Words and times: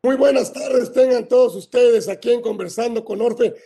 Muy 0.00 0.14
buenas 0.14 0.52
tardes, 0.52 0.92
tengan 0.92 1.26
todos 1.26 1.56
ustedes 1.56 2.08
aquí 2.08 2.30
en 2.30 2.40
Conversando 2.40 3.04
con 3.04 3.20
Orfe. 3.20 3.56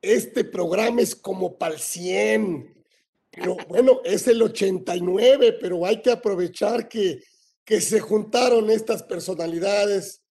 Este 0.00 0.42
programa 0.42 1.02
es 1.02 1.14
como 1.14 1.58
para 1.58 1.74
el 1.74 1.80
100, 1.80 2.82
pero 3.30 3.58
bueno, 3.68 4.00
es 4.02 4.26
el 4.26 4.40
89, 4.40 5.58
pero 5.60 5.84
hay 5.84 6.00
que 6.00 6.10
aprovechar 6.10 6.88
que, 6.88 7.22
que 7.62 7.82
se 7.82 8.00
juntaron 8.00 8.70
estas 8.70 9.02
personalidades. 9.02 10.22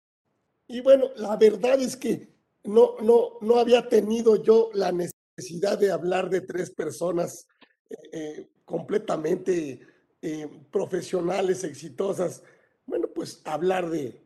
Y 0.67 0.81
bueno, 0.81 1.11
la 1.17 1.37
verdad 1.37 1.79
es 1.79 1.95
que 1.95 2.33
no, 2.65 2.97
no, 3.03 3.37
no 3.43 3.59
había 3.59 3.87
tenido 3.87 4.43
yo 4.43 4.71
la 4.73 4.93
necesidad 4.93 5.77
de 5.77 5.93
hablar 5.93 6.31
de 6.31 6.41
tres 6.41 6.71
personas 6.71 7.47
eh, 7.91 7.97
eh, 8.13 8.49
completamente 8.65 9.79
eh, 10.23 10.49
profesionales, 10.73 11.65
exitosas. 11.65 12.43
Bueno, 12.87 13.09
pues 13.15 13.43
hablar 13.45 13.91
de 13.91 14.20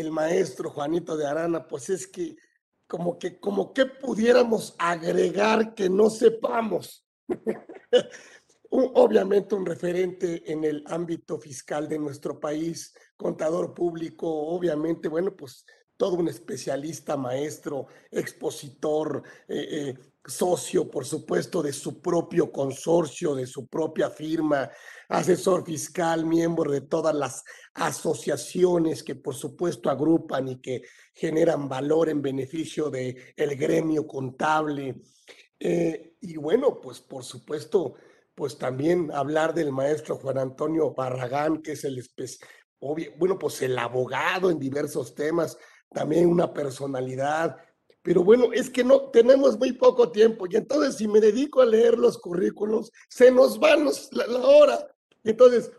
el 0.00 0.10
maestro 0.10 0.70
Juanito 0.70 1.16
de 1.16 1.26
Arana, 1.26 1.66
pues 1.66 1.90
es 1.90 2.06
que 2.06 2.36
como 2.86 3.18
que, 3.18 3.40
como 3.40 3.72
que 3.72 3.86
pudiéramos 3.86 4.74
agregar 4.78 5.74
que 5.74 5.88
no 5.88 6.10
sepamos. 6.10 7.06
Obviamente 8.70 9.54
un 9.54 9.66
referente 9.66 10.50
en 10.50 10.64
el 10.64 10.82
ámbito 10.86 11.38
fiscal 11.38 11.88
de 11.88 11.98
nuestro 11.98 12.40
país, 12.40 12.94
contador 13.16 13.74
público, 13.74 14.28
obviamente, 14.28 15.08
bueno, 15.08 15.36
pues 15.36 15.66
todo 15.96 16.16
un 16.16 16.28
especialista, 16.28 17.16
maestro, 17.16 17.86
expositor, 18.10 19.22
eh, 19.46 19.68
eh, 19.70 19.98
socio, 20.24 20.88
por 20.88 21.04
supuesto, 21.04 21.62
de 21.62 21.72
su 21.72 22.00
propio 22.00 22.52
consorcio, 22.52 23.34
de 23.34 23.46
su 23.46 23.66
propia 23.66 24.10
firma, 24.10 24.70
asesor 25.08 25.64
fiscal, 25.64 26.24
miembro 26.24 26.70
de 26.70 26.82
todas 26.82 27.14
las 27.14 27.44
asociaciones 27.74 29.02
que 29.02 29.16
por 29.16 29.34
supuesto 29.34 29.90
agrupan 29.90 30.48
y 30.48 30.60
que 30.60 30.82
generan 31.12 31.68
valor 31.68 32.08
en 32.08 32.22
beneficio 32.22 32.88
del 32.90 33.16
el 33.36 33.56
gremio 33.56 34.06
contable. 34.06 35.02
Eh, 35.58 36.16
y 36.20 36.36
bueno, 36.36 36.80
pues 36.80 37.00
por 37.00 37.24
supuesto, 37.24 37.94
pues 38.34 38.56
también 38.58 39.10
hablar 39.12 39.54
del 39.54 39.72
maestro 39.72 40.16
Juan 40.16 40.38
Antonio 40.38 40.94
Barragán, 40.94 41.62
que 41.62 41.72
es 41.72 41.84
el, 41.84 42.02
bueno, 43.16 43.38
pues 43.38 43.60
el 43.62 43.78
abogado 43.78 44.50
en 44.50 44.58
diversos 44.58 45.14
temas, 45.14 45.58
también 45.90 46.28
una 46.28 46.52
personalidad. 46.52 47.56
Pero 48.02 48.24
bueno, 48.24 48.52
es 48.52 48.68
que 48.68 48.82
no 48.82 49.10
tenemos 49.10 49.58
muy 49.58 49.72
poco 49.72 50.10
tiempo 50.10 50.46
y 50.50 50.56
entonces 50.56 50.96
si 50.96 51.06
me 51.06 51.20
dedico 51.20 51.60
a 51.60 51.66
leer 51.66 51.98
los 51.98 52.18
currículos, 52.18 52.90
se 53.08 53.30
nos 53.30 53.60
va 53.60 53.76
la, 53.76 54.26
la 54.26 54.40
hora. 54.40 54.86
Entonces, 55.22 55.70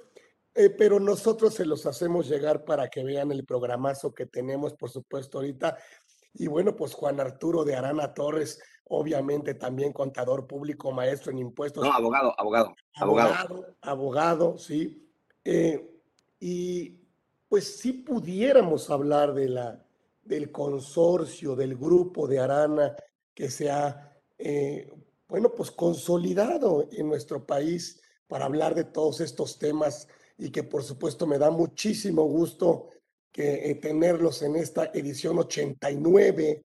eh, 0.56 0.70
pero 0.70 1.00
nosotros 1.00 1.54
se 1.54 1.66
los 1.66 1.86
hacemos 1.86 2.30
llegar 2.30 2.64
para 2.64 2.88
que 2.88 3.04
vean 3.04 3.32
el 3.32 3.46
programazo 3.46 4.14
que 4.14 4.28
tenemos, 4.28 4.74
por 4.74 4.90
supuesto, 4.90 5.40
ahorita. 5.40 5.78
Y 6.34 6.48
bueno, 6.48 6.76
pues 6.76 6.94
Juan 6.94 7.20
Arturo 7.20 7.64
de 7.64 7.76
Arana 7.76 8.14
Torres, 8.14 8.62
obviamente 8.86 9.56
también 9.56 9.92
contador 9.92 10.48
público, 10.48 10.92
maestro 10.92 11.32
en 11.32 11.40
impuestos. 11.40 11.84
No, 11.84 11.92
abogado, 11.92 12.34
abogado. 12.40 12.76
Abogado, 12.96 13.76
abogado, 13.82 14.58
sí. 14.58 15.12
Eh, 15.44 15.90
y 16.40 17.02
pues 17.50 17.78
si 17.78 17.94
pudiéramos 17.94 18.90
hablar 18.90 19.34
de 19.34 19.50
la, 19.50 19.83
del 20.24 20.52
consorcio, 20.52 21.56
del 21.56 21.76
grupo 21.76 22.28
de 22.28 22.40
Arana 22.40 22.96
que 23.34 23.50
se 23.50 23.70
ha, 23.70 24.12
eh, 24.38 24.90
bueno, 25.28 25.52
pues 25.54 25.72
consolidado 25.72 26.88
en 26.92 27.08
nuestro 27.08 27.46
país 27.46 28.02
para 28.28 28.46
hablar 28.46 28.76
de 28.76 28.86
todos 28.86 29.22
estos 29.22 29.58
temas 29.58 30.08
y 30.38 30.50
que 30.52 30.64
por 30.64 30.84
supuesto 30.84 31.28
me 31.28 31.38
da 31.38 31.52
muchísimo 31.52 32.24
gusto 32.24 32.90
eh, 33.36 33.76
tenerlos 33.82 34.44
en 34.44 34.56
esta 34.56 34.92
edición 34.94 35.40
89, 35.40 36.64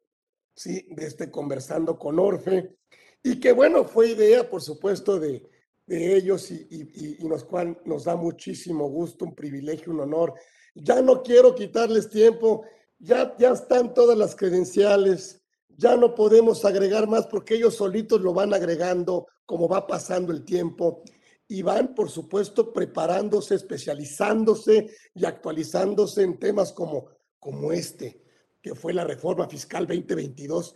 ¿sí? 0.54 0.86
De 0.90 1.06
este 1.06 1.30
Conversando 1.30 1.98
con 1.98 2.18
Orfe, 2.18 2.76
y 3.22 3.40
que 3.40 3.52
bueno, 3.52 3.84
fue 3.84 4.10
idea 4.10 4.48
por 4.48 4.60
supuesto 4.60 5.18
de, 5.18 5.42
de 5.86 6.16
ellos 6.16 6.50
y, 6.50 6.66
y, 6.70 7.16
y 7.20 7.24
nos, 7.26 7.46
nos 7.86 8.04
da 8.04 8.16
muchísimo 8.16 8.88
gusto, 8.88 9.24
un 9.24 9.34
privilegio, 9.34 9.92
un 9.92 10.00
honor. 10.00 10.34
Ya 10.74 11.00
no 11.00 11.22
quiero 11.22 11.54
quitarles 11.54 12.10
tiempo, 12.10 12.64
ya, 12.98 13.34
ya 13.38 13.50
están 13.50 13.94
todas 13.94 14.16
las 14.16 14.34
credenciales, 14.34 15.40
ya 15.68 15.96
no 15.96 16.14
podemos 16.14 16.64
agregar 16.64 17.06
más 17.06 17.26
porque 17.26 17.54
ellos 17.54 17.76
solitos 17.76 18.20
lo 18.20 18.34
van 18.34 18.52
agregando 18.52 19.26
como 19.46 19.68
va 19.68 19.86
pasando 19.86 20.32
el 20.32 20.44
tiempo 20.44 21.02
y 21.46 21.62
van, 21.62 21.94
por 21.94 22.10
supuesto, 22.10 22.72
preparándose, 22.72 23.54
especializándose 23.54 24.90
y 25.14 25.24
actualizándose 25.24 26.22
en 26.22 26.38
temas 26.38 26.72
como, 26.72 27.08
como 27.38 27.72
este, 27.72 28.22
que 28.60 28.74
fue 28.74 28.92
la 28.92 29.04
reforma 29.04 29.48
fiscal 29.48 29.86
2022 29.86 30.74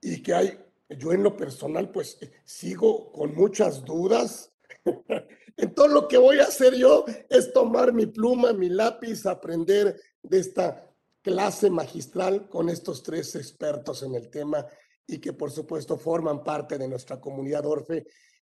y 0.00 0.22
que 0.22 0.34
hay, 0.34 0.58
yo 0.88 1.12
en 1.12 1.22
lo 1.22 1.36
personal, 1.36 1.90
pues 1.90 2.18
sigo 2.44 3.12
con 3.12 3.34
muchas 3.34 3.84
dudas. 3.84 4.52
Entonces 5.56 5.92
lo 5.92 6.08
que 6.08 6.16
voy 6.16 6.38
a 6.38 6.44
hacer 6.44 6.74
yo 6.74 7.04
es 7.28 7.52
tomar 7.52 7.92
mi 7.92 8.06
pluma, 8.06 8.52
mi 8.52 8.70
lápiz, 8.70 9.26
aprender 9.26 10.00
de 10.22 10.38
esta 10.38 10.93
clase 11.24 11.70
magistral 11.70 12.50
con 12.50 12.68
estos 12.68 13.02
tres 13.02 13.34
expertos 13.34 14.02
en 14.02 14.14
el 14.14 14.28
tema 14.28 14.66
y 15.06 15.18
que 15.18 15.32
por 15.32 15.50
supuesto 15.50 15.96
forman 15.96 16.44
parte 16.44 16.76
de 16.76 16.86
nuestra 16.86 17.18
comunidad 17.18 17.64
Orfe 17.64 18.06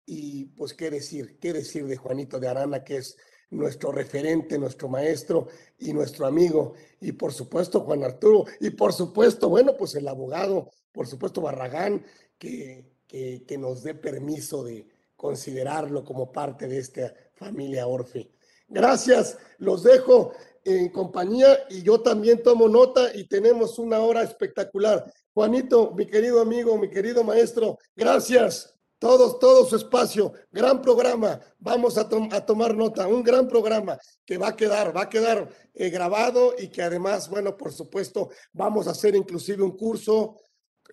y 0.07 0.45
pues 0.45 0.73
qué 0.73 0.89
decir, 0.89 1.37
qué 1.39 1.53
decir 1.53 1.85
de 1.85 1.97
Juanito 1.97 2.39
de 2.39 2.47
Arana, 2.47 2.83
que 2.83 2.97
es 2.97 3.15
nuestro 3.51 3.91
referente, 3.91 4.57
nuestro 4.57 4.89
maestro 4.89 5.47
y 5.77 5.93
nuestro 5.93 6.25
amigo. 6.25 6.73
Y 6.99 7.11
por 7.11 7.31
supuesto 7.31 7.81
Juan 7.81 8.03
Arturo. 8.03 8.45
Y 8.59 8.71
por 8.71 8.91
supuesto, 8.91 9.49
bueno, 9.49 9.77
pues 9.77 9.93
el 9.93 10.07
abogado, 10.07 10.71
por 10.91 11.05
supuesto 11.07 11.41
Barragán, 11.41 12.03
que, 12.39 12.91
que, 13.07 13.45
que 13.47 13.57
nos 13.57 13.83
dé 13.83 13.93
permiso 13.93 14.63
de 14.63 14.87
considerarlo 15.15 16.03
como 16.03 16.31
parte 16.31 16.67
de 16.67 16.79
esta 16.79 17.13
familia 17.35 17.85
Orfe. 17.85 18.31
Gracias, 18.67 19.37
los 19.59 19.83
dejo 19.83 20.33
en 20.65 20.89
compañía 20.89 21.65
y 21.69 21.81
yo 21.83 22.01
también 22.01 22.41
tomo 22.41 22.67
nota 22.67 23.15
y 23.15 23.25
tenemos 23.25 23.79
una 23.79 23.99
hora 23.99 24.23
espectacular. 24.23 25.11
Juanito, 25.33 25.91
mi 25.95 26.05
querido 26.05 26.41
amigo, 26.41 26.77
mi 26.77 26.89
querido 26.89 27.23
maestro, 27.23 27.77
gracias 27.95 28.73
todos, 29.03 29.37
todo 29.37 29.65
su 29.65 29.75
espacio, 29.75 30.31
gran 30.49 30.81
programa, 30.81 31.37
vamos 31.59 31.97
a, 31.97 32.07
tomar 32.07 32.73
nota, 32.73 33.05
un 33.05 33.21
gran 33.21 33.49
programa 33.49 33.99
que 34.25 34.37
va 34.37 34.47
a 34.47 34.55
quedar, 34.55 34.95
va 34.95 35.01
a 35.01 35.09
quedar 35.09 35.49
eh, 35.73 35.89
grabado 35.89 36.55
y 36.57 36.69
que 36.69 36.83
además, 36.83 37.27
bueno, 37.27 37.57
por 37.57 37.73
supuesto, 37.73 38.29
vamos 38.53 38.87
a 38.87 38.91
hacer 38.91 39.13
inclusive 39.13 39.61
un 39.61 39.75
curso 39.75 40.37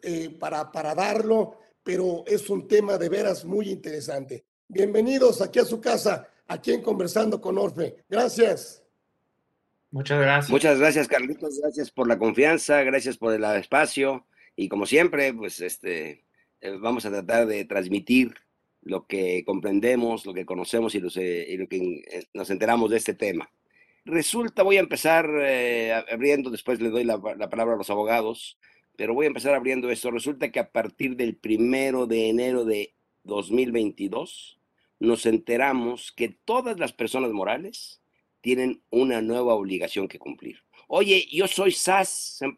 eh, 0.03 0.37
para, 0.41 0.73
para 0.73 0.93
darlo, 0.93 1.57
pero 1.85 2.25
es 2.27 2.51
un 2.51 2.67
tema 2.67 2.99
de 2.99 3.09
veras 3.09 3.45
muy 3.45 3.71
interesante. 3.71 4.45
Bienvenidos 4.67 5.41
aquí 5.41 5.61
a 5.61 5.65
su 5.65 5.81
casa, 5.81 6.27
aquí 6.49 6.73
en 6.73 6.83
Conversando 6.83 7.41
con 7.41 7.59
Orfe. 7.59 8.05
Gracias. 8.09 8.90
Muchas 9.91 10.21
gracias. 10.21 10.51
Muchas 10.51 10.79
gracias, 10.79 11.09
Carlitos. 11.09 11.59
Gracias 11.61 11.91
por 11.91 12.07
la 12.07 12.19
confianza, 12.19 12.83
gracias 12.83 13.17
por 13.17 13.35
el 13.35 13.45
espacio. 13.45 14.27
Y 14.55 14.69
como 14.69 14.87
siempre, 14.87 15.33
pues 15.35 15.61
este, 15.61 16.25
eh, 16.61 16.77
vamos 16.79 17.05
a 17.07 17.11
tratar 17.11 17.47
de 17.47 17.65
transmitir 17.65 18.35
lo 18.83 19.07
que 19.07 19.45
comprendemos, 19.45 20.27
lo 20.27 20.35
que 20.35 20.47
conocemos 20.47 20.95
y, 20.95 21.01
lo 21.01 21.11
que 21.11 22.05
eh, 22.11 22.25
nos 22.35 22.51
enteramos 22.51 22.91
de 22.91 22.99
este 22.99 23.15
tema. 23.15 23.51
Resulta, 24.05 24.63
voy 24.63 24.77
a 24.77 24.81
empezar 24.81 25.29
eh, 25.41 25.93
abriendo, 26.11 26.51
después 26.51 26.81
le 26.81 26.91
doy 26.91 27.05
la, 27.05 27.21
palabra 27.21 27.75
a 27.75 27.77
los 27.79 27.91
abogados, 27.91 28.59
pero 28.97 29.15
voy 29.15 29.27
a 29.27 29.29
empezar 29.29 29.55
abriendo 29.55 29.91
esto. 29.91 30.11
Resulta 30.11 30.51
que 30.51 30.61
a 30.61 30.71
partir 30.71 31.17
del 31.17 31.37
primero 31.37 32.07
de 32.07 32.29
enero 32.29 32.65
de 32.65 32.95
2022 33.25 34.61
nos 34.99 35.27
enteramos 35.27 36.13
que 36.13 36.29
todas 36.29 36.79
las 36.79 36.93
personas 36.93 37.31
morales 37.33 38.00
tienen 38.41 38.83
una 38.91 39.21
nueva 39.21 39.55
obligación 39.55 40.09
que 40.09 40.19
cumplir. 40.19 40.59
Oye, 40.89 41.27
yo 41.31 41.47
soy 41.47 41.73
SAS, 41.73 42.41
em, 42.43 42.57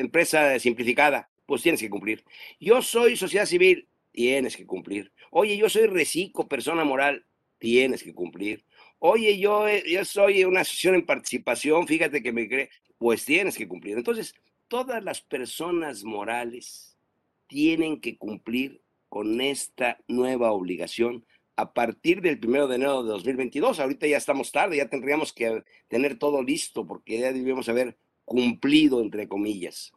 empresa 0.00 0.58
simplificada 0.58 1.28
pues 1.48 1.62
tienes 1.62 1.80
que 1.80 1.88
cumplir. 1.88 2.22
Yo 2.60 2.82
soy 2.82 3.16
sociedad 3.16 3.46
civil, 3.46 3.88
tienes 4.12 4.54
que 4.54 4.66
cumplir. 4.66 5.10
Oye, 5.30 5.56
yo 5.56 5.70
soy 5.70 5.86
reciclo, 5.86 6.46
persona 6.46 6.84
moral, 6.84 7.24
tienes 7.56 8.02
que 8.02 8.12
cumplir. 8.12 8.66
Oye, 8.98 9.38
yo, 9.38 9.66
eh, 9.66 9.82
yo 9.90 10.04
soy 10.04 10.44
una 10.44 10.60
asociación 10.60 10.96
en 10.96 11.06
participación, 11.06 11.86
fíjate 11.86 12.22
que 12.22 12.32
me 12.32 12.46
cree, 12.46 12.68
pues 12.98 13.24
tienes 13.24 13.56
que 13.56 13.66
cumplir. 13.66 13.96
Entonces, 13.96 14.34
todas 14.68 15.02
las 15.02 15.22
personas 15.22 16.04
morales 16.04 16.98
tienen 17.46 17.98
que 17.98 18.18
cumplir 18.18 18.82
con 19.08 19.40
esta 19.40 19.98
nueva 20.06 20.52
obligación 20.52 21.24
a 21.58 21.72
partir 21.72 22.22
del 22.22 22.38
primero 22.38 22.68
de 22.68 22.76
enero 22.76 23.02
de 23.02 23.08
2022. 23.10 23.80
Ahorita 23.80 24.06
ya 24.06 24.16
estamos 24.16 24.52
tarde, 24.52 24.76
ya 24.76 24.88
tendríamos 24.88 25.32
que 25.32 25.64
tener 25.88 26.16
todo 26.16 26.40
listo 26.40 26.86
porque 26.86 27.18
ya 27.18 27.32
debíamos 27.32 27.68
haber 27.68 27.98
cumplido, 28.24 29.00
entre 29.00 29.26
comillas. 29.26 29.92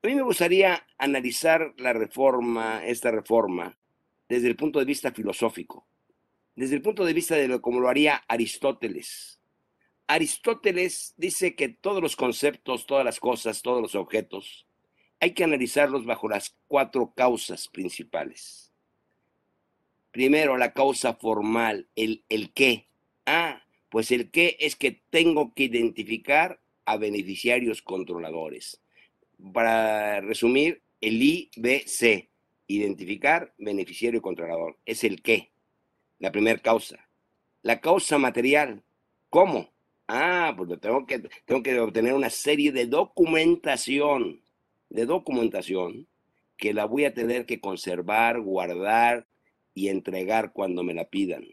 A 0.00 0.06
mí 0.06 0.14
me 0.14 0.22
gustaría 0.22 0.86
analizar 0.98 1.74
la 1.76 1.92
reforma, 1.92 2.86
esta 2.86 3.10
reforma, 3.10 3.76
desde 4.28 4.46
el 4.46 4.54
punto 4.54 4.78
de 4.78 4.84
vista 4.84 5.10
filosófico, 5.10 5.88
desde 6.54 6.76
el 6.76 6.82
punto 6.82 7.04
de 7.04 7.14
vista 7.14 7.34
de 7.34 7.48
lo 7.48 7.60
como 7.60 7.80
lo 7.80 7.88
haría 7.88 8.22
Aristóteles. 8.28 9.40
Aristóteles 10.06 11.14
dice 11.16 11.56
que 11.56 11.68
todos 11.68 12.00
los 12.00 12.14
conceptos, 12.14 12.86
todas 12.86 13.04
las 13.04 13.18
cosas, 13.18 13.62
todos 13.62 13.82
los 13.82 13.96
objetos, 13.96 14.68
hay 15.18 15.34
que 15.34 15.42
analizarlos 15.42 16.04
bajo 16.04 16.28
las 16.28 16.56
cuatro 16.68 17.12
causas 17.12 17.66
principales. 17.66 18.71
Primero, 20.12 20.58
la 20.58 20.74
causa 20.74 21.14
formal, 21.14 21.88
el, 21.96 22.24
el 22.28 22.52
qué. 22.52 22.86
Ah, 23.24 23.62
pues 23.88 24.10
el 24.10 24.30
qué 24.30 24.56
es 24.60 24.76
que 24.76 25.02
tengo 25.10 25.54
que 25.54 25.64
identificar 25.64 26.60
a 26.84 26.98
beneficiarios 26.98 27.80
controladores. 27.80 28.82
Para 29.52 30.20
resumir, 30.20 30.82
el 31.00 31.22
IBC, 31.22 32.28
identificar 32.66 33.54
beneficiario 33.58 34.22
controlador, 34.22 34.78
es 34.84 35.02
el 35.02 35.22
qué, 35.22 35.50
la 36.18 36.30
primera 36.30 36.58
causa. 36.60 37.08
La 37.62 37.80
causa 37.80 38.18
material, 38.18 38.82
¿cómo? 39.30 39.70
Ah, 40.08 40.52
pues 40.56 40.78
tengo 40.80 41.06
que, 41.06 41.20
tengo 41.46 41.62
que 41.62 41.80
obtener 41.80 42.12
una 42.12 42.30
serie 42.30 42.70
de 42.70 42.86
documentación, 42.86 44.42
de 44.90 45.06
documentación 45.06 46.06
que 46.58 46.74
la 46.74 46.84
voy 46.84 47.06
a 47.06 47.14
tener 47.14 47.46
que 47.46 47.60
conservar, 47.60 48.40
guardar 48.40 49.26
y 49.74 49.88
entregar 49.88 50.52
cuando 50.52 50.82
me 50.82 50.94
la 50.94 51.06
pidan. 51.06 51.46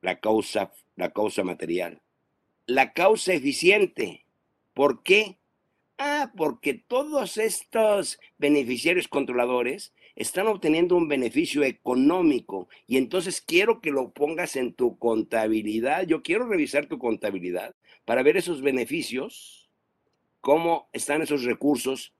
La 0.00 0.20
causa, 0.20 0.72
la 0.96 1.12
causa 1.12 1.44
material. 1.44 2.00
La 2.66 2.92
causa 2.92 3.32
eficiente. 3.34 4.24
¿Por 4.74 5.02
qué? 5.02 5.38
Ah, 5.98 6.32
porque 6.34 6.74
todos 6.74 7.36
estos 7.36 8.18
beneficiarios 8.38 9.08
controladores 9.08 9.92
están 10.16 10.46
obteniendo 10.46 10.96
un 10.96 11.08
beneficio 11.08 11.62
económico 11.62 12.68
y 12.86 12.96
entonces 12.96 13.40
quiero 13.40 13.80
que 13.80 13.90
lo 13.90 14.10
pongas 14.10 14.56
en 14.56 14.72
tu 14.72 14.98
contabilidad. 14.98 16.06
Yo 16.06 16.22
quiero 16.22 16.46
revisar 16.46 16.86
tu 16.86 16.98
contabilidad 16.98 17.74
para 18.04 18.22
ver 18.22 18.36
esos 18.36 18.62
beneficios, 18.62 19.68
cómo 20.40 20.88
están 20.92 21.22
esos 21.22 21.44
recursos 21.44 22.14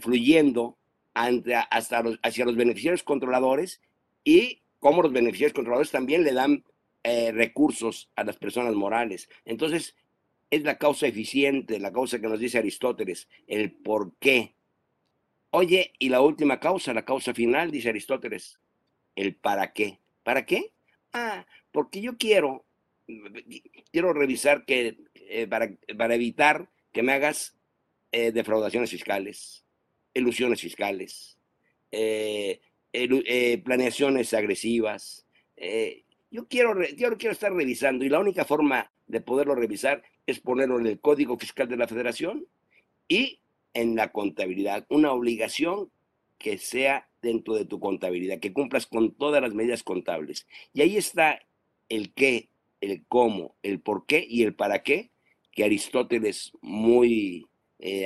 fluyendo 0.00 0.76
hasta 1.14 2.00
hacia 2.22 2.44
los 2.44 2.56
beneficiarios 2.56 3.02
controladores 3.02 3.80
y 4.24 4.62
cómo 4.80 5.02
los 5.02 5.12
beneficiarios 5.12 5.54
controladores 5.54 5.90
también 5.90 6.24
le 6.24 6.32
dan 6.32 6.64
eh, 7.02 7.32
recursos 7.32 8.10
a 8.16 8.24
las 8.24 8.36
personas 8.36 8.74
morales. 8.74 9.28
Entonces, 9.44 9.94
es 10.50 10.62
la 10.62 10.78
causa 10.78 11.06
eficiente, 11.06 11.78
la 11.78 11.92
causa 11.92 12.20
que 12.20 12.28
nos 12.28 12.40
dice 12.40 12.58
Aristóteles, 12.58 13.28
el 13.46 13.72
por 13.72 14.16
qué. 14.18 14.54
Oye, 15.50 15.92
y 15.98 16.08
la 16.08 16.20
última 16.20 16.60
causa, 16.60 16.94
la 16.94 17.04
causa 17.04 17.34
final, 17.34 17.70
dice 17.70 17.90
Aristóteles, 17.90 18.60
el 19.14 19.34
para 19.36 19.72
qué. 19.72 20.00
¿Para 20.22 20.46
qué? 20.46 20.72
Ah, 21.12 21.46
porque 21.70 22.00
yo 22.00 22.16
quiero, 22.16 22.64
quiero 23.92 24.12
revisar 24.12 24.64
que, 24.64 24.96
eh, 25.14 25.46
para, 25.46 25.70
para, 25.96 26.14
evitar 26.14 26.70
que 26.92 27.02
me 27.02 27.12
hagas 27.12 27.56
eh, 28.12 28.32
defraudaciones 28.32 28.90
fiscales, 28.90 29.64
ilusiones 30.14 30.60
fiscales, 30.60 31.38
eh, 31.90 32.60
eh, 32.94 33.58
planeaciones 33.58 34.32
agresivas. 34.34 35.26
Eh, 35.56 36.04
yo, 36.30 36.46
quiero, 36.46 36.80
yo 36.96 37.16
quiero 37.18 37.32
estar 37.32 37.52
revisando 37.52 38.04
y 38.04 38.08
la 38.08 38.20
única 38.20 38.44
forma 38.44 38.92
de 39.08 39.20
poderlo 39.20 39.56
revisar 39.56 40.04
es 40.26 40.38
ponerlo 40.38 40.78
en 40.78 40.86
el 40.86 41.00
Código 41.00 41.36
Fiscal 41.36 41.68
de 41.68 41.76
la 41.76 41.88
Federación 41.88 42.46
y 43.08 43.40
en 43.74 43.96
la 43.96 44.12
contabilidad. 44.12 44.86
Una 44.88 45.10
obligación 45.10 45.90
que 46.38 46.56
sea 46.56 47.08
dentro 47.20 47.54
de 47.54 47.64
tu 47.64 47.80
contabilidad, 47.80 48.38
que 48.38 48.52
cumplas 48.52 48.86
con 48.86 49.12
todas 49.12 49.42
las 49.42 49.54
medidas 49.54 49.82
contables. 49.82 50.46
Y 50.72 50.82
ahí 50.82 50.96
está 50.96 51.40
el 51.88 52.14
qué, 52.14 52.48
el 52.80 53.04
cómo, 53.08 53.56
el 53.64 53.80
por 53.80 54.06
qué 54.06 54.24
y 54.28 54.44
el 54.44 54.54
para 54.54 54.84
qué, 54.84 55.10
que 55.50 55.64
Aristóteles 55.64 56.52
muy 56.60 57.46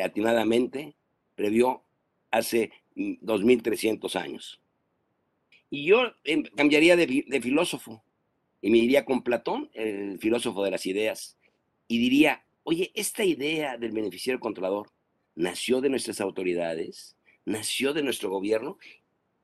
atinadamente 0.02 0.96
previó 1.34 1.84
hace 2.30 2.72
2300 2.96 4.14
mm, 4.14 4.18
años. 4.18 4.60
Y 5.70 5.84
yo 5.84 6.12
em, 6.24 6.42
cambiaría 6.56 6.96
de, 6.96 7.40
filósofo 7.42 8.02
y 8.60 8.70
me 8.70 8.78
iría 8.78 9.04
con 9.04 9.22
Platón, 9.22 9.70
el 9.74 10.18
filósofo 10.18 10.64
de 10.64 10.70
las 10.70 10.86
ideas, 10.86 11.38
y 11.86 11.98
diría, 11.98 12.44
oye, 12.64 12.90
esta 12.94 13.24
idea 13.24 13.76
del 13.76 13.92
beneficiario 13.92 14.40
controlador 14.40 14.90
nació 15.34 15.80
de 15.80 15.90
nuestras 15.90 16.20
autoridades, 16.20 17.16
nació 17.44 17.92
de 17.92 18.02
nuestro 18.02 18.30
gobierno. 18.30 18.78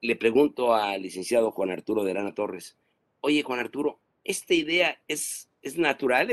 Le 0.01 0.17
pregunto 0.17 0.75
al 0.75 1.03
licenciado 1.03 1.53
Juan 1.53 1.71
Arturo 1.71 2.05
de 2.05 2.11
Arana 2.11 2.35
Torres, 2.35 2.77
oye, 3.21 3.43
Juan 3.43 3.61
Arturo, 3.61 4.01
¿esta 4.25 4.55
idea 4.55 5.01
es, 5.09 5.49
es 5.63 5.79
natural? 5.79 6.29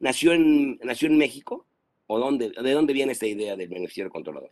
nació, 0.00 0.32
en, 0.32 0.78
¿Nació 0.82 1.08
en 1.08 1.18
México? 1.18 1.66
¿O 2.06 2.18
dónde, 2.18 2.50
de 2.50 2.72
dónde 2.72 2.92
viene 2.92 3.12
esta 3.12 3.26
idea 3.26 3.56
del 3.56 3.68
beneficiario 3.68 4.10
controlador? 4.10 4.50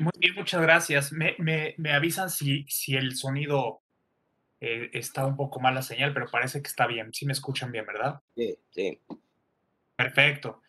Muy 0.00 0.12
bien, 0.18 0.34
muchas 0.34 0.62
gracias. 0.62 1.12
Me, 1.12 1.76
avisan 1.92 2.30
si, 2.30 2.64
si 2.68 2.96
el 2.96 3.16
sonido 3.16 3.82
eh, 4.58 4.88
está 4.94 5.26
un 5.26 5.36
poco 5.36 5.60
mal 5.60 5.74
la 5.74 5.82
señal, 5.82 6.14
pero 6.14 6.30
parece 6.30 6.62
que 6.62 6.68
está 6.68 6.86
bien. 6.86 7.12
Sí 7.12 7.26
me 7.26 7.34
escuchan 7.34 7.70
bien, 7.70 7.84
¿verdad? 7.84 8.20
Sí, 8.34 8.56
sí. 8.70 8.98
Perfecto. 9.96 10.62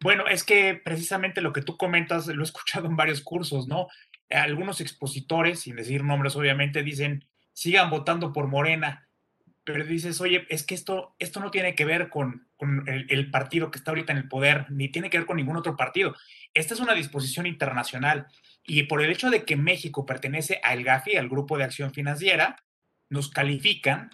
Bueno, 0.00 0.26
es 0.26 0.42
que 0.42 0.74
precisamente 0.74 1.42
lo 1.42 1.52
que 1.52 1.60
tú 1.60 1.76
comentas 1.76 2.28
lo 2.28 2.40
he 2.42 2.44
escuchado 2.44 2.86
en 2.86 2.96
varios 2.96 3.20
cursos, 3.20 3.68
¿no? 3.68 3.88
Algunos 4.30 4.80
expositores, 4.80 5.60
sin 5.60 5.76
decir 5.76 6.02
nombres 6.02 6.34
obviamente, 6.34 6.82
dicen, 6.82 7.28
sigan 7.52 7.90
votando 7.90 8.32
por 8.32 8.46
Morena, 8.46 9.07
pero 9.72 9.84
dices, 9.84 10.18
oye, 10.22 10.46
es 10.48 10.64
que 10.64 10.74
esto, 10.74 11.14
esto 11.18 11.40
no 11.40 11.50
tiene 11.50 11.74
que 11.74 11.84
ver 11.84 12.08
con, 12.08 12.48
el, 12.86 13.30
partido 13.30 13.70
que 13.70 13.76
está 13.76 13.90
ahorita 13.90 14.12
en 14.12 14.18
el 14.18 14.26
poder, 14.26 14.64
ni 14.70 14.88
tiene 14.88 15.10
que 15.10 15.18
ver 15.18 15.26
con 15.26 15.36
ningún 15.36 15.58
otro 15.58 15.76
partido. 15.76 16.14
Esta 16.54 16.72
es 16.72 16.80
una 16.80 16.94
disposición 16.94 17.46
internacional 17.46 18.28
y 18.64 18.84
por 18.84 19.02
el 19.02 19.10
hecho 19.10 19.28
de 19.28 19.44
que 19.44 19.56
México 19.56 20.06
pertenece 20.06 20.58
al 20.62 20.84
GAFI, 20.84 21.16
al 21.16 21.28
Grupo 21.28 21.58
de 21.58 21.64
Acción 21.64 21.92
Financiera, 21.92 22.64
nos 23.10 23.30
califican 23.30 24.08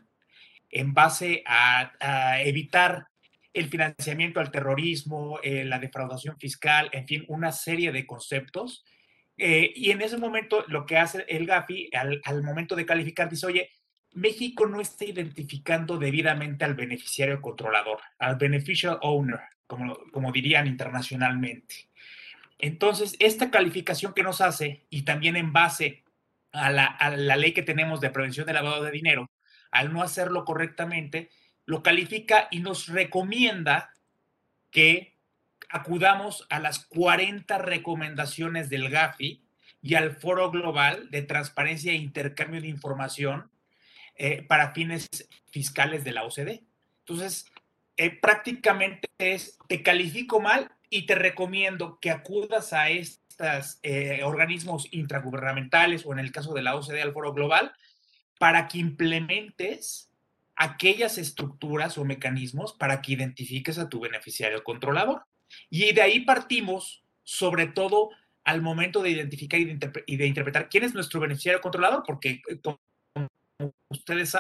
en 0.70 0.92
base 0.92 1.44
a, 1.46 2.40
evitar 2.40 3.06
el 3.52 3.68
financiamiento 3.68 4.40
al 4.40 4.50
terrorismo, 4.50 5.38
eh, 5.44 5.64
la 5.64 5.78
defraudación 5.78 6.36
fiscal, 6.36 6.90
en 6.90 7.06
fin, 7.06 7.24
una 7.28 7.52
serie 7.52 7.92
de 7.92 8.06
conceptos. 8.06 8.84
Eh, 9.36 9.72
y 9.76 9.92
en 9.92 10.02
ese 10.02 10.16
momento 10.16 10.64
lo 10.66 10.84
que 10.84 10.96
hace 10.96 11.24
el 11.28 11.46
GAFI 11.46 11.90
al, 11.92 12.20
al, 12.24 12.42
momento 12.42 12.74
de 12.74 12.86
calificar 12.86 13.30
dice, 13.30 13.46
oye, 13.46 13.70
México 14.14 14.66
no 14.66 14.80
está 14.80 15.04
identificando 15.04 15.98
debidamente 15.98 16.64
al 16.64 16.74
beneficiario 16.74 17.40
controlador, 17.40 18.00
al 18.18 18.36
beneficial 18.36 18.98
owner, 19.02 19.40
como, 19.66 19.98
como 20.12 20.32
dirían 20.32 20.66
internacionalmente. 20.66 21.88
Entonces, 22.58 23.16
esta 23.18 23.50
calificación 23.50 24.14
que 24.14 24.22
nos 24.22 24.40
hace, 24.40 24.86
y 24.88 25.02
también 25.02 25.36
en 25.36 25.52
base 25.52 26.04
a 26.52 26.70
la, 26.70 27.36
ley 27.36 27.52
que 27.52 27.62
tenemos 27.62 28.00
de 28.00 28.10
prevención 28.10 28.46
del 28.46 28.54
lavado 28.54 28.82
de 28.82 28.90
dinero, 28.90 29.30
al 29.70 29.92
no 29.92 30.02
hacerlo 30.02 30.44
correctamente, 30.44 31.30
lo 31.66 31.82
califica 31.82 32.48
y 32.50 32.60
nos 32.60 32.86
recomienda 32.86 33.92
que 34.70 35.16
acudamos 35.68 36.46
a 36.50 36.60
las 36.60 36.86
40 36.86 37.58
recomendaciones 37.58 38.70
del 38.70 38.88
GAFI 38.88 39.42
y 39.82 39.94
al 39.96 40.14
Foro 40.16 40.50
Global 40.50 41.10
de 41.10 41.22
Transparencia 41.22 41.92
e 41.92 41.96
Intercambio 41.96 42.60
de 42.60 42.68
Información 42.68 43.50
eh, 44.16 44.42
para 44.42 44.72
fines 44.72 45.08
fiscales 45.50 46.04
de 46.04 46.12
la 46.12 46.24
OCDE. 46.24 46.62
Entonces, 47.00 47.46
eh, 47.96 48.10
prácticamente 48.10 49.08
es, 49.18 49.58
te 49.68 49.82
califico 49.82 50.40
mal 50.40 50.70
y 50.90 51.06
te 51.06 51.14
recomiendo 51.14 51.98
que 52.00 52.10
acudas 52.10 52.72
a 52.72 52.90
estos 52.90 53.78
eh, 53.82 54.20
organismos 54.24 54.88
intragubernamentales 54.92 56.06
o 56.06 56.12
en 56.12 56.20
el 56.20 56.32
caso 56.32 56.54
de 56.54 56.62
la 56.62 56.76
OCDE 56.76 57.02
al 57.02 57.12
Foro 57.12 57.32
Global 57.32 57.72
para 58.38 58.68
que 58.68 58.78
implementes 58.78 60.10
aquellas 60.56 61.18
estructuras 61.18 61.98
o 61.98 62.04
mecanismos 62.04 62.72
para 62.72 63.02
que 63.02 63.12
identifiques 63.12 63.78
a 63.78 63.88
tu 63.88 64.00
beneficiario 64.00 64.62
controlador. 64.62 65.24
Y 65.70 65.92
de 65.92 66.02
ahí 66.02 66.20
partimos, 66.20 67.02
sobre 67.22 67.66
todo 67.66 68.10
al 68.44 68.60
momento 68.60 69.02
de 69.02 69.10
identificar 69.10 69.58
y 69.58 70.16
de, 70.16 70.26
interpretar 70.26 70.68
quién 70.68 70.84
es 70.84 70.94
nuestro 70.94 71.20
beneficiario 71.20 71.60
controlador, 71.60 72.02
porque 72.06 72.42
eh, 72.48 72.60
ustedes 73.88 74.36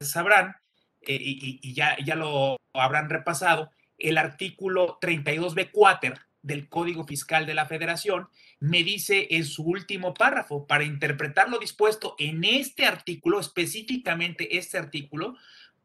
sabrán, 0.00 0.56
eh, 1.02 1.18
y, 1.20 1.74
ya, 1.74 1.96
ya 2.04 2.14
lo 2.14 2.56
habrán 2.72 3.10
repasado, 3.10 3.70
el 3.98 4.18
artículo 4.18 4.98
32b4 5.00 6.18
del 6.42 6.68
Código 6.68 7.04
Fiscal 7.04 7.46
de 7.46 7.54
la 7.54 7.66
Federación 7.66 8.28
me 8.60 8.84
dice 8.84 9.26
en 9.30 9.44
su 9.44 9.64
último 9.64 10.14
párrafo, 10.14 10.66
para 10.66 10.84
interpretar 10.84 11.48
lo 11.48 11.58
dispuesto 11.58 12.14
en 12.18 12.44
este 12.44 12.86
artículo, 12.86 13.40
específicamente 13.40 14.56
este 14.56 14.78
artículo, 14.78 15.36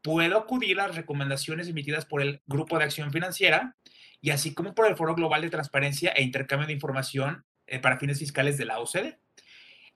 puedo 0.02 0.38
acudir 0.38 0.78
a 0.80 0.88
las 0.88 0.96
recomendaciones 0.96 1.68
emitidas 1.68 2.04
por 2.04 2.22
el 2.22 2.42
Grupo 2.46 2.78
de 2.78 2.84
Acción 2.84 3.12
Financiera 3.12 3.76
y 4.20 4.30
así 4.30 4.54
como 4.54 4.74
por 4.74 4.86
el 4.86 4.96
Foro 4.96 5.14
Global 5.14 5.42
de 5.42 5.50
Transparencia 5.50 6.10
e 6.10 6.22
Intercambio 6.22 6.66
de 6.66 6.74
Información 6.74 7.44
eh, 7.66 7.78
para 7.78 7.98
fines 7.98 8.18
fiscales 8.18 8.58
de 8.58 8.64
la 8.64 8.78
OCDE. 8.78 9.18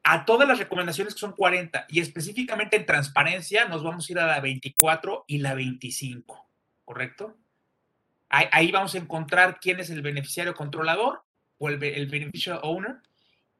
A 0.08 0.24
todas 0.24 0.46
las 0.46 0.58
recomendaciones 0.58 1.14
que 1.14 1.20
son 1.20 1.32
40 1.32 1.86
y 1.88 2.00
específicamente 2.00 2.76
en 2.76 2.86
transparencia 2.86 3.64
nos 3.64 3.82
vamos 3.82 4.08
a 4.08 4.12
ir 4.12 4.18
a 4.20 4.26
la 4.26 4.40
24 4.40 5.24
y 5.26 5.38
la 5.38 5.54
25, 5.54 6.48
¿correcto? 6.84 7.36
Ahí, 8.28 8.70
vamos 8.70 8.94
a 8.94 8.98
encontrar 8.98 9.58
quién 9.60 9.80
es 9.80 9.90
el 9.90 10.02
beneficiario 10.02 10.54
controlador 10.54 11.24
o 11.58 11.68
el, 11.68 11.82
el 11.82 12.06
beneficial 12.06 12.60
owner 12.62 12.96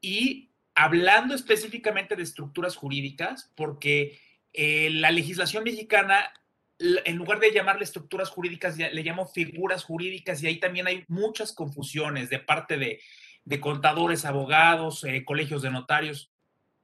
y 0.00 0.50
hablando 0.76 1.35
específicamente 1.35 2.15
de 2.15 2.23
estructuras 2.23 2.76
jurídicas, 2.76 3.50
porque 3.57 4.21
eh, 4.53 4.91
la 4.91 5.11
legislación 5.11 5.65
mexicana, 5.65 6.33
en 6.79 7.17
lugar 7.17 7.41
de 7.41 7.53
llamarle 7.53 7.83
estructuras 7.83 8.31
jurídicas, 8.31 8.76
le 8.76 9.03
llamo 9.03 9.26
figuras 9.26 9.83
jurídicas 9.83 10.43
y 10.43 10.47
ahí 10.47 10.61
también 10.61 10.87
hay 10.87 11.05
muchas 11.09 11.53
confusiones 11.53 12.31
de 12.31 12.38
parte 12.38 12.76
de, 12.79 13.61
contadores, 13.61 14.25
abogados, 14.25 15.03
eh, 15.03 15.25
colegios 15.25 15.62
de 15.62 15.71
notarios. 15.71 16.31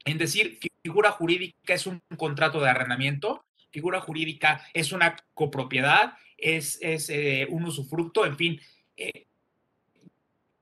En 0.05 0.19
decir, 0.19 0.59
figura 0.83 1.13
jurídica 1.13 1.75
es 1.75 1.87
un 1.87 2.03
contrato 2.17 2.61
de 2.61 2.71
arrendamiento, 2.71 3.45
figura 3.71 4.01
jurídica 4.01 4.67
es 4.75 4.93
una 4.93 5.17
copropiedad, 5.35 6.15
es, 6.37 6.79
es 6.81 7.09
eh, 7.09 7.47
un 7.51 7.65
usufructo, 7.65 8.27
en 8.27 8.37
fin. 8.37 8.61
Eh, 8.97 9.27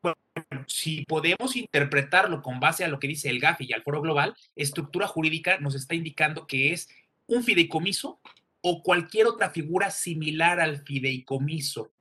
bueno, 0.03 0.65
si 0.67 1.05
podemos 1.05 1.57
interpretarlo 1.57 2.43
con 2.43 2.61
base 2.61 2.85
a 2.85 2.89
lo 2.89 2.99
que 2.99 3.09
dice 3.09 3.29
el 3.29 3.41
GAFI 3.41 3.67
y 3.69 3.73
al 3.73 3.83
Foro 3.83 4.01
Global, 4.01 4.35
estructura 4.57 5.07
jurídica 5.07 5.59
nos 5.59 5.75
está 5.75 5.95
indicando 5.95 6.47
que 6.47 6.73
es 6.73 6.89
un 7.27 7.43
fideicomiso 7.43 8.21
o 8.63 8.83
cualquier 8.83 9.27
otra 9.27 9.51
figura 9.51 9.91
similar 9.91 10.61
al 10.61 10.83
fideicomiso. 10.83 11.93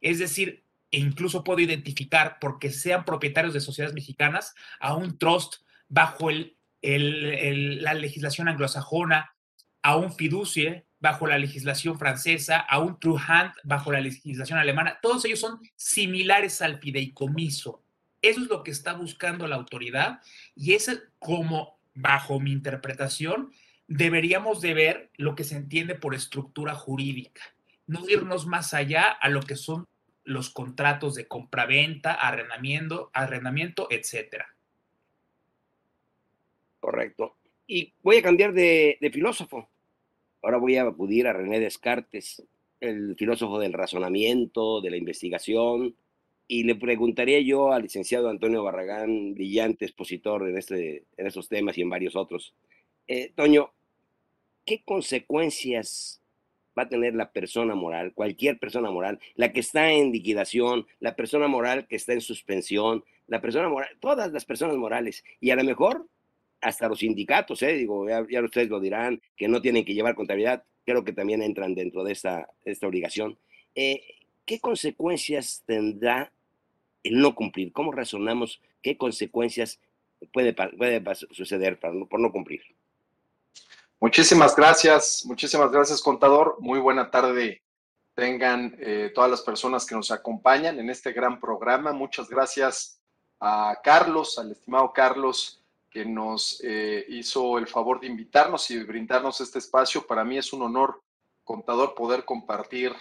Es 0.00 0.18
decir, 0.18 0.64
e 0.90 0.98
incluso 0.98 1.44
puedo 1.44 1.60
identificar, 1.60 2.38
porque 2.40 2.70
sean 2.70 3.04
propietarios 3.04 3.54
de 3.54 3.60
sociedades 3.60 3.94
mexicanas, 3.94 4.54
a 4.80 4.96
un 4.96 5.18
trust 5.18 5.62
bajo 5.90 6.30
el, 6.30 6.56
la 7.82 7.92
legislación 7.92 8.48
anglosajona, 8.48 9.34
a 9.82 9.96
un 9.96 10.12
fiducie 10.12 10.86
bajo 10.98 11.26
la 11.26 11.38
legislación 11.38 11.98
francesa, 11.98 12.58
a 12.58 12.78
un 12.78 12.98
true 12.98 13.20
hand 13.26 13.52
bajo 13.64 13.92
la 13.92 14.00
legislación 14.00 14.58
alemana. 14.58 14.98
Todos 15.02 15.24
ellos 15.24 15.40
son 15.40 15.60
similares 15.74 16.62
al 16.62 16.78
fideicomiso. 16.78 17.82
Eso 18.22 18.40
es 18.42 18.48
lo 18.48 18.62
que 18.62 18.70
está 18.70 18.92
buscando 18.92 19.46
la 19.46 19.56
autoridad 19.56 20.20
y 20.54 20.74
es 20.74 21.02
como, 21.18 21.80
bajo 21.94 22.38
mi 22.38 22.52
interpretación, 22.52 23.50
deberíamos 23.88 24.60
de 24.60 24.74
ver 24.74 25.10
lo 25.16 25.34
que 25.34 25.44
se 25.44 25.56
entiende 25.56 25.94
por 25.94 26.14
estructura 26.14 26.74
jurídica, 26.74 27.42
no 27.86 28.08
irnos 28.08 28.46
más 28.46 28.74
allá 28.74 29.10
a 29.10 29.30
lo 29.30 29.40
que 29.40 29.56
son 29.56 29.86
los 30.22 30.50
contratos 30.50 31.14
de 31.14 31.26
compraventa, 31.26 32.12
arrendamiento, 32.12 33.10
arrendamiento, 33.14 33.88
etcétera. 33.90 34.54
Correcto. 36.80 37.36
Y 37.66 37.92
voy 38.02 38.16
a 38.16 38.22
cambiar 38.22 38.52
de, 38.52 38.98
filósofo. 39.12 39.68
Ahora 40.42 40.56
voy 40.56 40.76
a 40.76 40.82
acudir 40.82 41.26
a 41.26 41.32
René 41.32 41.60
Descartes, 41.60 42.42
el 42.80 43.14
filósofo 43.16 43.58
del 43.58 43.74
razonamiento, 43.74 44.80
de 44.80 44.90
la 44.90 44.96
investigación, 44.96 45.94
y 46.48 46.64
le 46.64 46.74
preguntaría 46.74 47.40
yo 47.40 47.72
al 47.72 47.82
licenciado 47.82 48.28
Antonio 48.28 48.64
Barragán, 48.64 49.34
brillante 49.34 49.84
expositor 49.84 50.48
en, 50.48 50.58
este, 50.58 51.04
en 51.16 51.26
estos 51.26 51.48
temas 51.48 51.78
y 51.78 51.82
en 51.82 51.90
varios 51.90 52.16
otros. 52.16 52.54
Eh, 53.06 53.30
Toño, 53.36 53.70
¿qué 54.64 54.82
consecuencias 54.82 56.20
va 56.76 56.84
a 56.84 56.88
tener 56.88 57.14
la 57.14 57.30
persona 57.30 57.74
moral, 57.74 58.14
cualquier 58.14 58.58
persona 58.58 58.90
moral, 58.90 59.20
la 59.34 59.52
que 59.52 59.60
está 59.60 59.92
en 59.92 60.10
liquidación, 60.10 60.86
la 60.98 61.14
persona 61.14 61.46
moral 61.46 61.86
que 61.86 61.96
está 61.96 62.14
en 62.14 62.20
suspensión, 62.20 63.04
la 63.26 63.40
persona 63.40 63.68
moral, 63.68 63.90
todas 64.00 64.32
las 64.32 64.44
personas 64.44 64.76
morales, 64.76 65.24
y 65.40 65.50
a 65.50 65.56
lo 65.56 65.64
mejor 65.64 66.06
hasta 66.60 66.88
los 66.88 66.98
sindicatos, 66.98 67.62
¿eh? 67.62 67.72
digo, 67.72 68.06
ya, 68.08 68.42
ustedes 68.42 68.68
lo 68.68 68.80
dirán, 68.80 69.20
que 69.36 69.48
no 69.48 69.60
tienen 69.62 69.84
que 69.84 69.94
llevar 69.94 70.14
contabilidad, 70.14 70.64
creo 70.84 71.04
que 71.04 71.12
también 71.12 71.42
entran 71.42 71.74
dentro 71.74 72.04
de 72.04 72.12
esta, 72.12 72.48
esta 72.64 72.86
obligación. 72.86 73.38
Eh, 73.74 74.02
¿Qué 74.44 74.60
consecuencias 74.60 75.62
tendrá 75.64 76.32
el 77.02 77.20
no 77.20 77.34
cumplir? 77.34 77.72
¿Cómo 77.72 77.92
razonamos 77.92 78.60
qué 78.82 78.96
consecuencias 78.96 79.80
puede, 80.32 80.54
suceder 81.30 81.78
por 81.78 82.20
no 82.20 82.32
cumplir? 82.32 82.62
Muchísimas 84.00 84.56
gracias, 84.56 85.24
muchísimas 85.26 85.70
gracias, 85.70 86.00
contador. 86.00 86.56
Muy 86.60 86.78
buena 86.78 87.10
tarde 87.10 87.62
tengan 88.14 88.76
eh, 88.80 89.12
todas 89.14 89.30
las 89.30 89.42
personas 89.42 89.86
que 89.86 89.94
nos 89.94 90.10
acompañan 90.10 90.78
en 90.78 90.90
este 90.90 91.12
gran 91.12 91.38
programa. 91.38 91.92
Muchas 91.92 92.28
gracias 92.28 93.00
a 93.40 93.78
Carlos, 93.82 94.38
al 94.38 94.52
estimado 94.52 94.92
Carlos 94.92 95.59
que 95.90 96.04
nos 96.04 96.60
eh, 96.62 97.04
hizo 97.08 97.58
el 97.58 97.66
favor 97.66 98.00
de 98.00 98.06
invitarnos 98.06 98.70
y 98.70 98.82
brindarnos 98.84 99.40
este 99.40 99.58
espacio. 99.58 100.06
Para 100.06 100.24
mí 100.24 100.38
es 100.38 100.52
un 100.52 100.62
honor, 100.62 101.02
contador, 101.44 101.94
poder 101.94 102.24
compartir 102.24 102.92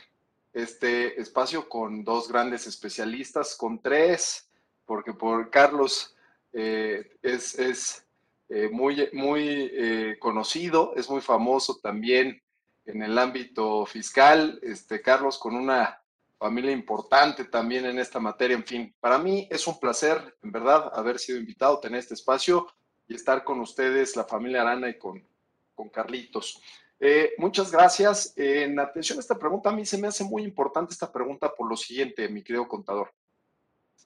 este 0.51 1.21
espacio 1.21 1.69
con 1.69 2.03
dos 2.03 2.27
grandes 2.27 2.65
especialistas, 2.65 3.55
con 3.55 3.79
tres, 3.79 4.49
porque 4.85 5.13
por 5.13 5.51
Carlos 5.51 6.15
eh, 6.51 7.15
es, 7.21 8.03
eh, 8.49 8.69
muy, 8.71 9.07
muy 9.13 10.17
conocido, 10.19 10.93
es 10.95 11.07
muy 11.09 11.21
famoso 11.21 11.77
también 11.77 12.41
en 12.85 13.03
el 13.03 13.17
ámbito 13.19 13.85
fiscal. 13.85 14.59
Este, 14.63 15.01
Carlos 15.01 15.37
con 15.37 15.55
una 15.55 15.98
familia 16.39 16.71
importante 16.71 17.43
también 17.43 17.85
en 17.85 17.99
esta 17.99 18.19
materia. 18.19 18.55
En 18.55 18.65
fin, 18.65 18.95
para 18.99 19.19
mí 19.19 19.47
es 19.51 19.67
un 19.67 19.79
placer, 19.79 20.37
en 20.41 20.51
verdad, 20.51 20.89
haber 20.93 21.19
sido 21.19 21.37
invitado, 21.37 21.79
tener 21.79 21.99
este 21.99 22.13
espacio 22.13 22.65
y 23.07 23.13
estar 23.13 23.43
con 23.43 23.59
ustedes, 23.59 24.15
la 24.15 24.23
familia 24.23 24.61
Arana 24.61 24.89
y 24.89 24.97
con, 24.97 25.21
con 25.75 25.89
Carlitos. 25.89 26.61
Eh, 26.97 27.33
muchas 27.37 27.71
gracias. 27.71 28.33
en 28.37 28.79
atención 28.79 29.19
a 29.19 29.21
esta 29.21 29.37
pregunta, 29.37 29.69
a 29.69 29.73
mí 29.73 29.85
se 29.85 29.97
me 29.97 30.07
hace 30.07 30.23
muy 30.23 30.43
importante 30.43 30.93
esta 30.93 31.11
pregunta 31.11 31.53
por 31.53 31.69
lo 31.69 31.75
siguiente, 31.75 32.29
mi 32.29 32.41
querido 32.41 32.67
contador. 32.67 33.13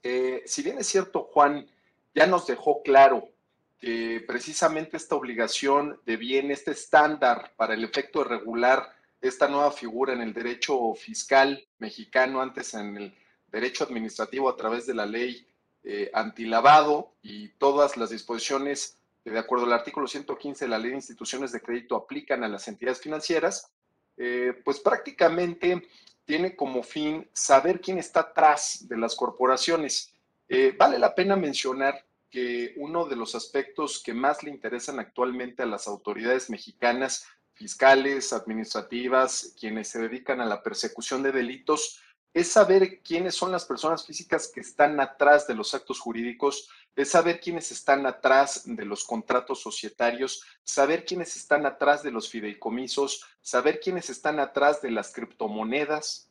Eh, 0.02 0.42
si 0.46 0.64
bien 0.64 0.80
es 0.80 0.88
cierto, 0.88 1.30
Juan 1.32 1.68
ya 2.16 2.26
nos 2.26 2.48
dejó 2.48 2.82
claro 2.82 3.30
que 3.78 4.24
precisamente 4.28 4.98
esta 4.98 5.16
obligación 5.16 6.00
de 6.06 6.18
bien, 6.18 6.50
este 6.50 6.72
estándar 6.72 7.54
para 7.58 7.76
el 7.76 7.84
efecto 7.84 8.24
de 8.24 8.30
regular 8.30 8.90
esta 9.24 9.48
nueva 9.48 9.72
figura 9.72 10.14
en 10.14 10.22
el 10.22 10.34
derecho 10.34 10.94
fiscal 10.96 11.66
mexicano, 11.80 12.42
antes 12.42 12.74
en 12.74 12.98
el 12.98 13.16
derecho 13.48 13.86
administrativo 13.86 14.50
a 14.50 14.58
través 14.58 14.86
de 14.86 14.94
la 14.94 15.06
ley 15.06 15.48
eh, 15.84 16.12
antilavado 16.14 17.14
y 17.22 17.50
todas 17.50 17.98
las 17.98 18.10
disposiciones 18.10 18.98
de 19.24 19.40
acuerdo 19.40 19.66
al 19.66 19.74
artículo 19.74 20.08
115 20.08 20.66
de 20.66 20.70
la 20.70 20.78
Ley 20.78 20.92
de 20.92 20.98
Instituciones 20.98 21.52
de 21.52 21.62
Crédito 21.62 21.96
aplican 21.96 22.44
a 22.44 22.50
las 22.50 22.68
entidades 22.68 23.00
financieras, 23.00 23.72
eh, 24.18 24.54
pues 24.66 24.80
prácticamente 24.80 25.88
tiene 26.26 26.56
como 26.56 26.84
fin 26.84 27.30
saber 27.32 27.80
quién 27.80 27.98
está 27.98 28.22
atrás 28.22 28.86
de 28.88 28.98
las 28.98 29.16
corporaciones. 29.16 30.14
Eh, 30.50 30.76
vale 30.78 31.00
la 31.00 31.16
pena 31.16 31.36
mencionar 31.36 32.06
que 32.30 32.74
uno 32.78 33.06
de 33.06 33.16
los 33.16 33.36
aspectos 33.36 34.02
que 34.04 34.14
más 34.14 34.44
le 34.44 34.50
interesan 34.50 35.00
actualmente 35.00 35.64
a 35.64 35.68
las 35.68 35.88
autoridades 35.88 36.50
mexicanas, 36.50 37.28
fiscales, 37.54 38.34
administrativas, 38.34 39.54
quienes 39.60 39.90
se 39.90 40.00
dedican 40.00 40.42
a 40.42 40.46
la 40.46 40.64
persecución 40.64 41.24
de 41.24 41.32
delitos, 41.32 42.02
es 42.34 42.52
saber 42.52 43.02
quiénes 43.02 43.36
son 43.36 43.52
las 43.52 43.66
personas 43.66 44.06
físicas 44.06 44.48
que 44.48 44.62
están 44.62 45.00
atrás 45.00 45.46
de 45.46 45.54
los 45.54 45.74
actos 45.76 46.00
jurídicos, 46.00 46.70
es 46.96 47.10
saber 47.10 47.40
quiénes 47.40 47.72
están 47.72 48.06
atrás 48.06 48.64
de 48.66 48.86
los 48.86 49.04
contratos 49.04 49.62
societarios, 49.62 50.44
saber 50.64 51.06
quiénes 51.06 51.36
están 51.36 51.66
atrás 51.66 52.02
de 52.02 52.12
los 52.12 52.30
fideicomisos, 52.30 53.26
saber 53.42 53.80
quiénes 53.80 54.10
están 54.10 54.40
atrás 54.40 54.82
de 54.82 54.92
las 54.92 55.14
criptomonedas, 55.14 56.30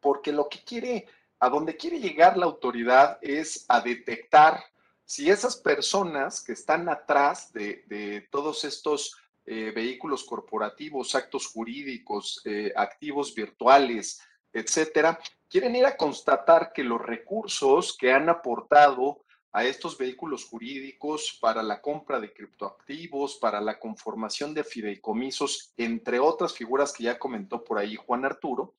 porque 0.00 0.32
lo 0.32 0.48
que 0.48 0.64
quiere, 0.64 1.06
a 1.38 1.48
donde 1.48 1.76
quiere 1.76 2.00
llegar 2.00 2.36
la 2.36 2.46
autoridad 2.46 3.18
es 3.22 3.64
a 3.68 3.80
detectar 3.80 4.64
si 5.04 5.30
esas 5.30 5.56
personas 5.56 6.42
que 6.42 6.52
están 6.52 6.88
atrás 6.88 7.52
de, 7.52 8.26
todos 8.30 8.64
estos 8.64 9.18
eh, 9.46 9.72
vehículos 9.74 10.24
corporativos, 10.24 11.14
actos 11.14 11.46
jurídicos, 11.46 12.40
eh, 12.44 12.72
activos 12.76 13.34
virtuales, 13.34 14.20
etcétera, 14.52 15.18
quieren 15.48 15.74
ir 15.76 15.86
a 15.86 15.96
constatar 15.96 16.72
que 16.72 16.84
los 16.84 17.00
recursos 17.00 17.96
que 17.96 18.12
han 18.12 18.28
aportado 18.28 19.22
a 19.52 19.64
estos 19.64 19.98
vehículos 19.98 20.46
jurídicos 20.46 21.38
para 21.40 21.62
la 21.62 21.80
compra 21.80 22.18
de 22.18 22.32
criptoactivos, 22.32 23.36
para 23.36 23.60
la 23.60 23.78
conformación 23.78 24.54
de 24.54 24.64
fideicomisos, 24.64 25.72
entre 25.76 26.18
otras 26.18 26.54
figuras 26.54 26.92
que 26.92 27.04
ya 27.04 27.18
comentó 27.18 27.62
por 27.62 27.78
ahí 27.78 27.96
Juan 27.96 28.24
Arturo, 28.24 28.74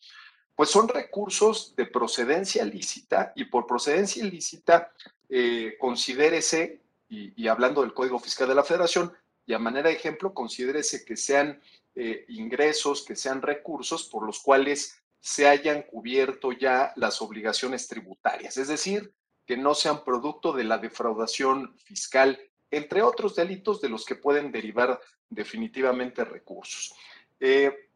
pues 0.55 0.69
son 0.69 0.87
recursos 0.87 1.75
de 1.75 1.85
procedencia 1.85 2.63
lícita 2.65 3.33
y 3.35 3.45
por 3.45 3.67
procedencia 3.67 4.23
ilícita, 4.23 4.91
eh, 5.29 5.75
considérese, 5.79 6.81
y, 7.09 7.47
hablando 7.47 7.81
del 7.81 7.93
Código 7.93 8.17
Fiscal 8.17 8.47
de 8.47 8.55
la 8.55 8.63
Federación, 8.63 9.13
y 9.45 9.53
a 9.53 9.59
manera 9.59 9.89
de 9.89 9.95
ejemplo, 9.95 10.33
considérese 10.33 11.03
que 11.03 11.17
sean 11.17 11.61
eh, 11.95 12.25
ingresos, 12.29 13.03
que 13.03 13.15
sean 13.15 13.41
recursos 13.41 14.07
por 14.07 14.25
los 14.25 14.39
cuales 14.39 15.01
se 15.19 15.47
hayan 15.47 15.83
cubierto 15.83 16.51
ya 16.51 16.91
las 16.95 17.21
obligaciones 17.21 17.87
tributarias, 17.87 18.57
es 18.57 18.67
decir, 18.67 19.13
que 19.45 19.57
no 19.57 19.73
sean 19.73 20.03
producto 20.03 20.53
de 20.53 20.63
la 20.63 20.77
defraudación 20.77 21.75
fiscal 21.79 22.39
entre 22.71 23.03
otros 23.03 23.35
delitos 23.35 23.79
de 23.81 23.89
los 23.89 24.03
que 24.03 24.15
pueden 24.15 24.51
derivar 24.51 24.99
definitivamente 25.29 26.25
recursos. 26.25 26.93
Eh, 27.39 27.89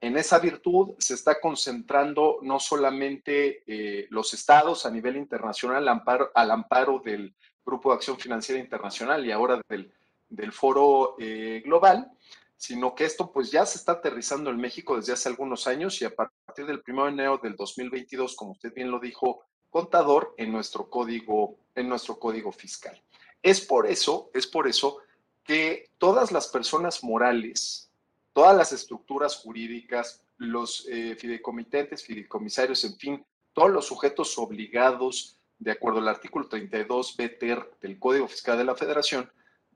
en 0.00 0.16
esa 0.16 0.38
virtud 0.38 0.94
se 0.98 1.14
está 1.14 1.40
concentrando 1.40 2.38
no 2.42 2.58
solamente 2.58 3.64
eh, 3.66 4.06
los 4.10 4.32
estados 4.32 4.86
a 4.86 4.90
nivel 4.90 5.16
internacional 5.16 5.78
al 5.78 5.88
amparo, 5.88 6.30
al 6.34 6.50
amparo, 6.50 7.00
del 7.04 7.34
Grupo 7.64 7.90
de 7.90 7.96
Acción 7.96 8.18
Financiera 8.18 8.60
Internacional 8.60 9.26
y 9.26 9.32
ahora 9.32 9.60
del, 9.68 9.92
del 10.28 10.52
Foro 10.52 11.16
eh, 11.18 11.62
Global, 11.64 12.10
sino 12.56 12.94
que 12.94 13.04
esto 13.04 13.32
pues 13.32 13.50
ya 13.50 13.64
se 13.64 13.78
está 13.78 13.92
aterrizando 13.92 14.50
en 14.50 14.56
México 14.56 14.96
desde 14.96 15.12
hace 15.12 15.28
algunos 15.28 15.66
años 15.66 16.00
y 16.02 16.04
a 16.04 16.14
partir 16.14 16.66
del 16.66 16.82
1 16.86 17.04
de 17.04 17.10
enero 17.10 17.40
del 17.42 17.54
2022, 17.54 18.34
como 18.34 18.52
usted 18.52 18.74
bien 18.74 18.90
lo 18.90 18.98
dijo, 18.98 19.44
contador, 19.70 20.34
en 20.36 20.50
nuestro 20.50 20.90
código, 20.90 21.56
en 21.74 21.88
nuestro 21.88 22.18
código 22.18 22.50
fiscal. 22.52 23.00
Es 23.42 23.60
por 23.60 23.86
eso, 23.86 24.30
es 24.34 24.46
por 24.46 24.66
eso 24.66 24.98
que 25.44 25.90
todas 25.98 26.32
las 26.32 26.48
personas 26.48 27.04
morales, 27.04 27.90
todas 28.32 28.56
las 28.56 28.72
estructuras 28.72 29.36
jurídicas, 29.36 30.22
los 30.36 30.86
eh, 30.88 31.16
fideicomitentes, 31.16 32.04
fideicomisarios, 32.04 32.84
en 32.84 32.96
fin, 32.96 33.26
todos 33.52 33.70
los 33.70 33.86
sujetos 33.86 34.36
obligados, 34.38 35.36
de 35.58 35.72
acuerdo 35.72 35.98
al 36.00 36.08
artículo 36.08 36.48
32 36.48 37.16
BTER 37.16 37.72
del 37.80 37.98
Código 37.98 38.28
Fiscal 38.28 38.58
de 38.58 38.64
la 38.64 38.76
Federación, 38.76 39.30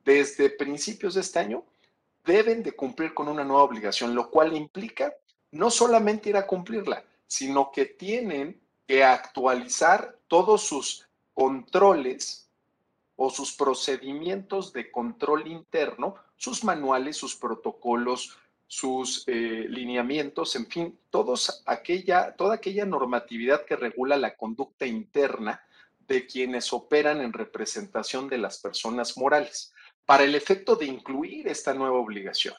desde 0.05 0.51
principios 0.51 1.15
de 1.15 1.21
este 1.21 1.39
año 1.39 1.65
deben 2.25 2.63
de 2.63 2.73
cumplir 2.73 3.15
con 3.15 3.29
una 3.29 3.45
nueva 3.45 3.65
obligación, 3.65 4.15
lo 4.15 4.31
cual 4.31 4.57
implica 4.57 5.13
no 5.51 5.71
solamente 5.71 6.31
ir 6.31 6.37
a 6.37 6.47
cumplirla, 6.47 7.05
sino 7.27 7.71
que 7.73 7.87
tienen 7.87 8.61
que 8.87 9.05
actualizar 9.05 10.19
todos 10.29 10.63
sus 10.63 11.09
controles 11.35 12.49
o 13.17 13.31
sus 13.31 13.53
procedimientos 13.53 14.73
de 14.73 14.91
control 14.91 15.47
interno, 15.47 16.17
sus 16.37 16.65
manuales, 16.65 17.17
sus 17.17 17.37
protocolos, 17.37 18.39
sus 18.67 19.25
eh, 19.27 19.67
lineamientos, 19.69 20.57
en 20.57 20.67
fin, 20.67 20.99
todos 21.11 21.63
aquella, 21.67 22.35
toda 22.35 22.55
aquella 22.55 22.87
normatividad 22.87 23.65
que 23.67 23.77
regula 23.77 24.17
la 24.17 24.35
conducta 24.35 24.87
interna 24.87 25.63
de 26.09 26.27
quienes 26.27 26.73
operan 26.73 27.21
en 27.21 27.33
representación 27.33 28.29
de 28.29 28.39
las 28.39 28.59
personas 28.59 29.17
morales 29.19 29.73
para 30.05 30.25
el 30.25 30.35
efecto 30.35 30.77
de 30.77 30.87
incluir 30.87 31.49
esta 31.49 31.75
nueva 31.75 31.99
obligación. 31.99 32.55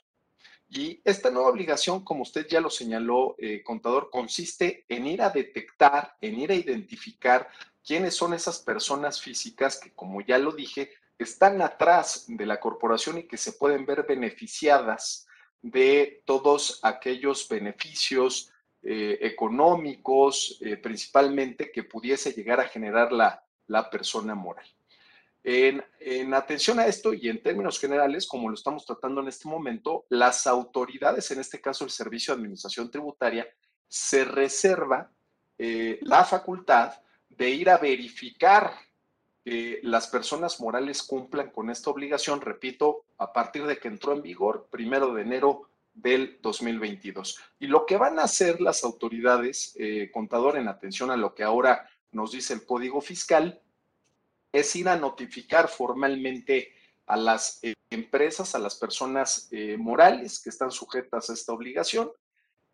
Y 0.70 1.02
esta 1.04 1.30
nueva 1.30 1.50
obligación, 1.50 2.04
como 2.04 2.24
usted 2.24 2.48
ya 2.48 2.60
lo 2.60 2.70
señaló, 2.70 3.36
eh, 3.38 3.62
contador, 3.64 4.10
consiste 4.10 4.86
en 4.90 5.06
ir 5.06 5.22
a 5.22 5.30
detectar, 5.30 6.16
en 6.20 6.40
ir 6.40 6.52
a 6.52 6.56
identificar 6.56 7.48
quiénes 7.86 8.16
son 8.16 8.34
esas 8.34 8.60
personas 8.60 9.22
físicas 9.22 9.80
que, 9.80 9.94
como 9.94 10.22
ya 10.22 10.40
lo 10.40 10.52
dije, 10.52 10.92
están 11.20 11.62
atrás 11.62 12.26
de 12.28 12.46
la 12.46 12.60
corporación 12.60 13.20
y 13.20 13.24
que 13.24 13.38
se 13.38 13.54
pueden 13.54 13.86
ver 13.86 14.06
beneficiadas 14.08 15.28
de 15.62 16.24
todos 16.26 16.80
aquellos 16.82 17.48
beneficios 17.48 18.52
eh, 18.82 19.20
económicos, 19.22 20.58
eh, 20.62 20.78
principalmente, 20.78 21.72
que 21.72 21.84
pudiese 21.84 22.34
llegar 22.34 22.60
a 22.60 22.68
generar 22.68 23.12
la, 23.12 23.46
la 23.68 23.90
persona 23.90 24.34
moral. 24.34 24.68
En, 25.44 26.34
atención 26.34 26.80
a 26.80 26.88
esto 26.88 27.14
y 27.14 27.28
en 27.28 27.42
términos 27.42 27.78
generales, 27.80 28.26
como 28.28 28.48
lo 28.48 28.56
estamos 28.56 28.86
tratando 28.86 29.22
en 29.22 29.28
este 29.28 29.48
momento, 29.48 30.06
las 30.10 30.48
autoridades, 30.48 31.30
en 31.32 31.42
este 31.42 31.60
caso 31.60 31.84
el 31.84 31.92
Servicio 31.92 32.34
de 32.34 32.40
Administración 32.40 32.90
Tributaria, 32.90 33.48
se 33.88 34.24
reserva 34.24 35.12
eh, 35.58 36.00
la 36.02 36.24
facultad 36.24 36.94
de 37.30 37.50
ir 37.50 37.70
a 37.70 37.78
verificar 37.78 38.74
que 39.44 39.82
las 39.84 40.08
personas 40.08 40.62
morales 40.62 41.04
cumplan 41.04 41.52
con 41.52 41.70
esta 41.70 41.90
obligación, 41.90 42.40
repito, 42.40 43.04
a 43.18 43.34
partir 43.34 43.66
de 43.66 43.78
que 43.78 43.90
entró 43.90 44.14
en 44.14 44.22
vigor, 44.22 44.68
primero 44.72 45.14
de 45.14 45.24
enero 45.24 45.70
del 45.94 46.40
2022. 46.42 47.40
Y 47.60 47.68
lo 47.68 47.86
que 47.86 47.98
van 47.98 48.20
a 48.20 48.24
hacer 48.24 48.62
las 48.62 48.84
autoridades, 48.84 49.76
eh, 49.78 50.10
contador, 50.14 50.58
en 50.58 50.70
atención 50.70 51.12
a 51.12 51.18
lo 51.18 51.36
que 51.36 51.44
ahora 51.44 51.90
nos 52.12 52.32
dice 52.32 52.54
el 52.54 52.66
Código 52.66 53.02
Fiscal, 53.02 53.60
es 54.54 54.76
ir 54.76 54.88
a 54.88 54.96
notificar 54.96 55.68
formalmente 55.68 56.74
a 57.08 57.18
las 57.18 57.60
eh, 57.64 57.74
empresas, 57.90 58.56
a 58.56 58.60
las 58.60 58.76
personas 58.76 59.50
eh, 59.52 59.76
morales 59.78 60.40
que 60.40 60.50
están 60.50 60.72
sujetas 60.72 61.30
a 61.30 61.34
esta 61.34 61.52
obligación. 61.52 62.12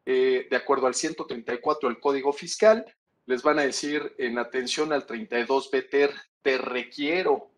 Eh, 0.05 0.47
de 0.49 0.55
acuerdo 0.55 0.87
al 0.87 0.93
134 0.93 1.89
del 1.89 1.99
Código 1.99 2.33
Fiscal, 2.33 2.85
les 3.25 3.41
van 3.41 3.59
a 3.59 3.63
decir 3.63 4.13
en 4.17 4.37
atención 4.37 4.91
al 4.91 5.05
32 5.05 5.71
BTER, 5.71 6.13
te 6.41 6.57
requiero 6.57 7.49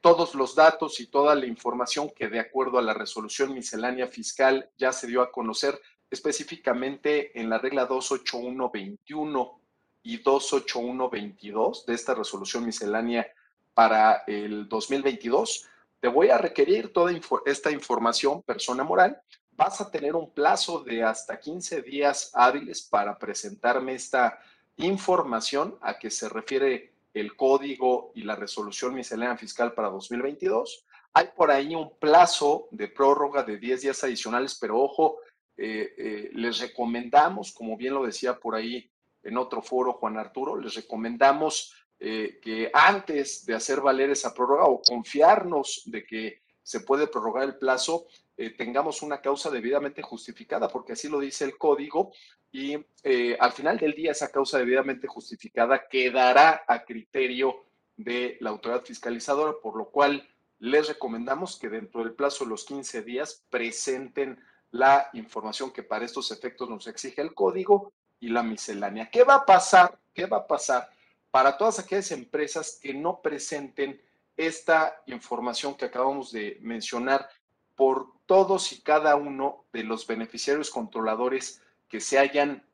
todos 0.00 0.34
los 0.34 0.54
datos 0.54 1.00
y 1.00 1.08
toda 1.08 1.34
la 1.34 1.44
información 1.44 2.08
que 2.16 2.28
de 2.28 2.40
acuerdo 2.40 2.78
a 2.78 2.82
la 2.82 2.94
resolución 2.94 3.52
miscelánea 3.52 4.06
fiscal 4.06 4.70
ya 4.78 4.90
se 4.90 5.06
dio 5.06 5.20
a 5.20 5.30
conocer 5.30 5.78
específicamente 6.10 7.38
en 7.38 7.50
la 7.50 7.58
regla 7.58 7.84
28121 7.84 9.59
y 10.02 10.18
28122 10.18 11.86
de 11.86 11.94
esta 11.94 12.14
resolución 12.14 12.64
miscelánea 12.64 13.26
para 13.74 14.24
el 14.26 14.68
2022, 14.68 15.66
te 16.00 16.08
voy 16.08 16.30
a 16.30 16.38
requerir 16.38 16.92
toda 16.92 17.12
esta 17.44 17.70
información, 17.70 18.42
persona 18.42 18.84
moral. 18.84 19.20
Vas 19.52 19.80
a 19.80 19.90
tener 19.90 20.16
un 20.16 20.30
plazo 20.32 20.82
de 20.82 21.02
hasta 21.02 21.38
15 21.38 21.82
días 21.82 22.30
hábiles 22.34 22.82
para 22.82 23.18
presentarme 23.18 23.94
esta 23.94 24.38
información 24.76 25.76
a 25.82 25.98
que 25.98 26.10
se 26.10 26.28
refiere 26.28 26.94
el 27.12 27.36
código 27.36 28.12
y 28.14 28.22
la 28.22 28.36
resolución 28.36 28.94
miscelánea 28.94 29.36
fiscal 29.36 29.74
para 29.74 29.90
2022. 29.90 30.86
Hay 31.12 31.28
por 31.36 31.50
ahí 31.50 31.74
un 31.74 31.98
plazo 31.98 32.68
de 32.70 32.88
prórroga 32.88 33.42
de 33.42 33.58
10 33.58 33.82
días 33.82 34.04
adicionales, 34.04 34.56
pero 34.60 34.80
ojo, 34.80 35.18
eh, 35.56 35.94
eh, 35.98 36.30
les 36.32 36.60
recomendamos, 36.60 37.52
como 37.52 37.76
bien 37.76 37.94
lo 37.94 38.06
decía 38.06 38.38
por 38.38 38.54
ahí 38.54 38.90
en 39.22 39.36
otro 39.36 39.62
foro 39.62 39.94
Juan 39.94 40.18
Arturo, 40.18 40.56
les 40.56 40.74
recomendamos 40.74 41.74
eh, 41.98 42.38
que 42.42 42.70
antes 42.72 43.44
de 43.44 43.54
hacer 43.54 43.80
valer 43.80 44.10
esa 44.10 44.32
prórroga 44.32 44.64
o 44.64 44.80
confiarnos 44.80 45.82
de 45.86 46.04
que 46.04 46.42
se 46.62 46.80
puede 46.80 47.06
prorrogar 47.06 47.44
el 47.44 47.56
plazo, 47.56 48.06
eh, 48.36 48.50
tengamos 48.56 49.02
una 49.02 49.20
causa 49.20 49.50
debidamente 49.50 50.00
justificada, 50.00 50.68
porque 50.68 50.92
así 50.92 51.08
lo 51.08 51.20
dice 51.20 51.44
el 51.44 51.58
código, 51.58 52.12
y 52.50 52.78
eh, 53.02 53.36
al 53.38 53.52
final 53.52 53.76
del 53.76 53.92
día 53.92 54.12
esa 54.12 54.30
causa 54.30 54.58
debidamente 54.58 55.06
justificada 55.06 55.88
quedará 55.88 56.64
a 56.66 56.84
criterio 56.84 57.64
de 57.96 58.38
la 58.40 58.50
autoridad 58.50 58.82
fiscalizadora, 58.82 59.54
por 59.62 59.76
lo 59.76 59.90
cual 59.90 60.26
les 60.58 60.88
recomendamos 60.88 61.58
que 61.58 61.68
dentro 61.68 62.02
del 62.02 62.14
plazo 62.14 62.44
de 62.44 62.50
los 62.50 62.64
15 62.64 63.02
días 63.02 63.44
presenten 63.50 64.38
la 64.70 65.10
información 65.12 65.70
que 65.70 65.82
para 65.82 66.04
estos 66.04 66.30
efectos 66.30 66.68
nos 66.68 66.86
exige 66.86 67.20
el 67.20 67.34
código 67.34 67.92
y 68.20 68.28
la 68.28 68.42
miscelánea. 68.42 69.10
¿Qué 69.10 69.24
va 69.24 69.36
a 69.36 69.46
pasar? 69.46 69.98
¿Qué 70.14 70.26
va 70.26 70.38
a 70.38 70.46
pasar 70.46 70.90
para 71.30 71.56
todas 71.56 71.78
aquellas 71.78 72.10
empresas 72.12 72.78
que 72.80 72.92
no 72.92 73.20
presenten 73.20 74.00
esta 74.36 75.02
información 75.06 75.74
que 75.74 75.86
acabamos 75.86 76.32
de 76.32 76.58
mencionar 76.60 77.28
por 77.74 78.12
todos 78.26 78.72
y 78.72 78.80
cada 78.82 79.16
uno 79.16 79.64
de 79.72 79.84
los 79.84 80.06
beneficiarios 80.06 80.70
controladores 80.70 81.62
que 81.88 82.00
se 82.00 82.18
hayan 82.18 82.64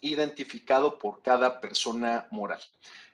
identificado 0.00 0.98
por 0.98 1.22
cada 1.22 1.60
persona 1.60 2.26
moral? 2.30 2.60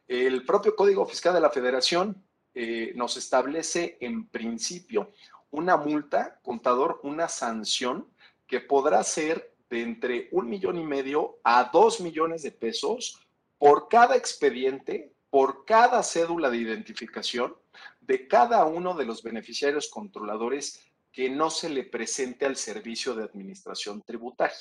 El 0.08 0.44
propio 0.44 0.74
Código 0.76 1.04
Fiscal 1.04 1.34
de 1.34 1.40
la 1.40 1.50
Federación 1.50 2.22
eh, 2.54 2.92
nos 2.94 3.16
establece 3.16 3.98
en 4.00 4.28
principio 4.28 5.12
una 5.50 5.76
multa, 5.76 6.38
contador, 6.42 7.00
una 7.02 7.28
sanción 7.28 8.08
que 8.46 8.60
podrá 8.60 9.02
ser 9.02 9.55
de 9.70 9.82
entre 9.82 10.28
un 10.32 10.48
millón 10.48 10.78
y 10.78 10.84
medio 10.84 11.38
a 11.44 11.70
dos 11.72 12.00
millones 12.00 12.42
de 12.42 12.52
pesos 12.52 13.20
por 13.58 13.88
cada 13.88 14.16
expediente, 14.16 15.12
por 15.30 15.64
cada 15.64 16.02
cédula 16.02 16.50
de 16.50 16.58
identificación 16.58 17.54
de 18.00 18.28
cada 18.28 18.64
uno 18.64 18.94
de 18.94 19.04
los 19.04 19.22
beneficiarios 19.22 19.88
controladores 19.88 20.80
que 21.12 21.28
no 21.28 21.50
se 21.50 21.68
le 21.68 21.84
presente 21.84 22.46
al 22.46 22.56
servicio 22.56 23.14
de 23.14 23.24
administración 23.24 24.02
tributaria. 24.02 24.56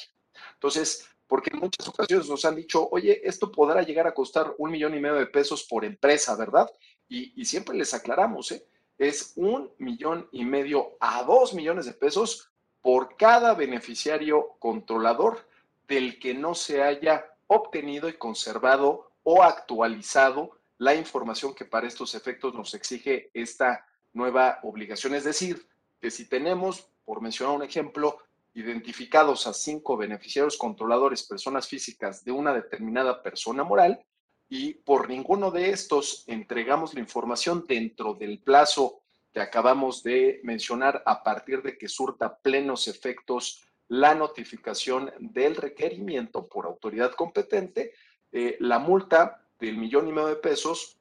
Entonces, 0.54 1.08
porque 1.28 1.52
en 1.54 1.60
muchas 1.60 1.88
ocasiones 1.88 2.30
nos 2.30 2.46
han 2.46 2.56
dicho, 2.56 2.88
oye, 2.92 3.22
esto 3.24 3.52
podrá 3.52 3.82
llegar 3.82 4.08
a 4.08 4.14
costar 4.14 4.54
un 4.58 4.72
millón 4.72 4.96
y 4.96 5.00
medio 5.00 5.16
de 5.16 5.28
pesos 5.28 5.64
por 5.64 5.86
empresa, 5.86 6.36
¿verdad? 6.36 6.70
Y, 7.08 7.44
siempre 7.46 7.76
les 7.76 7.94
aclaramos, 7.94 8.52
¿eh? 8.52 8.66
es 8.98 9.34
un 9.36 9.72
millón 9.78 10.28
y 10.32 10.46
medio 10.46 10.98
a 11.00 11.24
dos 11.24 11.54
millones 11.54 11.86
de 11.86 11.94
pesos 11.94 12.52
por 12.86 13.18
cada 13.18 13.56
beneficiario 13.56 14.58
controlador 14.60 15.50
del 15.88 16.20
que 16.20 16.36
no 16.36 16.54
se 16.54 16.84
haya 16.84 17.26
obtenido 17.48 18.08
y 18.10 18.14
conservado 18.14 19.12
o 19.24 19.42
actualizado 19.42 20.52
la 20.78 20.94
información 20.94 21.56
que 21.56 21.66
para 21.66 21.88
estos 21.88 22.14
efectos 22.14 22.54
nos 22.54 22.76
exige 22.76 23.32
esta 23.34 23.88
nueva 24.14 24.60
obligación. 24.62 25.16
Es 25.16 25.24
decir, 25.24 25.68
que 26.00 26.12
si 26.12 26.30
tenemos, 26.30 26.92
por 27.06 27.22
mencionar 27.22 27.56
un 27.56 27.64
ejemplo, 27.64 28.20
identificados 28.54 29.48
a 29.48 29.54
cinco 29.56 29.98
beneficiarios 29.98 30.56
controladores, 30.56 31.24
personas 31.24 31.68
físicas 31.68 32.24
de 32.24 32.34
una 32.34 32.54
determinada 32.54 33.24
persona 33.24 33.64
moral, 33.64 34.06
y 34.48 34.76
por 34.76 35.10
ninguno 35.10 35.50
de 35.50 35.72
estos 35.72 36.24
entregamos 36.28 36.94
la 36.94 37.00
información 37.00 37.66
dentro 37.68 38.14
del 38.14 38.44
plazo 38.44 39.02
que 39.36 39.42
acabamos 39.42 40.02
de 40.02 40.40
mencionar 40.44 41.04
a 41.06 41.22
partir 41.22 41.62
de 41.62 41.78
que 41.78 41.90
surta 41.90 42.38
plenos 42.38 42.88
efectos 42.88 43.66
la 43.90 44.16
notificación 44.16 45.12
del 45.20 45.58
requerimiento 45.58 46.48
por 46.48 46.66
autoridad 46.66 47.12
competente, 47.12 47.92
eh, 48.32 48.56
la 48.62 48.80
multa 48.80 49.46
del 49.60 49.76
millón 49.76 50.08
y 50.08 50.14
medio 50.14 50.30
de 50.30 50.38
pesos 50.38 50.98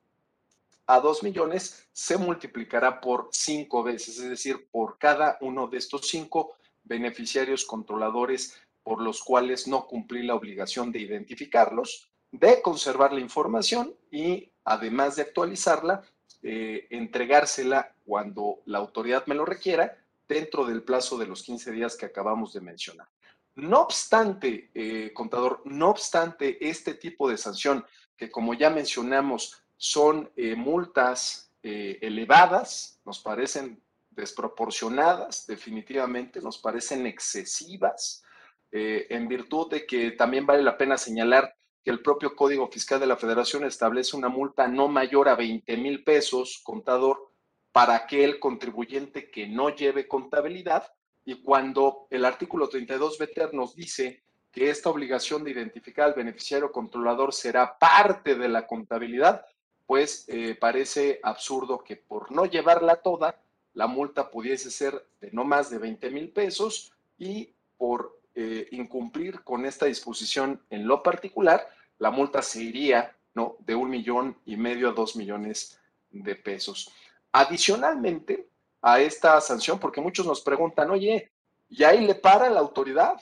a 0.88 0.98
dos 0.98 1.22
millones 1.22 1.86
se 1.92 2.16
multiplicará 2.16 3.00
por 3.00 3.28
cinco 3.30 3.84
veces, 3.84 4.18
es 4.18 4.28
decir, 4.28 4.66
por 4.68 4.98
cada 4.98 5.38
uno 5.40 5.68
de 5.68 5.78
estos 5.78 6.08
cinco 6.08 6.56
beneficiarios 6.82 7.64
controladores 7.64 8.58
por 8.82 9.00
los 9.00 9.22
cuales 9.22 9.68
no 9.68 9.86
cumplí 9.86 10.24
la 10.24 10.34
obligación 10.34 10.90
de 10.90 10.98
identificarlos, 10.98 12.10
de 12.32 12.60
conservar 12.62 13.12
la 13.12 13.20
información 13.20 13.94
y 14.10 14.50
además 14.64 15.14
de 15.14 15.22
actualizarla, 15.22 16.02
eh, 16.46 16.88
entregársela 16.90 17.94
cuando 18.04 18.60
la 18.66 18.76
autoridad 18.76 19.24
me 19.24 19.34
lo 19.34 19.46
requiera 19.46 19.96
dentro 20.28 20.66
del 20.66 20.82
plazo 20.82 21.16
de 21.16 21.26
los 21.26 21.42
15 21.42 21.72
días 21.72 21.96
que 21.96 22.04
acabamos 22.04 22.52
de 22.52 22.60
mencionar. 22.60 23.08
No 23.54 23.80
obstante, 23.80 24.70
eh, 24.74 25.10
contador, 25.14 25.62
no 25.64 25.88
obstante 25.88 26.58
este 26.68 26.92
tipo 26.92 27.30
de 27.30 27.38
sanción, 27.38 27.82
que 28.14 28.30
como 28.30 28.52
ya 28.52 28.68
mencionamos, 28.68 29.62
son 29.78 30.30
eh, 30.36 30.54
multas 30.54 31.50
elevadas, 31.62 33.00
nos 33.06 33.20
parecen 33.20 33.80
desproporcionadas, 34.10 35.46
definitivamente, 35.46 36.42
nos 36.42 36.58
parecen 36.58 37.06
excesivas, 37.06 38.22
en 38.70 39.28
virtud 39.28 39.70
de 39.70 39.86
que 39.86 40.10
también 40.10 40.44
vale 40.44 40.62
la 40.62 40.76
pena 40.76 40.98
señalar 40.98 41.56
que 41.84 41.90
el 41.90 42.00
propio 42.00 42.34
Código 42.34 42.66
Fiscal 42.68 42.98
de 42.98 43.06
la 43.06 43.16
Federación 43.16 43.64
establece 43.64 44.16
una 44.16 44.30
multa 44.30 44.66
no 44.66 44.88
mayor 44.88 45.28
a 45.28 45.36
20 45.36 45.76
mil 45.76 46.02
pesos, 46.02 46.60
contador, 46.64 47.30
para 47.72 47.94
aquel 47.94 48.40
contribuyente 48.40 49.30
que 49.30 49.46
no 49.46 49.68
lleve 49.68 50.08
contabilidad. 50.08 50.90
Y 51.26 51.42
cuando 51.42 52.06
el 52.10 52.24
artículo 52.24 52.68
32 52.68 53.18
BTR 53.18 53.52
nos 53.52 53.74
dice 53.76 54.22
que 54.50 54.70
esta 54.70 54.88
obligación 54.88 55.44
de 55.44 55.50
identificar 55.50 56.06
al 56.06 56.14
beneficiario 56.14 56.72
controlador 56.72 57.34
será 57.34 57.76
parte 57.76 58.34
de 58.34 58.48
la 58.48 58.66
contabilidad, 58.66 59.44
pues 59.86 60.24
eh, 60.28 60.56
parece 60.58 61.20
absurdo 61.22 61.84
que 61.84 61.96
por 61.96 62.32
no 62.32 62.46
llevarla 62.46 63.02
toda, 63.02 63.42
la 63.74 63.88
multa 63.88 64.30
pudiese 64.30 64.70
ser 64.70 65.06
de 65.20 65.30
no 65.32 65.44
más 65.44 65.68
de 65.68 65.78
20 65.78 66.10
mil 66.10 66.30
pesos 66.30 66.92
y 67.18 67.52
por 67.76 68.18
eh, 68.34 68.68
incumplir 68.72 69.42
con 69.42 69.64
esta 69.64 69.86
disposición 69.86 70.60
en 70.70 70.86
lo 70.86 71.02
particular, 71.02 71.68
la 71.98 72.10
multa 72.10 72.42
se 72.42 72.62
iría 72.62 73.16
¿no? 73.34 73.56
de 73.60 73.74
un 73.74 73.90
millón 73.90 74.36
y 74.44 74.56
medio 74.56 74.88
a 74.88 74.92
dos 74.92 75.16
millones 75.16 75.78
de 76.10 76.34
pesos. 76.34 76.92
Adicionalmente 77.32 78.48
a 78.82 79.00
esta 79.00 79.40
sanción, 79.40 79.78
porque 79.78 80.00
muchos 80.00 80.26
nos 80.26 80.40
preguntan, 80.40 80.90
oye, 80.90 81.30
¿y 81.68 81.84
ahí 81.84 82.06
le 82.06 82.14
para 82.14 82.50
la 82.50 82.60
autoridad? 82.60 83.14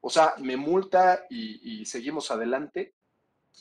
O 0.00 0.08
sea, 0.08 0.34
me 0.38 0.56
multa 0.56 1.26
y, 1.28 1.80
y 1.80 1.84
seguimos 1.84 2.30
adelante. 2.30 2.94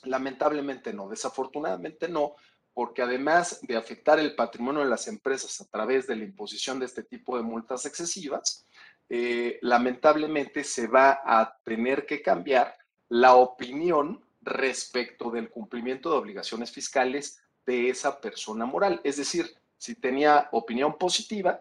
Lamentablemente 0.03 0.93
no, 0.93 1.09
desafortunadamente 1.09 2.07
no, 2.07 2.35
porque 2.73 3.01
además 3.01 3.59
de 3.63 3.75
afectar 3.75 4.19
el 4.19 4.35
patrimonio 4.35 4.81
de 4.81 4.89
las 4.89 5.07
empresas 5.07 5.59
a 5.59 5.65
través 5.65 6.07
de 6.07 6.15
la 6.15 6.23
imposición 6.23 6.79
de 6.79 6.85
este 6.85 7.03
tipo 7.03 7.35
de 7.35 7.43
multas 7.43 7.85
excesivas, 7.85 8.65
eh, 9.09 9.57
lamentablemente 9.61 10.63
se 10.63 10.87
va 10.87 11.21
a 11.25 11.57
tener 11.63 12.05
que 12.05 12.21
cambiar 12.21 12.75
la 13.07 13.33
opinión 13.35 14.23
respecto 14.41 15.31
del 15.31 15.49
cumplimiento 15.49 16.11
de 16.11 16.17
obligaciones 16.17 16.71
fiscales 16.71 17.41
de 17.65 17.89
esa 17.89 18.21
persona 18.21 18.65
moral. 18.65 19.01
Es 19.03 19.17
decir, 19.17 19.55
si 19.77 19.95
tenía 19.95 20.47
opinión 20.51 20.97
positiva, 20.97 21.59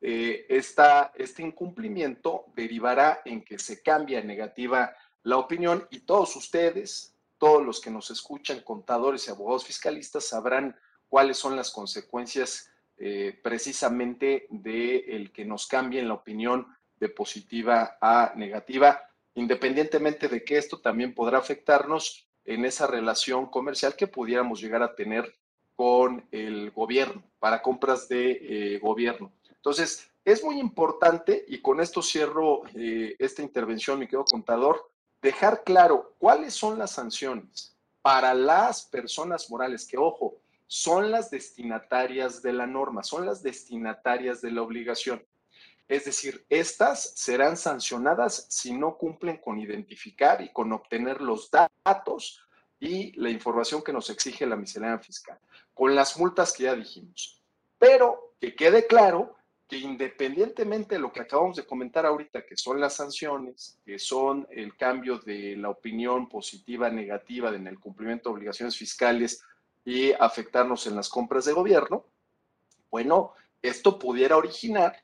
eh, 0.00 0.46
este 0.48 1.42
incumplimiento 1.42 2.46
derivará 2.54 3.20
en 3.24 3.42
que 3.42 3.58
se 3.58 3.82
cambia 3.82 4.20
en 4.20 4.26
negativa 4.26 4.94
la 5.22 5.38
opinión 5.38 5.86
y 5.90 6.00
todos 6.00 6.36
ustedes, 6.36 7.14
todos 7.38 7.64
los 7.64 7.80
que 7.80 7.90
nos 7.90 8.10
escuchan, 8.10 8.60
contadores 8.60 9.26
y 9.26 9.30
abogados 9.30 9.64
fiscalistas, 9.64 10.28
sabrán 10.28 10.76
cuáles 11.08 11.36
son 11.36 11.56
las 11.56 11.70
consecuencias 11.70 12.70
eh, 12.98 13.38
precisamente 13.42 14.46
de 14.50 14.98
el 14.98 15.32
que 15.32 15.44
nos 15.44 15.66
cambien 15.66 16.08
la 16.08 16.14
opinión 16.14 16.66
de 16.98 17.08
positiva 17.08 17.98
a 18.00 18.32
negativa, 18.36 19.02
independientemente 19.34 20.28
de 20.28 20.44
que 20.44 20.58
esto 20.58 20.78
también 20.80 21.14
podrá 21.14 21.38
afectarnos 21.38 22.26
en 22.44 22.64
esa 22.64 22.86
relación 22.86 23.46
comercial 23.46 23.96
que 23.96 24.06
pudiéramos 24.06 24.60
llegar 24.60 24.82
a 24.82 24.94
tener 24.94 25.34
con 25.74 26.26
el 26.30 26.70
gobierno, 26.70 27.22
para 27.38 27.60
compras 27.60 28.08
de 28.08 28.30
eh, 28.40 28.78
gobierno. 28.78 29.32
Entonces, 29.50 30.10
es 30.24 30.42
muy 30.42 30.58
importante, 30.58 31.44
y 31.48 31.60
con 31.60 31.80
esto 31.80 32.02
cierro 32.02 32.62
eh, 32.74 33.14
esta 33.18 33.42
intervención, 33.42 33.98
mi 33.98 34.06
querido 34.06 34.24
contador, 34.24 34.90
dejar 35.20 35.64
claro 35.64 36.14
cuáles 36.18 36.54
son 36.54 36.78
las 36.78 36.92
sanciones 36.92 37.76
para 38.00 38.32
las 38.34 38.82
personas 38.82 39.50
morales, 39.50 39.86
que 39.86 39.98
ojo, 39.98 40.36
son 40.66 41.10
las 41.10 41.30
destinatarias 41.30 42.42
de 42.42 42.52
la 42.52 42.66
norma, 42.66 43.02
son 43.02 43.26
las 43.26 43.42
destinatarias 43.42 44.40
de 44.40 44.50
la 44.50 44.62
obligación. 44.62 45.22
Es 45.88 46.04
decir, 46.04 46.44
estas 46.48 47.12
serán 47.14 47.56
sancionadas 47.56 48.46
si 48.48 48.72
no 48.72 48.96
cumplen 48.96 49.36
con 49.36 49.58
identificar 49.58 50.42
y 50.42 50.52
con 50.52 50.72
obtener 50.72 51.20
los 51.20 51.50
datos 51.50 52.42
y 52.80 53.12
la 53.20 53.30
información 53.30 53.82
que 53.82 53.92
nos 53.92 54.10
exige 54.10 54.46
la 54.46 54.56
miscelánea 54.56 54.98
fiscal, 54.98 55.38
con 55.72 55.94
las 55.94 56.18
multas 56.18 56.52
que 56.52 56.64
ya 56.64 56.74
dijimos. 56.74 57.40
Pero 57.78 58.34
que 58.40 58.54
quede 58.54 58.86
claro 58.86 59.36
que 59.68 59.78
independientemente 59.78 60.94
de 60.96 61.00
lo 61.00 61.12
que 61.12 61.20
acabamos 61.20 61.56
de 61.56 61.66
comentar 61.66 62.06
ahorita, 62.06 62.44
que 62.44 62.56
son 62.56 62.80
las 62.80 62.94
sanciones, 62.94 63.78
que 63.84 63.98
son 63.98 64.46
el 64.50 64.76
cambio 64.76 65.18
de 65.18 65.56
la 65.56 65.70
opinión 65.70 66.28
positiva, 66.28 66.88
negativa 66.90 67.50
en 67.50 67.66
el 67.66 67.80
cumplimiento 67.80 68.28
de 68.28 68.34
obligaciones 68.36 68.76
fiscales 68.76 69.42
y 69.84 70.12
afectarnos 70.12 70.86
en 70.86 70.96
las 70.96 71.08
compras 71.08 71.44
de 71.44 71.52
gobierno, 71.52 72.04
bueno, 72.90 73.32
esto 73.60 73.98
pudiera 73.98 74.36
originar 74.36 75.02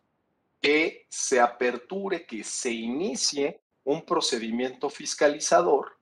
que 0.63 1.07
se 1.11 1.41
aperture, 1.41 2.25
que 2.25 2.45
se 2.45 2.71
inicie 2.71 3.61
un 3.85 4.07
procedimiento 4.07 4.89
fiscalizador 4.89 5.99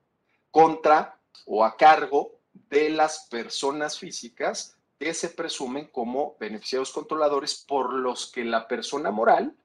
contra 0.51 1.19
o 1.45 1.65
a 1.65 1.75
cargo 1.75 2.39
de 2.53 2.91
las 2.91 3.27
personas 3.29 3.97
físicas 3.97 4.77
que 4.99 5.15
se 5.15 5.29
presumen 5.29 5.87
como 5.87 6.37
beneficiarios 6.39 6.91
controladores 6.91 7.65
por 7.67 7.91
los 7.91 8.31
que 8.31 8.45
la 8.45 8.67
persona 8.67 9.09
moral 9.09 9.55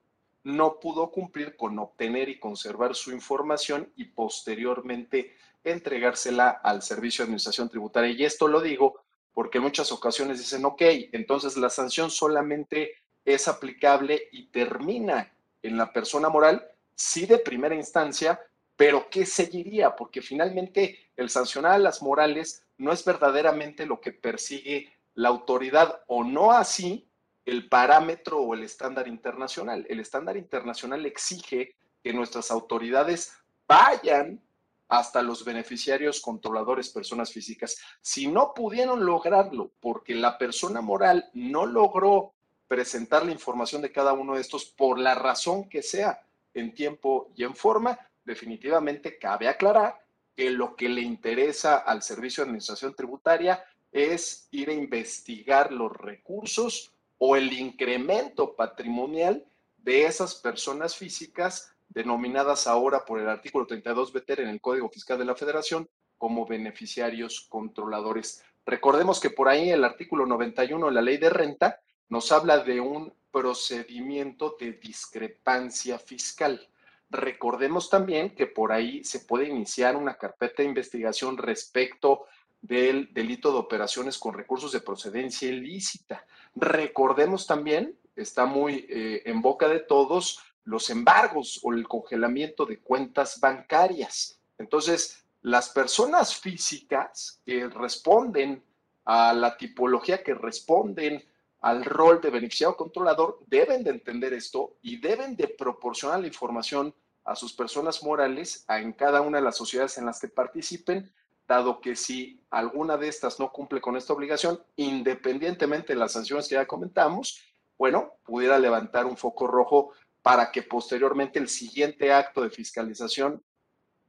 no 0.43 0.79
pudo 0.79 1.11
cumplir 1.11 1.55
con 1.55 1.77
obtener 1.77 2.27
y 2.29 2.39
conservar 2.39 2.95
su 2.95 3.11
información 3.11 3.91
y 3.95 4.05
posteriormente 4.05 5.35
entregársela 5.63 6.49
al 6.49 6.81
Servicio 6.81 7.21
de 7.21 7.27
Administración 7.27 7.69
Tributaria. 7.69 8.11
Y 8.11 8.25
esto 8.25 8.47
lo 8.47 8.61
digo 8.61 9.01
porque 9.33 9.59
en 9.59 9.65
muchas 9.65 9.91
ocasiones 9.91 10.39
dicen, 10.39 10.65
ok, 10.65 10.81
entonces 11.11 11.55
la 11.55 11.69
sanción 11.69 12.09
solamente 12.09 12.93
es 13.27 13.49
aplicable 13.49 14.29
y 14.31 14.45
termina 14.45 15.33
en 15.61 15.77
la 15.77 15.91
persona 15.91 16.29
moral, 16.29 16.65
sí 16.95 17.25
de 17.25 17.37
primera 17.37 17.75
instancia, 17.75 18.39
pero 18.77 19.09
¿qué 19.09 19.25
seguiría? 19.25 19.95
Porque 19.95 20.21
finalmente 20.21 21.11
el 21.17 21.29
sancionar 21.29 21.73
a 21.73 21.77
las 21.77 22.01
morales 22.01 22.63
no 22.77 22.93
es 22.93 23.03
verdaderamente 23.03 23.85
lo 23.85 23.99
que 23.99 24.13
persigue 24.13 24.93
la 25.15 25.27
autoridad 25.27 26.03
o 26.07 26.23
no 26.23 26.53
así 26.53 27.05
el 27.45 27.67
parámetro 27.67 28.39
o 28.39 28.53
el 28.53 28.63
estándar 28.63 29.09
internacional. 29.09 29.85
El 29.89 29.99
estándar 29.99 30.37
internacional 30.37 31.05
exige 31.05 31.75
que 32.01 32.13
nuestras 32.13 32.49
autoridades 32.49 33.33
vayan 33.67 34.41
hasta 34.87 35.21
los 35.21 35.43
beneficiarios 35.43 36.21
controladores, 36.21 36.89
personas 36.89 37.33
físicas. 37.33 37.77
Si 37.99 38.27
no 38.27 38.53
pudieron 38.53 39.05
lograrlo 39.05 39.71
porque 39.81 40.15
la 40.15 40.37
persona 40.37 40.79
moral 40.79 41.29
no 41.33 41.65
logró 41.65 42.33
presentar 42.67 43.25
la 43.25 43.31
información 43.31 43.81
de 43.81 43.91
cada 43.91 44.13
uno 44.13 44.35
de 44.35 44.41
estos 44.41 44.65
por 44.65 44.99
la 44.99 45.15
razón 45.15 45.69
que 45.69 45.81
sea, 45.81 46.21
en 46.53 46.73
tiempo 46.73 47.31
y 47.35 47.43
en 47.43 47.55
forma, 47.55 47.97
definitivamente 48.25 49.17
cabe 49.17 49.47
aclarar 49.47 50.03
que 50.35 50.49
lo 50.49 50.75
que 50.75 50.89
le 50.89 51.01
interesa 51.01 51.77
al 51.77 52.03
Servicio 52.03 52.43
de 52.43 52.49
Administración 52.49 52.93
Tributaria 52.93 53.63
es 53.91 54.47
ir 54.51 54.69
a 54.69 54.73
investigar 54.73 55.71
los 55.71 55.91
recursos 55.91 56.93
o 57.17 57.35
el 57.35 57.53
incremento 57.53 58.55
patrimonial 58.55 59.45
de 59.77 60.05
esas 60.05 60.35
personas 60.35 60.95
físicas 60.95 61.73
denominadas 61.89 62.67
ahora 62.67 63.05
por 63.05 63.19
el 63.19 63.29
artículo 63.29 63.65
32 63.65 64.13
BTR 64.13 64.41
en 64.41 64.49
el 64.49 64.61
Código 64.61 64.89
Fiscal 64.89 65.17
de 65.17 65.25
la 65.25 65.35
Federación 65.35 65.89
como 66.17 66.45
beneficiarios 66.45 67.47
controladores. 67.49 68.43
Recordemos 68.65 69.19
que 69.19 69.29
por 69.29 69.47
ahí 69.47 69.69
el 69.69 69.83
artículo 69.83 70.25
91 70.25 70.87
de 70.87 70.91
la 70.91 71.01
ley 71.01 71.17
de 71.17 71.29
renta 71.29 71.79
nos 72.09 72.31
habla 72.31 72.59
de 72.59 72.79
un 72.79 73.13
procedimiento 73.31 74.55
de 74.59 74.73
discrepancia 74.73 75.99
fiscal. 75.99 76.67
Recordemos 77.09 77.89
también 77.89 78.35
que 78.35 78.47
por 78.47 78.71
ahí 78.71 79.03
se 79.03 79.21
puede 79.21 79.47
iniciar 79.47 79.95
una 79.95 80.17
carpeta 80.17 80.61
de 80.61 80.69
investigación 80.69 81.37
respecto 81.37 82.25
del 82.61 83.13
delito 83.13 83.51
de 83.51 83.59
operaciones 83.59 84.17
con 84.17 84.33
recursos 84.33 84.71
de 84.71 84.81
procedencia 84.81 85.47
ilícita. 85.47 86.25
Recordemos 86.55 87.45
también 87.45 87.97
está 88.15 88.45
muy 88.45 88.85
eh, 88.89 89.21
en 89.25 89.41
boca 89.41 89.67
de 89.69 89.79
todos 89.79 90.39
los 90.63 90.89
embargos 90.89 91.59
o 91.63 91.71
el 91.71 91.87
congelamiento 91.87 92.65
de 92.65 92.79
cuentas 92.79 93.39
bancarias. 93.39 94.41
Entonces, 94.57 95.23
las 95.41 95.69
personas 95.69 96.35
físicas 96.35 97.41
que 97.45 97.67
responden 97.69 98.63
a 99.05 99.33
la 99.33 99.55
tipología, 99.55 100.21
que 100.23 100.33
responden 100.33 101.23
al 101.67 101.83
rol 101.83 102.21
de 102.21 102.29
beneficiario 102.29 102.77
controlador, 102.77 103.39
deben 103.45 103.83
de 103.83 103.89
entender 103.89 104.31
esto 104.31 104.77
y 104.81 105.01
deben 105.01 105.35
de 105.35 105.49
proporcionar 105.49 106.21
la 106.21 106.27
información 106.27 106.95
a 107.25 107.35
sus 107.35 107.51
personas 107.51 108.01
morales 108.03 108.63
en 108.69 108.93
cada 108.93 109.19
una 109.19 109.39
de 109.39 109.43
las 109.43 109.57
sociedades 109.57 109.97
en 109.97 110.05
las 110.05 110.21
que 110.21 110.29
participen, 110.29 111.11
dado 111.45 111.81
que 111.81 111.97
si 111.97 112.41
alguna 112.51 112.95
de 112.95 113.09
estas 113.09 113.37
no 113.37 113.51
cumple 113.51 113.81
con 113.81 113.97
esta 113.97 114.13
obligación, 114.13 114.63
independientemente 114.77 115.91
de 115.91 115.99
las 115.99 116.13
sanciones 116.13 116.47
que 116.47 116.55
ya 116.55 116.65
comentamos, 116.65 117.43
bueno, 117.77 118.13
pudiera 118.23 118.57
levantar 118.57 119.05
un 119.05 119.17
foco 119.17 119.45
rojo 119.45 119.91
para 120.21 120.53
que 120.53 120.61
posteriormente 120.61 121.37
el 121.37 121.49
siguiente 121.49 122.13
acto 122.13 122.43
de 122.43 122.49
fiscalización 122.49 123.43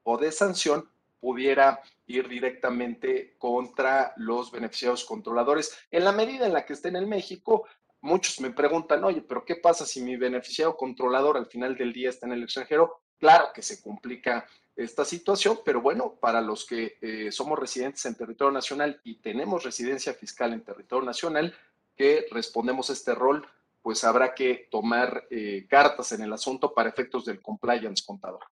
o 0.05 0.17
de 0.17 0.31
sanción 0.31 0.89
pudiera 1.21 1.81
ir 2.07 2.29
directamente 2.29 3.35
contra 3.39 4.13
los 4.17 4.51
beneficiarios 4.51 5.05
controladores. 5.05 5.77
En 5.91 6.05
la 6.05 6.13
medida 6.13 6.47
en 6.47 6.53
la 6.53 6.65
que 6.65 6.73
estén 6.73 6.97
en 6.97 7.09
México, 7.09 7.67
muchos 8.01 8.41
me 8.41 8.51
preguntan, 8.51 9.05
oye, 9.05 9.23
pero 9.23 9.45
¿qué 9.45 9.57
pasa 9.57 9.85
si 9.85 10.01
mi 10.01 10.17
beneficiario 10.17 10.77
controlador 10.77 11.37
al 11.37 11.47
final 11.47 11.77
del 11.77 11.93
día 11.93 12.11
está 12.11 12.27
en 12.27 12.33
el 12.33 12.43
extranjero? 12.45 13.03
Claro 13.19 13.49
que 13.53 13.63
se 13.63 13.83
complica 13.83 14.47
esta 14.77 15.05
situación, 15.05 15.59
pero 15.65 15.81
bueno, 15.81 16.15
para 16.21 16.41
los 16.41 16.65
que 16.65 16.99
eh, 17.01 17.33
somos 17.33 17.59
residentes 17.59 18.07
en 18.07 18.15
territorio 18.15 18.53
nacional 18.53 19.01
y 19.03 19.17
tenemos 19.17 19.65
residencia 19.65 20.15
fiscal 20.15 20.53
en 20.53 20.63
territorio 20.63 21.05
nacional, 21.05 21.55
que 21.97 22.27
respondemos 22.31 22.89
a 22.89 22.93
este 22.93 23.13
rol, 23.13 23.45
pues 23.83 24.05
habrá 24.05 24.35
que 24.35 24.69
tomar 24.71 25.27
eh, 25.31 25.67
cartas 25.69 26.13
en 26.13 26.23
el 26.23 26.33
asunto 26.33 26.73
para 26.73 26.91
efectos 26.91 27.25
del 27.25 27.43
compliance 27.43 28.05
contador. 28.07 28.45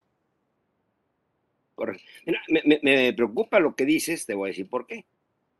Me, 2.82 3.12
preocupa 3.12 3.60
lo 3.60 3.74
que 3.74 3.84
dices, 3.84 4.26
te 4.26 4.34
voy 4.34 4.48
a 4.48 4.52
decir 4.52 4.68
por 4.68 4.86
qué. 4.86 5.04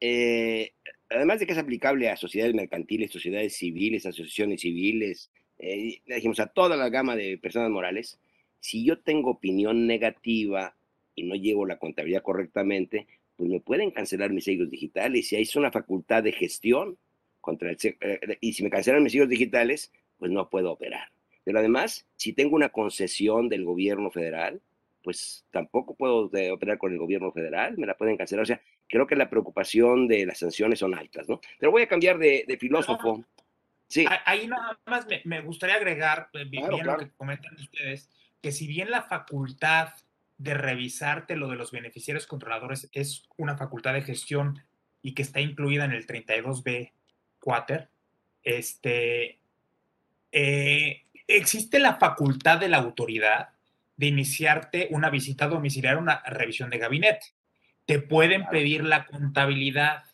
Eh, 0.00 0.72
además 1.10 1.40
de 1.40 1.46
que 1.46 1.52
es 1.52 1.58
aplicable 1.58 2.08
a 2.08 2.16
sociedades 2.16 2.54
mercantiles, 2.54 3.10
sociedades 3.10 3.56
civiles, 3.56 4.06
asociaciones 4.06 4.60
civiles, 4.60 5.30
eh, 5.58 6.00
dijimos 6.06 6.40
a 6.40 6.46
toda 6.46 6.76
la 6.76 6.88
gama 6.88 7.16
de 7.16 7.38
personas 7.38 7.70
morales, 7.70 8.18
si 8.60 8.84
yo 8.84 8.98
tengo 8.98 9.30
opinión 9.30 9.86
negativa 9.86 10.74
y 11.14 11.24
no 11.24 11.34
llevo 11.34 11.66
la 11.66 11.78
contabilidad 11.78 12.22
correctamente, 12.22 13.06
pues 13.36 13.50
me 13.50 13.60
pueden 13.60 13.90
cancelar 13.90 14.30
mis 14.30 14.44
sellos 14.44 14.70
digitales. 14.70 15.28
Si 15.28 15.36
hay 15.36 15.48
una 15.56 15.70
facultad 15.70 16.22
de 16.22 16.32
gestión 16.32 16.96
contra 17.40 17.70
el, 17.70 17.78
eh, 17.82 18.38
y 18.40 18.52
si 18.52 18.62
me 18.62 18.70
cancelan 18.70 19.02
mis 19.02 19.12
sellos 19.12 19.28
digitales, 19.28 19.92
pues 20.18 20.30
no 20.30 20.48
puedo 20.48 20.72
operar. 20.72 21.08
Pero 21.44 21.58
además, 21.58 22.06
si 22.16 22.32
tengo 22.32 22.56
una 22.56 22.70
concesión 22.70 23.48
del 23.48 23.64
gobierno 23.64 24.10
federal, 24.10 24.60
pues 25.04 25.44
tampoco 25.50 25.94
puedo 25.94 26.30
operar 26.52 26.78
con 26.78 26.90
el 26.90 26.98
gobierno 26.98 27.30
federal, 27.30 27.76
me 27.76 27.86
la 27.86 27.96
pueden 27.96 28.16
cancelar. 28.16 28.42
O 28.42 28.46
sea, 28.46 28.60
creo 28.88 29.06
que 29.06 29.14
la 29.14 29.28
preocupación 29.28 30.08
de 30.08 30.24
las 30.24 30.38
sanciones 30.38 30.78
son 30.78 30.94
altas, 30.94 31.28
¿no? 31.28 31.40
Pero 31.58 31.70
voy 31.70 31.82
a 31.82 31.88
cambiar 31.88 32.18
de, 32.18 32.56
filósofo. 32.58 33.22
Sí. 33.86 34.06
Ahí 34.24 34.48
nada 34.48 34.80
más 34.86 35.06
me, 35.24 35.40
gustaría 35.42 35.76
agregar, 35.76 36.30
eh, 36.32 36.44
bien 36.44 36.66
lo 36.68 36.96
que 36.96 37.10
comentan 37.10 37.54
ustedes, 37.54 38.10
que 38.40 38.50
si 38.50 38.66
bien 38.66 38.90
la 38.90 39.02
facultad 39.02 39.90
de 40.38 40.54
revisarte 40.54 41.36
lo 41.36 41.48
de 41.48 41.56
los 41.56 41.70
beneficiarios 41.70 42.26
controladores 42.26 42.88
es 42.92 43.28
una 43.36 43.56
facultad 43.56 43.94
de 43.94 44.02
gestión 44.02 44.64
y 45.02 45.14
que 45.14 45.22
está 45.22 45.40
incluida 45.40 45.84
en 45.84 45.92
el 45.92 46.06
32B 46.06 46.92
Quater, 47.38 47.88
este, 48.42 49.38
eh, 50.32 51.02
existe 51.28 51.78
la 51.78 51.96
facultad 51.96 52.58
de 52.58 52.68
la 52.68 52.78
autoridad 52.78 53.53
de 53.96 54.06
iniciarte 54.06 54.88
una 54.90 55.10
visita 55.10 55.48
domiciliaria, 55.48 56.00
una 56.00 56.22
revisión 56.26 56.70
de 56.70 56.78
gabinete. 56.78 57.26
Te 57.86 58.00
pueden 58.00 58.46
pedir 58.46 58.84
la 58.84 59.06
contabilidad. 59.06 60.04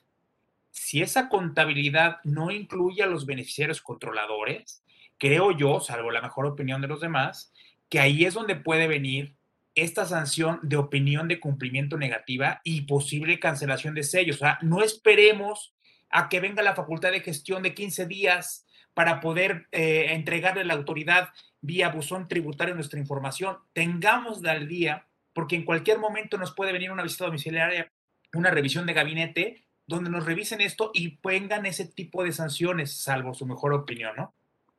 Si 0.71 1.03
esa 1.03 1.29
contabilidad 1.29 2.19
no 2.25 2.51
incluye 2.51 3.03
a 3.03 3.07
los 3.07 3.27
beneficiarios 3.27 3.81
controladores, 3.81 4.85
creo 5.19 5.53
yo, 5.53 5.81
salvo 5.81 6.11
la 6.11 6.23
mejor 6.23 6.47
opinión 6.47 6.81
de 6.81 6.89
los 6.89 7.01
demás, 7.01 7.53
que 7.89 8.01
ahí 8.01 8.25
es 8.25 8.35
donde 8.35 8.57
puede 8.57 8.87
venir 8.87 9.37
esta 9.75 10.05
sanción 10.05 10.59
de 10.63 10.77
opinión 10.77 11.29
de 11.29 11.41
cumplimiento 11.41 11.97
negativa 11.97 12.61
y 12.65 12.83
posible 12.83 13.39
cancelación 13.39 13.95
de 13.95 14.03
sellos. 14.03 14.37
O 14.37 14.39
sea, 14.41 14.59
no 14.63 14.83
esperemos 14.83 15.75
a 16.11 16.29
que 16.29 16.41
venga 16.41 16.63
la 16.63 16.75
facultad 16.75 17.13
de 17.13 17.21
gestión 17.21 17.63
de 17.63 17.75
15 17.75 18.07
días 18.07 18.67
para 18.95 19.21
poder 19.21 19.69
eh, 19.71 20.07
entregarle 20.11 20.63
a 20.63 20.65
la 20.65 20.75
autoridad 20.75 21.29
vía 21.61 21.91
buzón 21.91 22.29
tributario 22.29 22.75
nuestra 22.75 22.99
información, 22.99 23.57
tengamos 23.73 24.45
al 24.45 24.69
día, 24.69 25.07
porque 25.33 25.57
en 25.57 25.65
cualquier 25.65 25.99
momento 25.99 26.39
nos 26.39 26.55
puede 26.55 26.73
venir 26.73 26.91
una 26.91 27.03
visita 27.03 27.27
domiciliaria, 27.27 27.91
una 28.35 28.51
revisión 28.51 28.87
de 28.87 28.95
gabinete, 28.95 29.65
donde 29.87 30.11
nos 30.11 30.25
revisen 30.25 30.61
esto 30.61 30.91
y 30.95 31.17
pongan 31.17 31.67
ese 31.67 31.87
tipo 31.87 32.23
de 32.23 32.33
sanciones, 32.33 33.03
salvo 33.03 33.35
su 33.35 33.45
mejor 33.45 33.73
opinión, 33.73 34.15
¿no? 34.17 34.33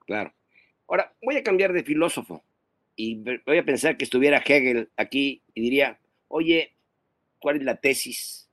Claro. 0.06 0.34
Ahora, 0.88 1.13
voy 1.22 1.36
a 1.38 1.44
cambiar 1.44 1.74
de 1.74 1.84
filósofo 1.84 2.44
y 2.96 3.15
voy 3.46 3.58
a 3.58 3.65
pensar 3.65 3.98
que 3.98 4.06
estuviera 4.06 4.44
Hegel 4.46 4.89
aquí 4.98 5.41
y 5.54 5.62
diría, 5.62 6.00
oye, 6.28 6.74
¿cuál 7.39 7.58
es 7.58 7.63
la 7.63 7.76
tesis, 7.76 8.50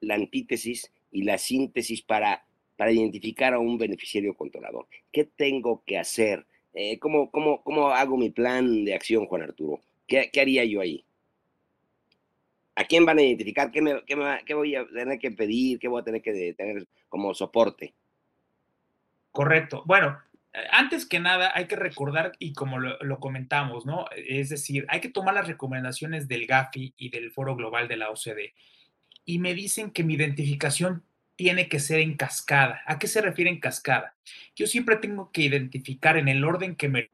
la 0.00 0.14
antítesis 0.14 0.92
y 1.10 1.22
la 1.22 1.38
síntesis 1.38 2.02
para, 2.02 2.44
para 2.76 2.92
identificar 2.92 3.54
a 3.54 3.58
un 3.58 3.78
beneficiario 3.78 4.34
controlador? 4.34 4.86
¿Qué 5.12 5.24
tengo 5.24 5.82
que 5.86 5.98
hacer? 5.98 6.46
Eh, 6.74 6.98
¿cómo, 6.98 7.30
cómo, 7.30 7.62
cómo, 7.62 7.90
hago 7.90 8.16
mi 8.16 8.30
plan 8.30 8.84
de 8.84 8.94
acción, 8.94 9.26
Juan 9.26 9.42
Arturo? 9.42 9.80
¿Qué, 10.06 10.30
qué 10.32 10.40
haría 10.40 10.64
yo 10.64 10.80
ahí? 10.80 11.04
¿A 12.74 12.84
quién 12.84 13.04
van 13.04 13.18
a 13.18 13.22
identificar? 13.22 13.70
¿Qué, 13.70 13.82
me, 13.82 14.02
qué, 14.06 14.16
me, 14.16 14.42
¿Qué, 14.46 14.54
voy 14.54 14.74
a 14.74 14.86
tener 14.86 15.18
que 15.18 15.30
pedir? 15.30 15.78
¿Qué 15.78 15.88
voy 15.88 16.00
a 16.00 16.04
tener 16.04 16.22
que 16.22 16.54
tener 16.54 16.86
como 17.08 17.34
soporte? 17.34 17.94
Correcto. 19.30 19.82
Bueno, 19.84 20.18
eh, 20.54 20.58
antes 20.70 21.04
que 21.04 21.20
nada 21.20 21.52
hay 21.54 21.66
que 21.66 21.76
recordar, 21.76 22.32
y 22.38 22.54
como 22.54 22.78
lo, 22.78 22.96
lo, 23.02 23.20
comentamos, 23.20 23.84
¿no? 23.84 24.06
Es 24.16 24.48
decir, 24.48 24.86
hay 24.88 25.00
que 25.00 25.10
tomar 25.10 25.34
las 25.34 25.48
recomendaciones 25.48 26.28
del 26.28 26.46
GAFI 26.46 26.94
y 26.96 27.10
del 27.10 27.30
Foro 27.30 27.54
Global 27.54 27.88
de 27.88 27.98
la 27.98 28.10
OCDE. 28.10 28.54
Y 29.26 29.38
me 29.38 29.54
dicen 29.54 29.90
que 29.90 30.04
mi 30.04 30.14
identificación 30.14 31.04
tiene 31.42 31.68
que 31.68 31.80
ser 31.80 31.98
en 31.98 32.16
cascada. 32.16 32.82
¿A 32.86 33.00
qué 33.00 33.08
se 33.08 33.20
refiere 33.20 33.50
en 33.50 33.58
cascada? 33.58 34.14
Yo 34.54 34.68
siempre 34.68 34.94
tengo 34.94 35.32
que 35.32 35.42
identificar 35.42 36.16
en 36.16 36.28
el 36.28 36.44
orden 36.44 36.76
que 36.76 36.88
me... 36.88 37.10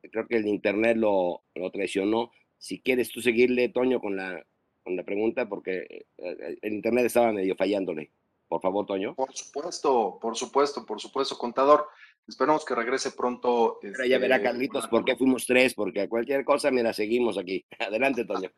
Creo 0.00 0.26
que 0.26 0.38
el 0.38 0.46
Internet 0.46 0.96
lo, 0.96 1.42
lo 1.54 1.70
traicionó. 1.70 2.32
Si 2.56 2.80
quieres 2.80 3.10
tú 3.10 3.20
seguirle, 3.20 3.68
Toño, 3.68 4.00
con 4.00 4.16
la, 4.16 4.42
con 4.82 4.96
la 4.96 5.02
pregunta, 5.02 5.46
porque 5.46 6.06
eh, 6.16 6.56
el 6.62 6.72
Internet 6.72 7.04
estaba 7.04 7.32
medio 7.32 7.54
fallándole. 7.54 8.10
Por 8.48 8.62
favor, 8.62 8.86
Toño. 8.86 9.14
Por 9.14 9.36
supuesto, 9.36 10.18
por 10.18 10.38
supuesto, 10.38 10.86
por 10.86 11.02
supuesto, 11.02 11.36
contador. 11.36 11.86
Esperamos 12.26 12.64
que 12.64 12.74
regrese 12.74 13.10
pronto. 13.10 13.78
Pero 13.82 14.06
ya 14.06 14.16
verá, 14.16 14.36
este, 14.36 14.48
Carlitos, 14.48 14.88
por 14.88 15.04
qué 15.04 15.16
fuimos 15.16 15.44
tres, 15.44 15.74
porque 15.74 16.08
cualquier 16.08 16.46
cosa, 16.46 16.70
mira, 16.70 16.94
seguimos 16.94 17.36
aquí. 17.36 17.66
Adelante, 17.78 18.24
Toño. 18.24 18.50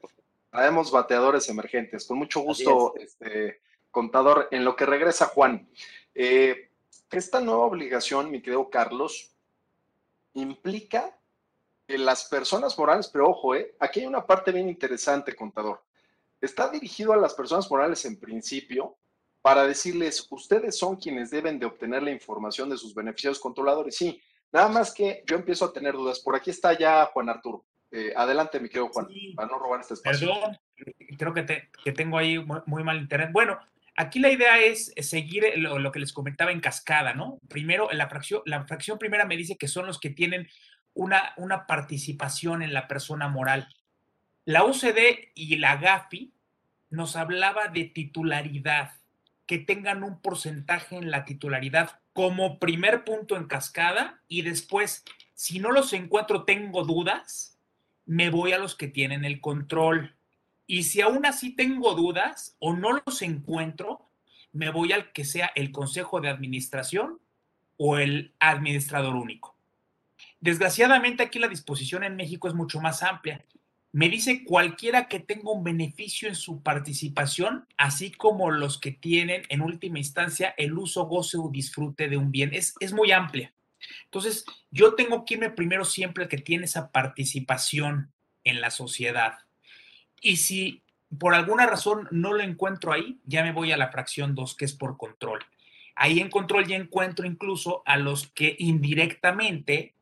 Traemos 0.51 0.91
bateadores 0.91 1.49
emergentes. 1.49 2.07
Con 2.07 2.19
mucho 2.19 2.41
gusto, 2.41 2.95
este, 2.97 3.61
contador. 3.91 4.49
En 4.51 4.65
lo 4.65 4.77
que 4.77 4.87
regresa 4.87 5.27
Juan, 5.27 5.69
eh, 6.15 6.71
esta 7.11 7.41
nueva 7.41 7.65
obligación, 7.65 8.31
mi 8.31 8.41
querido 8.43 8.69
Carlos, 8.71 9.33
implica 10.35 11.17
que 11.87 11.99
las 11.99 12.25
personas 12.25 12.79
morales, 12.79 13.09
pero 13.09 13.31
ojo, 13.31 13.55
eh, 13.55 13.75
aquí 13.81 14.01
hay 14.01 14.07
una 14.07 14.27
parte 14.27 14.53
bien 14.53 14.69
interesante, 14.69 15.35
contador. 15.35 15.83
Está 16.41 16.69
dirigido 16.69 17.13
a 17.13 17.17
las 17.17 17.35
personas 17.35 17.71
morales 17.71 18.05
en 18.05 18.19
principio 18.19 18.97
para 19.43 19.67
decirles, 19.67 20.27
ustedes 20.31 20.79
son 20.79 20.97
quienes 20.97 21.31
deben 21.31 21.59
de 21.59 21.67
obtener 21.67 22.03
la 22.03 22.11
información 22.11 22.69
de 22.69 22.77
sus 22.77 22.95
beneficiarios 22.95 23.41
controladores. 23.41 23.97
Sí, 23.97 24.21
nada 24.53 24.69
más 24.69 24.93
que 24.93 25.23
yo 25.27 25.37
empiezo 25.37 25.65
a 25.65 25.73
tener 25.73 25.95
dudas. 25.95 26.21
Por 26.21 26.37
aquí 26.37 26.51
está 26.51 26.79
ya 26.79 27.07
Juan 27.07 27.29
Arturo. 27.29 27.65
Eh, 27.93 28.13
adelante, 28.17 28.61
mi 28.61 28.69
querido 28.69 28.89
Juan, 28.89 29.09
para 29.35 29.49
no 29.49 29.59
robar 29.59 29.81
este 29.81 29.95
espacio. 29.95 30.33
Perdón, 30.33 30.59
creo 31.19 31.35
que, 31.35 31.71
que 31.85 31.93
tengo 31.93 32.19
ahí 32.19 32.39
muy, 32.39 32.85
mal 32.85 32.99
internet. 32.99 33.31
Bueno, 33.33 33.59
aquí 33.97 34.21
la 34.21 34.31
idea 34.31 34.61
es 34.61 34.93
seguir 35.01 35.45
lo, 35.57 35.91
que 35.91 35.99
les 35.99 36.13
comentaba 36.13 36.53
en 36.53 36.61
cascada, 36.61 37.15
¿no? 37.15 37.39
Primero, 37.49 37.89
la 37.93 38.09
fracción, 38.09 38.43
la 38.45 38.65
fracción 38.65 38.99
primera 38.99 39.25
me 39.25 39.37
dice 39.37 39.57
que 39.57 39.67
son 39.67 39.87
los 39.87 39.99
que 39.99 40.11
tienen 40.11 40.49
una, 40.95 41.35
una 41.37 41.67
participación 41.67 42.63
en 42.63 42.73
la 42.73 42.87
persona 42.87 43.29
moral. 43.29 43.69
La 44.45 44.65
UCD 44.65 45.31
y 45.35 45.57
la 45.57 45.77
GAFI 45.77 46.33
nos 46.91 47.17
hablaba 47.17 47.69
de 47.69 47.85
titularidad, 47.85 48.93
que 49.47 49.59
tengan 49.59 50.05
un 50.05 50.21
porcentaje 50.21 50.97
en 50.97 51.11
la 51.11 51.25
titularidad 51.25 52.01
como 52.13 52.59
primer 52.59 53.05
punto 53.05 53.37
en 53.37 53.47
cascada 53.47 54.23
y 54.29 54.43
después, 54.43 55.05
si 55.35 55.59
no 55.59 55.71
los 55.73 55.93
encuentro, 55.93 56.45
tengo 56.45 56.85
dudas, 56.85 57.50
me 58.11 58.29
voy 58.29 58.51
a 58.51 58.59
los 58.59 58.75
que 58.75 58.89
tienen 58.89 59.25
el 59.25 59.41
control. 59.41 60.17
Y 60.67 60.83
si 60.83 61.01
aún 61.01 61.27
así 61.27 61.55
tengo 61.55 61.95
dudas 61.95 62.57
o 62.59 62.75
no 62.75 63.01
los 63.07 63.23
encuentro, 63.23 64.11
me 64.53 64.69
voy 64.71 64.91
al 64.91 65.13
que 65.13 65.25
sea 65.25 65.53
el 65.55 65.71
consejo 65.71 66.21
de 66.21 66.29
administración 66.29 67.21
o 67.77 67.99
el 67.99 68.35
administrador 68.41 69.15
único. 69.15 69.55
Desgraciadamente 70.41 71.23
aquí 71.23 71.39
la 71.39 71.47
disposición 71.47 72.03
en 72.03 72.17
México 72.17 72.49
es 72.49 72.55
mucho 72.55 72.81
más 72.81 73.05
amplia. 73.05 73.45
Me 73.93 74.09
dice 74.09 74.43
cualquiera 74.43 75.07
que 75.07 75.21
tenga 75.21 75.53
un 75.53 75.63
beneficio 75.63 76.29
en 76.29 76.35
su 76.35 76.65
participación, 76.65 77.69
así 77.77 78.11
como 78.11 78.51
los 78.51 78.81
que 78.81 78.91
tienen 78.91 79.43
en 79.51 79.61
última 79.61 80.01
instancia 80.01 80.53
el 80.59 80.77
uso, 80.77 81.07
goce 81.07 81.39
o 81.39 81.49
disfrute 81.49 82.09
de 82.09 82.17
un 82.17 82.33
bien. 82.33 82.51
Es, 82.55 82.75
es 82.81 82.93
muy 82.93 83.13
amplia. 83.13 83.55
Entonces, 84.05 84.45
yo 84.71 84.95
tengo 84.95 85.25
que 85.25 85.35
irme 85.35 85.51
primero 85.51 85.85
siempre 85.85 86.25
al 86.25 86.29
que 86.29 86.39
tiene 86.39 86.65
esa 86.65 86.91
participación 86.91 88.13
en 88.45 88.61
la 88.61 88.71
sociedad. 88.71 89.39
Y 90.21 90.37
si 90.37 90.83
por 91.19 91.35
alguna 91.35 91.67
razón 91.67 92.09
no 92.11 92.33
lo 92.33 92.43
encuentro 92.43 92.93
ahí, 92.93 93.19
ya 93.25 93.43
me 93.43 93.53
voy 93.53 93.73
a 93.73 93.77
la 93.77 93.91
fracción 93.91 94.35
2, 94.35 94.57
que 94.57 94.65
es 94.65 94.73
por 94.73 94.97
control. 94.97 95.41
Ahí 95.97 96.21
en 96.21 96.31
control 96.31 96.67
ya 96.67 96.77
encuentro 96.77 97.27
incluso 97.27 97.83
a 97.85 97.97
los 97.97 98.29
que 98.29 98.57
indirectamente 98.59 99.95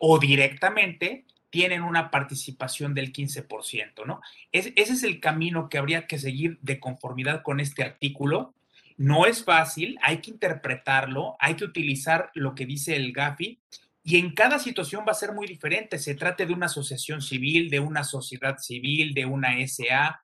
o 0.00 0.18
directamente 0.18 1.24
tienen 1.50 1.82
una 1.82 2.10
participación 2.10 2.94
del 2.94 3.12
15%, 3.12 4.04
¿no? 4.04 4.20
ese 4.52 4.72
es 4.76 5.02
el 5.04 5.20
camino 5.20 5.68
que 5.68 5.78
habría 5.78 6.06
que 6.06 6.18
seguir 6.18 6.58
de 6.60 6.80
conformidad 6.80 7.42
con 7.42 7.60
este 7.60 7.82
artículo. 7.82 8.52
No 8.96 9.26
es 9.26 9.44
fácil, 9.44 9.98
hay 10.02 10.18
que 10.18 10.30
interpretarlo, 10.30 11.36
hay 11.38 11.54
que 11.54 11.64
utilizar 11.64 12.30
lo 12.34 12.54
que 12.54 12.66
dice 12.66 12.96
el 12.96 13.12
GAFI 13.12 13.60
y 14.02 14.18
en 14.18 14.34
cada 14.34 14.58
situación 14.58 15.04
va 15.06 15.12
a 15.12 15.16
ser 15.16 15.32
muy 15.32 15.46
diferente. 15.46 15.98
Se 15.98 16.14
trate 16.14 16.46
de 16.46 16.52
una 16.52 16.66
asociación 16.66 17.20
civil, 17.20 17.68
de 17.70 17.80
una 17.80 18.04
sociedad 18.04 18.56
civil, 18.58 19.14
de 19.14 19.26
una 19.26 19.56
SA. 19.66 20.22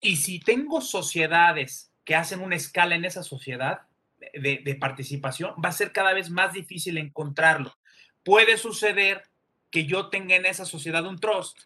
Y 0.00 0.16
si 0.16 0.38
tengo 0.38 0.80
sociedades 0.80 1.90
que 2.04 2.14
hacen 2.14 2.40
una 2.40 2.54
escala 2.56 2.94
en 2.94 3.04
esa 3.04 3.24
sociedad 3.24 3.80
de, 4.32 4.62
de 4.64 4.74
participación, 4.76 5.54
va 5.62 5.70
a 5.70 5.72
ser 5.72 5.90
cada 5.90 6.14
vez 6.14 6.30
más 6.30 6.52
difícil 6.52 6.98
encontrarlo. 6.98 7.76
Puede 8.22 8.56
suceder 8.58 9.24
que 9.70 9.86
yo 9.86 10.08
tenga 10.08 10.36
en 10.36 10.46
esa 10.46 10.64
sociedad 10.64 11.04
un 11.04 11.18
trust 11.18 11.58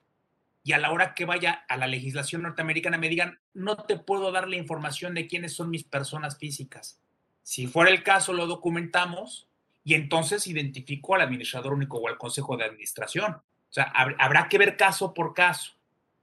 y 0.62 0.72
a 0.72 0.78
la 0.78 0.92
hora 0.92 1.14
que 1.14 1.24
vaya 1.24 1.64
a 1.68 1.76
la 1.76 1.86
legislación 1.86 2.42
norteamericana 2.42 2.98
me 2.98 3.08
digan, 3.08 3.38
no 3.54 3.76
te 3.76 3.96
puedo 3.96 4.30
dar 4.30 4.48
la 4.48 4.56
información 4.56 5.14
de 5.14 5.26
quiénes 5.26 5.54
son 5.54 5.70
mis 5.70 5.84
personas 5.84 6.38
físicas. 6.38 7.00
Si 7.42 7.66
fuera 7.66 7.90
el 7.90 8.02
caso, 8.02 8.32
lo 8.32 8.46
documentamos 8.46 9.48
y 9.84 9.94
entonces 9.94 10.46
identifico 10.46 11.14
al 11.14 11.22
administrador 11.22 11.72
único 11.72 11.98
o 11.98 12.08
al 12.08 12.18
consejo 12.18 12.56
de 12.56 12.64
administración. 12.64 13.32
O 13.32 13.72
sea, 13.72 13.84
habrá 13.84 14.48
que 14.48 14.58
ver 14.58 14.76
caso 14.76 15.14
por 15.14 15.32
caso 15.32 15.72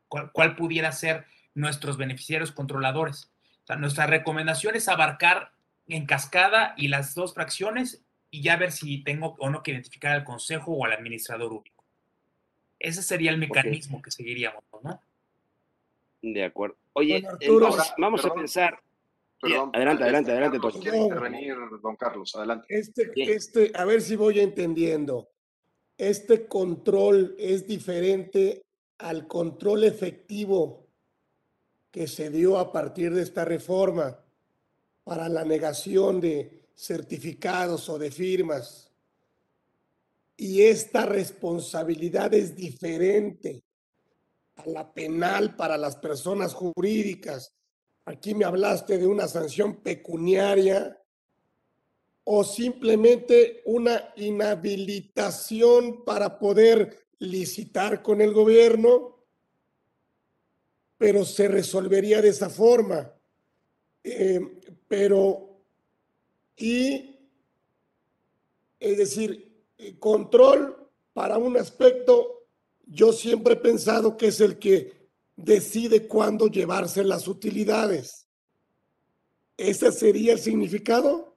cuál, 0.08 0.56
pudiera 0.56 0.91
ser 0.91 1.26
nuestros 1.54 1.97
beneficiarios 1.97 2.52
controladores. 2.52 3.32
Nuestra 3.78 4.06
recomendación 4.06 4.76
es 4.76 4.88
abarcar 4.88 5.52
en 5.88 6.06
cascada 6.06 6.73
y 6.78 6.88
las 6.88 7.15
dos 7.15 7.34
fracciones 7.34 8.04
y 8.30 8.41
ya 8.41 8.56
ver 8.58 8.71
si 8.71 9.04
tengo 9.04 9.36
o 9.39 9.50
no 9.50 9.63
que 9.63 9.71
identificar 9.71 10.13
al 10.13 10.23
consejo 10.23 10.73
o 10.73 10.86
al 10.86 10.93
administrador 10.93 11.52
único. 11.52 11.76
Ese 12.79 13.01
sería 13.01 13.31
el 13.31 13.37
mecanismo 13.37 14.01
que 14.01 14.11
seguiríamos, 14.11 14.63
¿no? 14.83 15.01
De 16.21 16.43
acuerdo. 16.43 16.75
Oye, 16.93 17.23
entonces, 17.39 17.93
vamos 17.97 18.25
a 18.25 18.33
pensar. 18.33 18.79
Perdón, 19.39 19.69
adelante, 19.73 20.03
adelante, 20.03 20.31
adelante. 20.31 20.59
Quiere 20.81 20.97
intervenir, 20.97 21.55
don 21.81 21.95
Carlos, 21.95 22.35
adelante. 22.35 22.65
Este, 22.69 23.11
este, 23.15 23.71
a 23.75 23.85
ver 23.85 24.01
si 24.01 24.15
voy 24.15 24.39
entendiendo. 24.39 25.29
Este 25.97 26.47
control 26.47 27.35
es 27.37 27.67
diferente 27.67 28.63
al 28.97 29.27
control 29.27 29.83
efectivo 29.83 30.87
que 31.91 32.07
se 32.07 32.29
dio 32.29 32.57
a 32.57 32.71
partir 32.71 33.13
de 33.13 33.21
esta 33.21 33.45
reforma 33.45 34.19
para 35.03 35.29
la 35.29 35.43
negación 35.43 36.19
de 36.19 36.67
certificados 36.75 37.89
o 37.89 37.97
de 37.97 38.11
firmas. 38.11 38.87
Y 40.38 40.62
esta 40.62 41.06
responsabilidad 41.06 42.34
es 42.34 42.56
diferente 42.56 43.63
a 44.56 44.67
la 44.67 44.93
penal 44.93 45.56
para 45.56 45.78
las 45.78 45.95
personas 45.95 46.54
jurídicas. 46.54 47.56
Aquí 48.06 48.36
me 48.36 48.45
hablaste 48.45 49.00
de 49.00 49.08
una 49.08 49.28
sanción 49.28 49.82
pecuniaria 49.82 51.02
o 52.23 52.43
simplemente 52.43 53.63
una 53.65 54.13
inhabilitación 54.15 56.06
para 56.06 56.38
poder 56.38 57.08
licitar 57.19 58.04
con 58.04 58.21
el 58.21 58.34
gobierno, 58.34 59.26
pero 60.97 61.26
se 61.26 61.47
resolvería 61.47 62.21
de 62.21 62.30
esa 62.30 62.50
forma. 62.50 63.12
Eh, 64.04 64.39
pero 64.88 65.47
y, 66.58 67.19
es 68.80 68.97
decir, 68.97 69.46
control 69.99 70.75
para 71.13 71.37
un 71.37 71.57
aspecto, 71.57 72.45
yo 72.85 73.11
siempre 73.11 73.53
he 73.53 73.57
pensado 73.57 74.17
que 74.17 74.27
es 74.27 74.41
el 74.41 74.59
que 74.59 74.91
decide 75.35 76.07
cuándo 76.07 76.47
llevarse 76.47 77.03
las 77.03 77.27
utilidades. 77.27 78.27
¿Ese 79.57 79.91
sería 79.91 80.33
el 80.33 80.39
significado? 80.39 81.35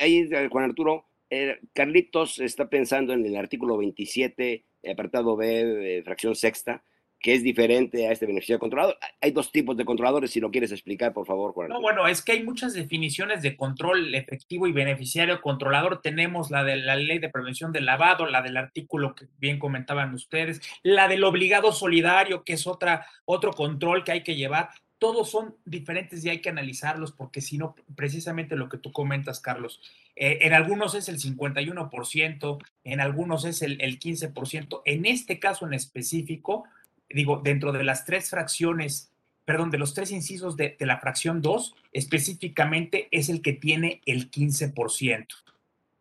ahí, 0.00 0.28
Juan 0.50 0.64
Arturo, 0.64 1.06
eh, 1.30 1.58
Carlitos 1.72 2.38
está 2.40 2.68
pensando 2.68 3.12
en 3.12 3.24
el 3.24 3.36
artículo 3.36 3.76
27, 3.76 4.64
apartado 4.90 5.36
B, 5.36 6.02
fracción 6.04 6.34
sexta, 6.34 6.84
que 7.26 7.34
es 7.34 7.42
diferente 7.42 8.06
a 8.06 8.12
este 8.12 8.24
beneficiario 8.24 8.60
controlador. 8.60 8.96
Hay 9.20 9.32
dos 9.32 9.50
tipos 9.50 9.76
de 9.76 9.84
controladores, 9.84 10.30
si 10.30 10.38
lo 10.38 10.52
quieres 10.52 10.70
explicar, 10.70 11.12
por 11.12 11.26
favor, 11.26 11.52
Juan. 11.54 11.70
No, 11.70 11.80
bueno, 11.80 12.06
es 12.06 12.22
que 12.22 12.30
hay 12.30 12.44
muchas 12.44 12.72
definiciones 12.72 13.42
de 13.42 13.56
control 13.56 14.14
efectivo 14.14 14.68
y 14.68 14.72
beneficiario 14.72 15.42
controlador. 15.42 16.00
Tenemos 16.02 16.52
la 16.52 16.62
de 16.62 16.76
la 16.76 16.94
ley 16.94 17.18
de 17.18 17.28
prevención 17.28 17.72
del 17.72 17.84
lavado, 17.84 18.26
la 18.26 18.42
del 18.42 18.56
artículo 18.56 19.16
que 19.16 19.26
bien 19.38 19.58
comentaban 19.58 20.14
ustedes, 20.14 20.60
la 20.84 21.08
del 21.08 21.24
obligado 21.24 21.72
solidario, 21.72 22.44
que 22.44 22.52
es 22.52 22.68
otra, 22.68 23.04
otro 23.24 23.52
control 23.54 24.04
que 24.04 24.12
hay 24.12 24.22
que 24.22 24.36
llevar. 24.36 24.68
Todos 24.98 25.28
son 25.28 25.56
diferentes 25.64 26.24
y 26.24 26.28
hay 26.28 26.40
que 26.40 26.50
analizarlos 26.50 27.10
porque 27.10 27.40
si 27.40 27.58
no, 27.58 27.74
precisamente 27.96 28.54
lo 28.54 28.68
que 28.68 28.78
tú 28.78 28.92
comentas, 28.92 29.40
Carlos, 29.40 29.80
eh, 30.14 30.38
en 30.42 30.52
algunos 30.52 30.94
es 30.94 31.08
el 31.08 31.18
51%, 31.18 32.58
en 32.84 33.00
algunos 33.00 33.44
es 33.44 33.62
el, 33.62 33.80
el 33.80 33.98
15%. 33.98 34.82
En 34.84 35.06
este 35.06 35.40
caso 35.40 35.66
en 35.66 35.74
específico, 35.74 36.66
digo, 37.08 37.40
dentro 37.42 37.72
de 37.72 37.84
las 37.84 38.04
tres 38.04 38.30
fracciones, 38.30 39.12
perdón, 39.44 39.70
de 39.70 39.78
los 39.78 39.94
tres 39.94 40.10
incisos 40.10 40.56
de, 40.56 40.76
la 40.80 40.98
fracción 40.98 41.40
2, 41.40 41.74
específicamente 41.92 43.08
es 43.10 43.28
el 43.28 43.42
que 43.42 43.52
tiene 43.52 44.00
el 44.06 44.30
15%, 44.30 45.26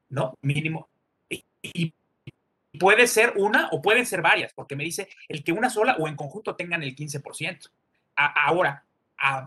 ¿no? 0.09 0.33
Mínimo. 0.41 0.89
Y, 1.61 1.93
puede 2.77 3.07
ser 3.07 3.33
una 3.37 3.69
o 3.71 3.81
pueden 3.81 4.05
ser 4.05 4.21
varias, 4.21 4.51
porque 4.53 4.75
me 4.75 4.83
dice 4.83 5.07
el 5.29 5.45
que 5.45 5.53
una 5.53 5.69
sola 5.69 5.95
o 5.97 6.09
en 6.09 6.17
conjunto 6.17 6.55
tengan 6.57 6.83
el 6.83 6.93
15%. 6.93 7.69
ahora, 8.15 8.83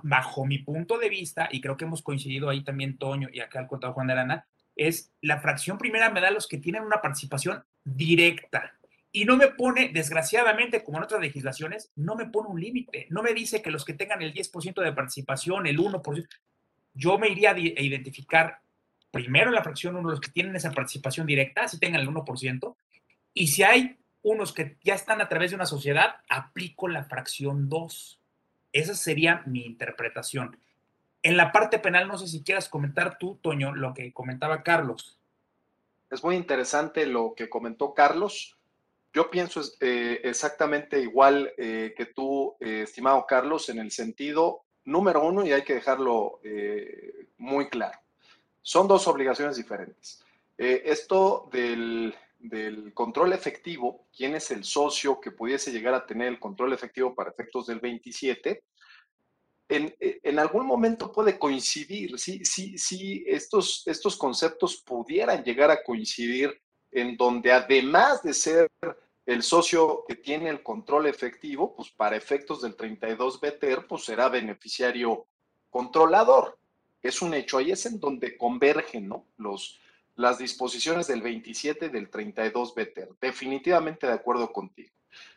bajo 0.02 0.46
mi 0.46 0.58
punto 0.58 0.98
de 0.98 1.10
vista, 1.10 1.48
y 1.52 1.60
creo 1.60 1.76
que 1.76 1.84
hemos 1.84 2.02
coincidido 2.02 2.48
ahí 2.48 2.64
también 2.64 2.96
Toño 2.96 3.28
y 3.30 3.40
acá 3.40 3.60
el 3.60 3.66
contado 3.66 3.92
Juan 3.92 4.06
de 4.06 4.14
Arana, 4.14 4.46
es 4.76 5.12
la 5.20 5.40
fracción 5.40 5.76
primera 5.76 6.08
me 6.08 6.20
da 6.20 6.30
los 6.30 6.46
que 6.46 6.56
tienen 6.56 6.84
una 6.84 7.02
participación 7.02 7.62
directa, 7.84 8.77
y 9.10 9.24
no 9.24 9.36
me 9.36 9.48
pone, 9.48 9.88
desgraciadamente, 9.88 10.84
como 10.84 10.98
en 10.98 11.04
otras 11.04 11.20
legislaciones, 11.20 11.90
no 11.96 12.14
me 12.14 12.26
pone 12.26 12.48
un 12.48 12.60
límite. 12.60 13.06
No 13.10 13.22
me 13.22 13.32
dice 13.32 13.62
que 13.62 13.70
los 13.70 13.84
que 13.84 13.94
tengan 13.94 14.22
el 14.22 14.34
10% 14.34 14.82
de 14.82 14.92
participación, 14.92 15.66
el 15.66 15.78
1%, 15.78 16.28
yo 16.94 17.18
me 17.18 17.28
iría 17.28 17.52
a 17.52 17.58
identificar 17.58 18.60
primero 19.10 19.50
la 19.50 19.62
fracción 19.62 19.96
1, 19.96 20.10
los 20.10 20.20
que 20.20 20.30
tienen 20.30 20.56
esa 20.56 20.72
participación 20.72 21.26
directa, 21.26 21.68
si 21.68 21.78
tengan 21.78 22.02
el 22.02 22.08
1%, 22.08 22.76
y 23.34 23.46
si 23.48 23.62
hay 23.62 23.96
unos 24.22 24.52
que 24.52 24.76
ya 24.82 24.94
están 24.94 25.20
a 25.20 25.28
través 25.28 25.50
de 25.50 25.56
una 25.56 25.66
sociedad, 25.66 26.16
aplico 26.28 26.88
la 26.88 27.04
fracción 27.04 27.68
2. 27.68 28.20
Esa 28.72 28.94
sería 28.94 29.42
mi 29.46 29.64
interpretación. 29.64 30.58
En 31.22 31.36
la 31.36 31.52
parte 31.52 31.78
penal, 31.78 32.08
no 32.08 32.18
sé 32.18 32.26
si 32.26 32.42
quieras 32.42 32.68
comentar 32.68 33.18
tú, 33.18 33.38
Toño, 33.42 33.74
lo 33.74 33.94
que 33.94 34.12
comentaba 34.12 34.62
Carlos. 34.62 35.18
Es 36.10 36.22
muy 36.22 36.36
interesante 36.36 37.06
lo 37.06 37.34
que 37.34 37.48
comentó 37.48 37.94
Carlos. 37.94 38.57
Yo 39.12 39.30
pienso 39.30 39.62
eh, 39.80 40.20
exactamente 40.22 41.00
igual 41.00 41.52
eh, 41.56 41.94
que 41.96 42.06
tú, 42.06 42.56
eh, 42.60 42.82
estimado 42.82 43.24
Carlos, 43.26 43.68
en 43.68 43.78
el 43.78 43.90
sentido 43.90 44.64
número 44.84 45.24
uno, 45.24 45.46
y 45.46 45.52
hay 45.52 45.62
que 45.62 45.74
dejarlo 45.74 46.40
muy 47.36 47.68
claro. 47.68 47.98
Son 48.62 48.88
dos 48.88 49.06
obligaciones 49.06 49.56
diferentes. 49.56 50.24
esto 50.56 51.50
del, 51.52 52.14
del, 52.38 52.94
control 52.94 53.34
efectivo, 53.34 54.06
quién 54.16 54.34
es 54.34 54.50
el 54.50 54.64
socio 54.64 55.20
que 55.20 55.30
pudiese 55.30 55.72
llegar 55.72 55.92
a 55.92 56.06
tener 56.06 56.28
el 56.28 56.40
control 56.40 56.72
efectivo 56.72 57.14
para 57.14 57.30
efectos 57.30 57.66
del 57.66 57.80
27, 57.80 58.64
en, 59.68 59.94
en, 60.00 60.38
algún 60.38 60.66
momento 60.66 61.12
puede 61.12 61.38
coincidir, 61.38 62.18
sí, 62.18 62.42
sí, 62.46 62.78
sí, 62.78 63.22
estos, 63.26 63.86
estos 63.86 64.16
conceptos 64.16 64.78
pudieran 64.78 65.44
llegar 65.44 65.70
a 65.70 65.82
coincidir 65.82 66.58
en 66.90 67.16
donde 67.16 67.52
además 67.52 68.22
de 68.22 68.34
ser 68.34 68.70
el 69.26 69.42
socio 69.42 70.04
que 70.08 70.16
tiene 70.16 70.48
el 70.48 70.62
control 70.62 71.06
efectivo, 71.06 71.74
pues 71.76 71.90
para 71.90 72.16
efectos 72.16 72.62
del 72.62 72.76
32 72.76 73.40
BTR, 73.40 73.86
pues 73.86 74.04
será 74.04 74.28
beneficiario 74.28 75.26
controlador. 75.68 76.58
Es 77.02 77.20
un 77.20 77.34
hecho, 77.34 77.58
ahí 77.58 77.70
es 77.70 77.84
en 77.86 78.00
donde 78.00 78.36
convergen 78.36 79.08
¿no? 79.08 79.26
Los, 79.36 79.78
las 80.16 80.38
disposiciones 80.38 81.06
del 81.06 81.22
27 81.22 81.86
y 81.86 81.88
del 81.90 82.08
32 82.08 82.74
BTR. 82.74 83.16
Definitivamente 83.20 84.06
de 84.06 84.14
acuerdo 84.14 84.52
contigo. 84.52 84.90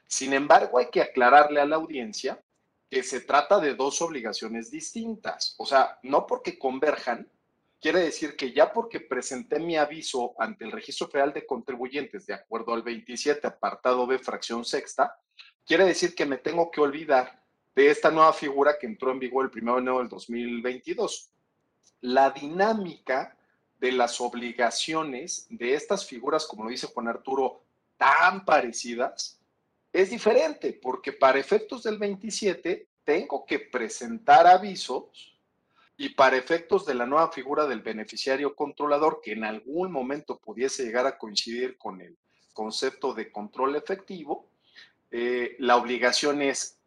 Sin 0.07 0.33
embargo, 0.33 0.79
hay 0.79 0.87
que 0.89 1.01
aclararle 1.01 1.59
a 1.59 1.65
la 1.65 1.75
audiencia 1.75 2.41
que 2.89 3.03
se 3.03 3.21
trata 3.21 3.59
de 3.59 3.75
dos 3.75 4.01
obligaciones 4.01 4.71
distintas. 4.71 5.55
O 5.57 5.65
sea, 5.65 5.99
no 6.03 6.27
porque 6.27 6.57
converjan, 6.57 7.29
quiere 7.81 7.99
decir 8.01 8.35
que 8.35 8.53
ya 8.53 8.71
porque 8.71 8.99
presenté 8.99 9.59
mi 9.59 9.75
aviso 9.75 10.35
ante 10.37 10.63
el 10.63 10.71
Registro 10.71 11.07
Federal 11.07 11.33
de 11.33 11.45
Contribuyentes 11.45 12.27
de 12.27 12.35
acuerdo 12.35 12.73
al 12.73 12.83
27, 12.83 13.47
apartado 13.47 14.05
B, 14.05 14.19
fracción 14.19 14.63
sexta, 14.63 15.19
quiere 15.65 15.85
decir 15.85 16.13
que 16.13 16.27
me 16.27 16.37
tengo 16.37 16.69
que 16.69 16.79
olvidar 16.79 17.41
de 17.73 17.89
esta 17.89 18.11
nueva 18.11 18.33
figura 18.33 18.77
que 18.79 18.85
entró 18.85 19.11
en 19.11 19.19
vigor 19.19 19.49
el 19.51 19.63
1 19.63 19.73
de 19.73 19.81
enero 19.81 19.97
del 19.97 20.09
2022. 20.09 21.31
La 22.01 22.29
dinámica 22.29 23.35
de 23.79 23.91
las 23.91 24.21
obligaciones 24.21 25.47
de 25.49 25.73
estas 25.73 26.05
figuras, 26.05 26.45
como 26.45 26.65
lo 26.65 26.69
dice 26.69 26.87
Juan 26.87 27.07
Arturo, 27.07 27.63
tan 27.97 28.45
parecidas, 28.45 29.39
es 29.91 30.11
diferente, 30.11 30.79
porque 30.81 31.13
para 31.13 31.39
efectos 31.39 31.83
del 31.83 31.97
27 31.97 32.87
tengo 33.03 33.45
que 33.45 33.59
presentar 33.59 34.45
avisos 34.45 35.30
y 36.01 36.09
para 36.09 36.35
efectos 36.35 36.87
de 36.87 36.95
la 36.95 37.05
nueva 37.05 37.31
figura 37.31 37.67
del 37.67 37.81
beneficiario 37.81 38.55
controlador, 38.55 39.21
que 39.21 39.33
en 39.33 39.43
algún 39.43 39.91
momento 39.91 40.39
pudiese 40.39 40.83
llegar 40.83 41.05
a 41.05 41.19
coincidir 41.19 41.77
con 41.77 42.01
el 42.01 42.17
concepto 42.53 43.13
de 43.13 43.31
control 43.31 43.75
efectivo, 43.75 44.49
eh, 45.11 45.55
la 45.59 45.77
obligación 45.77 46.41
es 46.41 46.79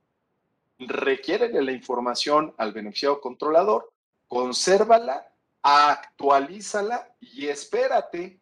requiere 0.80 1.48
la 1.62 1.70
información 1.70 2.54
al 2.58 2.72
beneficiario 2.72 3.20
controlador, 3.20 3.92
consérvala, 4.26 5.28
actualízala 5.62 7.14
y 7.20 7.46
espérate 7.46 8.40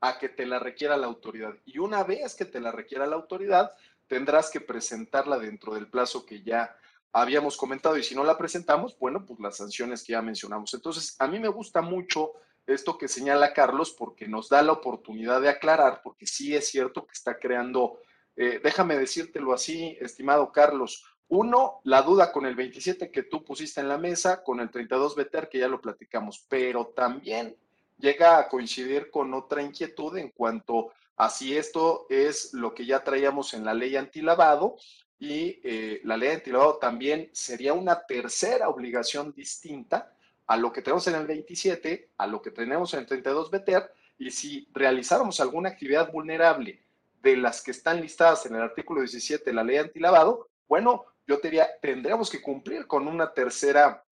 a 0.00 0.20
que 0.20 0.28
te 0.28 0.46
la 0.46 0.60
requiera 0.60 0.96
la 0.96 1.08
autoridad. 1.08 1.54
Y 1.64 1.78
una 1.78 2.04
vez 2.04 2.36
que 2.36 2.44
te 2.44 2.60
la 2.60 2.70
requiera 2.70 3.08
la 3.08 3.16
autoridad, 3.16 3.72
tendrás 4.06 4.52
que 4.52 4.60
presentarla 4.60 5.40
dentro 5.40 5.74
del 5.74 5.88
plazo 5.88 6.24
que 6.24 6.42
ya 6.42 6.76
habíamos 7.12 7.56
comentado 7.56 7.96
y 7.96 8.02
si 8.02 8.14
no 8.14 8.24
la 8.24 8.38
presentamos, 8.38 8.96
bueno, 8.98 9.24
pues 9.26 9.38
las 9.40 9.56
sanciones 9.56 10.02
que 10.02 10.12
ya 10.12 10.22
mencionamos. 10.22 10.72
Entonces, 10.74 11.16
a 11.18 11.26
mí 11.28 11.38
me 11.38 11.48
gusta 11.48 11.82
mucho 11.82 12.32
esto 12.66 12.96
que 12.96 13.08
señala 13.08 13.52
Carlos 13.52 13.92
porque 13.92 14.28
nos 14.28 14.48
da 14.48 14.62
la 14.62 14.72
oportunidad 14.72 15.40
de 15.40 15.48
aclarar, 15.48 16.00
porque 16.02 16.26
sí 16.26 16.54
es 16.54 16.68
cierto 16.68 17.06
que 17.06 17.12
está 17.12 17.38
creando, 17.38 17.98
eh, 18.36 18.60
déjame 18.62 18.96
decírtelo 18.96 19.52
así, 19.52 19.96
estimado 20.00 20.52
Carlos, 20.52 21.04
uno, 21.28 21.80
la 21.84 22.02
duda 22.02 22.30
con 22.30 22.46
el 22.46 22.54
27 22.54 23.10
que 23.10 23.22
tú 23.22 23.44
pusiste 23.44 23.80
en 23.80 23.88
la 23.88 23.98
mesa, 23.98 24.42
con 24.42 24.60
el 24.60 24.70
32 24.70 25.16
Beter 25.16 25.48
que 25.48 25.58
ya 25.58 25.68
lo 25.68 25.80
platicamos, 25.80 26.44
pero 26.48 26.92
también 26.94 27.56
llega 27.98 28.38
a 28.38 28.48
coincidir 28.48 29.10
con 29.10 29.32
otra 29.32 29.62
inquietud 29.62 30.16
en 30.18 30.30
cuanto 30.30 30.92
Así 31.16 31.56
esto 31.56 32.06
es 32.08 32.52
lo 32.52 32.74
que 32.74 32.86
ya 32.86 33.04
traíamos 33.04 33.54
en 33.54 33.64
la 33.64 33.74
ley 33.74 33.96
antilavado 33.96 34.76
y 35.22 35.60
eh, 35.62 36.00
la 36.02 36.16
ley 36.16 36.30
antilavado 36.30 36.78
también 36.78 37.30
sería 37.32 37.74
una 37.74 38.04
tercera 38.06 38.68
obligación 38.68 39.32
distinta 39.32 40.12
a 40.48 40.56
lo 40.56 40.72
que 40.72 40.82
tenemos 40.82 41.06
en 41.06 41.14
el 41.14 41.28
27, 41.28 42.08
a 42.18 42.26
lo 42.26 42.42
que 42.42 42.50
tenemos 42.50 42.92
en 42.92 43.00
el 43.00 43.06
32 43.06 43.48
BTR 43.48 43.88
y 44.18 44.32
si 44.32 44.66
realizáramos 44.72 45.38
alguna 45.38 45.68
actividad 45.68 46.10
vulnerable 46.10 46.82
de 47.22 47.36
las 47.36 47.62
que 47.62 47.70
están 47.70 48.00
listadas 48.00 48.46
en 48.46 48.56
el 48.56 48.62
artículo 48.62 49.00
17 49.00 49.44
de 49.44 49.54
la 49.54 49.62
ley 49.62 49.76
antilavado, 49.76 50.48
bueno, 50.66 51.04
yo 51.28 51.38
te 51.38 51.52
tendríamos 51.80 52.28
que 52.28 52.42
cumplir 52.42 52.88
con 52.88 53.06
una 53.06 53.32
tercera 53.32 54.02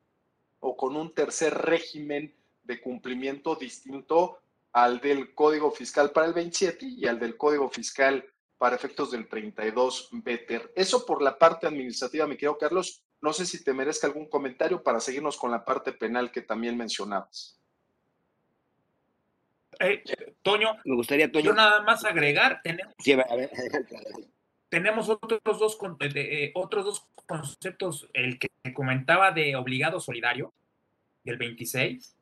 o 0.61 0.77
con 0.77 0.95
un 0.95 1.13
tercer 1.13 1.53
régimen 1.59 2.33
de 2.63 2.81
cumplimiento 2.81 3.57
distinto 3.57 4.39
al 4.73 5.01
del 5.01 5.35
Código 5.35 5.73
Fiscal 5.73 6.13
para 6.13 6.29
el 6.29 6.35
27 6.35 6.87
y 6.87 7.09
al 7.09 7.19
del 7.19 7.37
Código 7.37 7.69
Fiscal 7.69 8.25
para 8.61 8.77
efectos 8.77 9.11
del 9.11 9.27
32 9.27 10.11
BETER. 10.13 10.71
Eso 10.77 11.07
por 11.07 11.23
la 11.23 11.39
parte 11.39 11.67
administrativa, 11.67 12.27
mi 12.27 12.35
querido 12.35 12.59
Carlos. 12.59 13.03
No 13.23 13.33
sé 13.33 13.47
si 13.47 13.65
te 13.65 13.73
merezca 13.73 14.07
algún 14.07 14.29
comentario 14.29 14.83
para 14.83 15.01
seguirnos 15.01 15.39
con 15.39 15.51
la 15.51 15.65
parte 15.65 15.93
penal 15.93 16.31
que 16.31 16.43
también 16.43 16.77
mencionabas. 16.77 17.59
Eh, 19.79 20.05
Toño, 20.43 20.77
me 20.85 20.95
gustaría, 20.95 21.33
Toño. 21.33 21.47
Yo 21.47 21.55
nada 21.55 21.81
más 21.85 22.05
agregar, 22.05 22.61
tenemos, 22.63 22.95
tenemos 24.69 25.09
otros 25.09 25.41
dos, 25.59 25.79
eh, 26.15 26.51
otros 26.55 26.85
dos 26.85 27.07
conceptos, 27.25 28.11
el 28.13 28.39
que 28.39 28.51
comentaba 28.75 29.33
de 29.33 29.57
obligado 29.57 30.01
solidario, 30.01 30.53
del 31.25 31.39
26, 31.39 32.15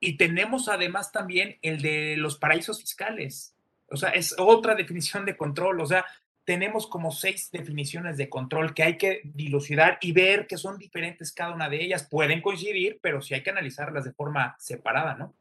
y 0.00 0.16
tenemos 0.16 0.68
además 0.68 1.12
también 1.12 1.58
el 1.62 1.80
de 1.80 2.16
los 2.16 2.38
paraísos 2.38 2.80
fiscales. 2.80 3.54
O 3.90 3.96
sea, 3.96 4.10
es 4.10 4.34
otra 4.38 4.74
definición 4.74 5.24
de 5.24 5.36
control. 5.36 5.80
O 5.80 5.86
sea, 5.86 6.04
tenemos 6.44 6.86
como 6.86 7.12
seis 7.12 7.50
definiciones 7.50 8.16
de 8.16 8.28
control 8.28 8.74
que 8.74 8.82
hay 8.82 8.96
que 8.96 9.20
dilucidar 9.24 9.98
y 10.00 10.12
ver 10.12 10.46
que 10.46 10.56
son 10.56 10.78
diferentes 10.78 11.32
cada 11.32 11.54
una 11.54 11.68
de 11.68 11.82
ellas. 11.82 12.08
Pueden 12.08 12.40
coincidir, 12.40 12.98
pero 13.02 13.20
sí 13.20 13.34
hay 13.34 13.42
que 13.42 13.50
analizarlas 13.50 14.04
de 14.04 14.12
forma 14.12 14.56
separada, 14.58 15.14
¿no? 15.14 15.34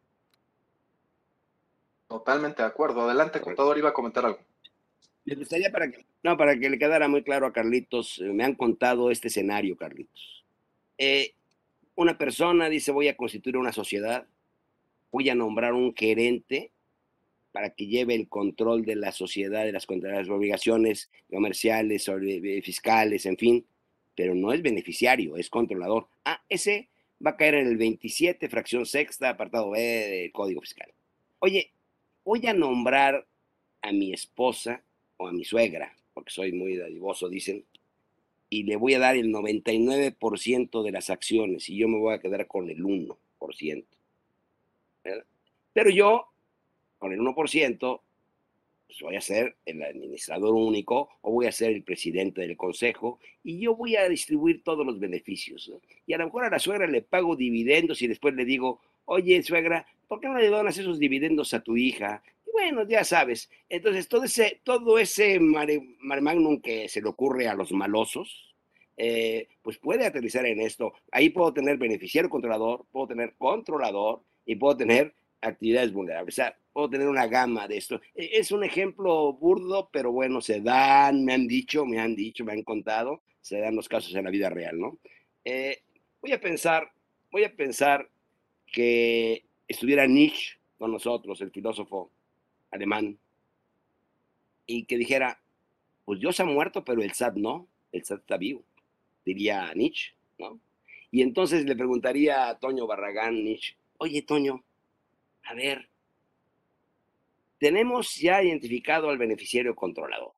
Totalmente 2.08 2.62
de 2.62 2.68
acuerdo. 2.68 3.02
Adelante, 3.02 3.40
contador, 3.40 3.78
iba 3.78 3.90
a 3.90 3.94
comentar 3.94 4.26
algo. 4.26 4.40
Me 5.26 5.36
gustaría 5.36 5.72
para 5.72 5.92
que, 5.92 6.06
no, 6.24 6.38
para 6.38 6.58
que 6.58 6.70
le 6.70 6.80
quedara 6.80 7.08
muy 7.08 7.24
claro 7.24 7.46
a 7.46 7.54
Carlitos, 7.54 8.20
eh, 8.20 8.34
me 8.34 8.44
han 8.44 8.56
contado 8.56 9.12
este 9.12 9.28
escenario, 9.28 9.78
Carlitos. 9.78 10.44
Eh, 10.98 11.34
una 11.96 12.18
persona 12.18 12.70
dice 12.70 12.92
voy 12.92 13.10
a 13.10 13.18
constituir 13.18 13.58
una 13.58 13.72
sociedad, 13.72 14.26
voy 15.12 15.30
a 15.30 15.36
nombrar 15.36 15.74
un 15.74 15.94
gerente 15.96 16.72
para 17.52 17.72
que 17.72 17.88
lleve 17.88 18.16
el 18.16 18.28
control 18.28 18.86
de 18.86 18.96
la 18.96 19.12
sociedad, 19.12 19.66
de 19.66 19.72
las, 19.72 19.88
obligaciones 19.88 21.10
comerciales, 21.30 22.08
eh, 22.08 22.62
fiscales, 22.64 23.26
en 23.26 23.38
fin, 23.38 23.66
pero 24.16 24.36
no 24.36 24.54
es 24.54 24.62
beneficiario, 24.62 25.38
es 25.38 25.50
controlador. 25.50 26.08
Ah, 26.26 26.44
ese 26.50 26.90
va 27.26 27.32
a 27.32 27.38
caer 27.38 27.56
en 27.56 27.68
el 27.68 27.78
27, 27.78 28.50
fracción 28.50 28.86
sexta, 28.86 29.30
apartado 29.30 29.72
B 29.72 29.80
del 29.80 30.32
Código 30.32 30.62
Fiscal. 30.62 30.92
Oye, 31.40 31.72
voy 32.24 32.46
a 32.48 32.54
nombrar 32.54 33.26
a 33.82 33.92
mi 33.92 34.14
esposa 34.14 34.84
o 35.18 35.28
a 35.28 35.32
mi 35.32 35.44
suegra, 35.46 35.96
porque 36.14 36.32
soy 36.32 36.52
muy 36.52 36.78
dadivoso, 36.78 37.30
dicen, 37.30 37.66
y 38.50 38.64
le 38.64 38.76
voy 38.76 38.96
a 38.96 39.00
dar 39.00 39.16
el 39.16 39.32
99% 39.32 40.84
de 40.84 40.92
las 40.92 41.10
acciones 41.10 41.70
y 41.70 41.78
yo 41.78 41.88
me 41.88 41.98
voy 41.98 42.14
a 42.14 42.20
quedar 42.20 42.48
con 42.48 42.70
el 42.70 42.84
1%. 42.84 43.86
Pero 45.74 45.90
yo, 45.92 46.26
con 47.00 47.12
el 47.14 47.20
1%, 47.20 48.02
pues 48.88 49.00
voy 49.02 49.16
a 49.16 49.22
ser 49.22 49.56
el 49.66 49.82
administrador 49.82 50.54
único 50.54 51.10
o 51.22 51.32
voy 51.32 51.48
a 51.48 51.52
ser 51.52 51.72
el 51.72 51.84
presidente 51.84 52.42
del 52.42 52.58
consejo 52.58 53.20
y 53.44 53.60
yo 53.60 53.76
voy 53.76 53.96
a 53.96 54.08
distribuir 54.10 54.64
todos 54.64 54.86
los 54.86 55.00
beneficios. 55.00 55.72
Y 56.06 56.14
a 56.14 56.18
lo 56.18 56.26
mejor 56.26 56.46
a 56.46 56.50
la 56.50 56.60
suegra 56.60 56.88
le 56.88 57.02
pago 57.02 57.36
dividendos 57.36 58.02
y 58.02 58.08
después 58.08 58.36
le 58.36 58.46
digo, 58.46 58.82
oye, 59.06 59.42
suegra, 59.44 59.86
¿por 60.08 60.20
qué 60.20 60.28
no 60.28 60.38
le 60.38 60.48
donas 60.48 60.78
esos 60.78 61.00
dividendos 61.00 61.54
a 61.54 61.62
tu 61.62 61.78
hija? 61.78 62.22
Y 62.46 62.52
bueno, 62.52 62.88
ya 62.88 63.04
sabes. 63.04 63.50
Entonces, 63.70 64.08
todo 64.08 64.24
ese, 64.24 64.60
todo 64.64 64.98
ese 64.98 65.40
mare, 65.40 65.82
magnum 66.02 66.60
que 66.60 66.90
se 66.90 67.02
le 67.02 67.10
ocurre 67.10 67.48
a 67.48 67.54
los 67.54 67.72
malosos, 67.72 68.56
eh, 68.98 69.48
pues 69.62 69.78
puede 69.78 70.06
aterrizar 70.06 70.46
en 70.46 70.62
esto. 70.62 70.94
Ahí 71.12 71.30
puedo 71.30 71.54
tener 71.54 71.78
beneficiario 71.78 72.30
controlador, 72.30 72.86
puedo 72.92 73.08
tener 73.08 73.36
controlador, 73.38 74.24
y 74.50 74.56
puedo 74.56 74.76
tener 74.76 75.14
actividades 75.42 75.92
vulnerables. 75.92 76.34
O 76.34 76.38
sea, 76.38 76.58
puedo 76.74 76.90
tener 76.90 77.08
una 77.08 77.28
gama 77.28 77.68
de 77.68 77.78
esto. 77.78 78.02
E, 78.16 78.30
es 78.34 78.52
un 78.52 78.64
ejemplo 78.64 79.34
burdo, 79.34 79.90
pero 79.92 80.12
bueno, 80.12 80.42
se 80.42 80.62
dan, 80.62 81.26
me 81.26 81.34
han 81.34 81.48
dicho, 81.48 81.86
me 81.86 82.00
han 82.00 82.16
dicho, 82.16 82.44
me 82.46 82.54
han 82.54 82.64
contado, 82.64 83.22
se 83.42 83.60
dan 83.60 83.76
los 83.76 83.90
casos 83.90 84.14
en 84.16 84.26
la 84.26 84.32
vida 84.32 84.50
real, 84.50 84.80
¿no? 84.80 84.98
Eh, 85.46 85.82
voy 86.22 86.32
a 86.34 86.42
pensar, 86.42 86.92
voy 87.32 87.44
a 87.44 87.56
pensar 87.56 88.10
que 88.72 89.44
estuviera 89.68 90.06
Nietzsche 90.08 90.58
con 90.78 90.92
nosotros, 90.92 91.42
el 91.42 91.52
filósofo 91.52 92.12
alemán, 92.72 93.18
y 94.66 94.86
que 94.86 94.98
dijera, 94.98 95.42
pues 96.06 96.20
Dios 96.20 96.40
ha 96.40 96.46
muerto, 96.46 96.84
pero 96.84 97.02
el 97.02 97.12
SAT 97.14 97.36
no, 97.36 97.68
el 97.92 98.04
SAT 98.04 98.20
está 98.22 98.38
vivo, 98.38 98.64
diría 99.26 99.74
Nietzsche, 99.74 100.14
¿no? 100.38 100.60
Y 101.12 101.24
entonces 101.24 101.66
le 101.66 101.76
preguntaría 101.76 102.50
a 102.50 102.60
Toño 102.60 102.86
Barragán 102.86 103.44
Nietzsche, 103.44 103.76
oye 103.98 104.22
Toño, 104.22 104.64
a 105.50 105.56
ver, 105.56 105.90
tenemos 107.58 108.18
ya 108.18 108.44
identificado 108.44 109.10
al 109.10 109.18
beneficiario 109.18 109.74
controlador, 109.74 110.34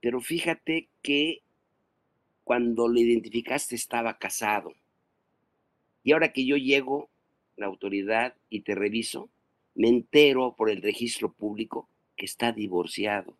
pero 0.00 0.20
fíjate 0.20 0.88
que 1.02 1.42
cuando 2.42 2.88
lo 2.88 2.98
identificaste 2.98 3.76
estaba 3.76 4.18
casado. 4.18 4.74
Y 6.02 6.12
ahora 6.12 6.32
que 6.32 6.44
yo 6.44 6.56
llego, 6.56 7.08
la 7.56 7.66
autoridad, 7.66 8.34
y 8.50 8.62
te 8.62 8.74
reviso, 8.74 9.30
me 9.76 9.88
entero 9.88 10.56
por 10.56 10.68
el 10.68 10.82
registro 10.82 11.32
público 11.32 11.88
que 12.16 12.26
está 12.26 12.50
divorciado. 12.50 13.38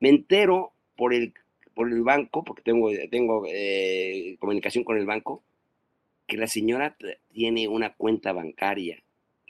Me 0.00 0.08
entero 0.08 0.72
por 0.96 1.14
el, 1.14 1.34
por 1.72 1.88
el 1.88 2.02
banco, 2.02 2.42
porque 2.42 2.62
tengo, 2.62 2.90
tengo 3.12 3.44
eh, 3.46 4.36
comunicación 4.40 4.82
con 4.82 4.98
el 4.98 5.06
banco, 5.06 5.44
que 6.26 6.36
la 6.36 6.48
señora 6.48 6.96
tiene 7.32 7.68
una 7.68 7.94
cuenta 7.94 8.32
bancaria 8.32 9.03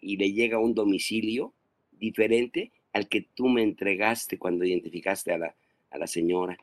y 0.04 0.16
le 0.16 0.32
llega 0.32 0.58
un 0.58 0.74
domicilio 0.74 1.54
diferente 1.92 2.72
al 2.92 3.08
que 3.08 3.22
tú 3.34 3.48
me 3.48 3.62
entregaste 3.62 4.38
cuando 4.38 4.64
identificaste 4.64 5.32
a 5.32 5.38
la, 5.38 5.54
a 5.90 5.98
la 5.98 6.06
señora. 6.06 6.58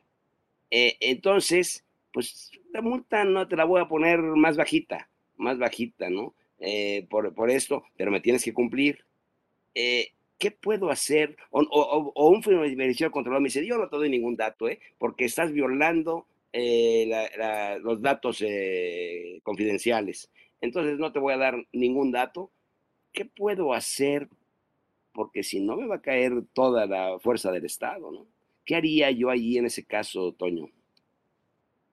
Eh, 0.70 0.96
entonces, 1.00 1.84
pues 2.12 2.50
la 2.72 2.80
multa 2.80 3.24
no 3.24 3.46
te 3.48 3.56
la 3.56 3.64
voy 3.64 3.80
a 3.80 3.88
poner 3.88 4.20
más 4.20 4.56
bajita, 4.56 5.10
más 5.36 5.58
bajita, 5.58 6.08
¿no? 6.08 6.34
Eh, 6.58 7.06
por, 7.10 7.34
por, 7.34 7.50
esto, 7.50 7.84
pero 7.96 8.10
me 8.10 8.20
tienes 8.20 8.44
que 8.44 8.54
cumplir. 8.54 9.04
Eh, 9.74 10.12
¿Qué 10.38 10.50
puedo 10.50 10.90
hacer? 10.90 11.36
O, 11.50 11.60
o, 11.60 12.28
un 12.30 12.40
beneficiario 12.40 13.10
controlado 13.10 13.40
me 13.40 13.48
dice, 13.48 13.66
yo 13.66 13.76
no 13.76 13.88
te 13.88 13.96
doy 13.96 14.08
ningún 14.08 14.36
dato, 14.36 14.68
¿eh? 14.68 14.80
porque 14.98 15.24
estás 15.24 15.52
violando 15.52 16.26
los 17.82 18.02
datos 18.02 18.44
confidenciales. 19.42 20.30
Entonces 20.60 20.98
no 20.98 21.12
te 21.12 21.18
voy 21.18 21.34
a 21.34 21.38
dar 21.38 21.66
ningún 21.72 22.12
dato. 22.12 22.50
¿Qué 23.12 23.24
puedo 23.24 23.74
hacer? 23.74 24.28
Porque 25.12 25.42
si 25.42 25.60
no 25.60 25.76
me 25.76 25.86
va 25.86 25.96
a 25.96 26.02
caer 26.02 26.42
toda 26.52 26.86
la 26.86 27.18
fuerza 27.18 27.50
del 27.50 27.66
Estado, 27.66 28.10
¿no? 28.10 28.26
¿Qué 28.64 28.76
haría 28.76 29.10
yo 29.10 29.28
allí 29.28 29.58
en 29.58 29.66
ese 29.66 29.84
caso, 29.84 30.32
Toño? 30.32 30.68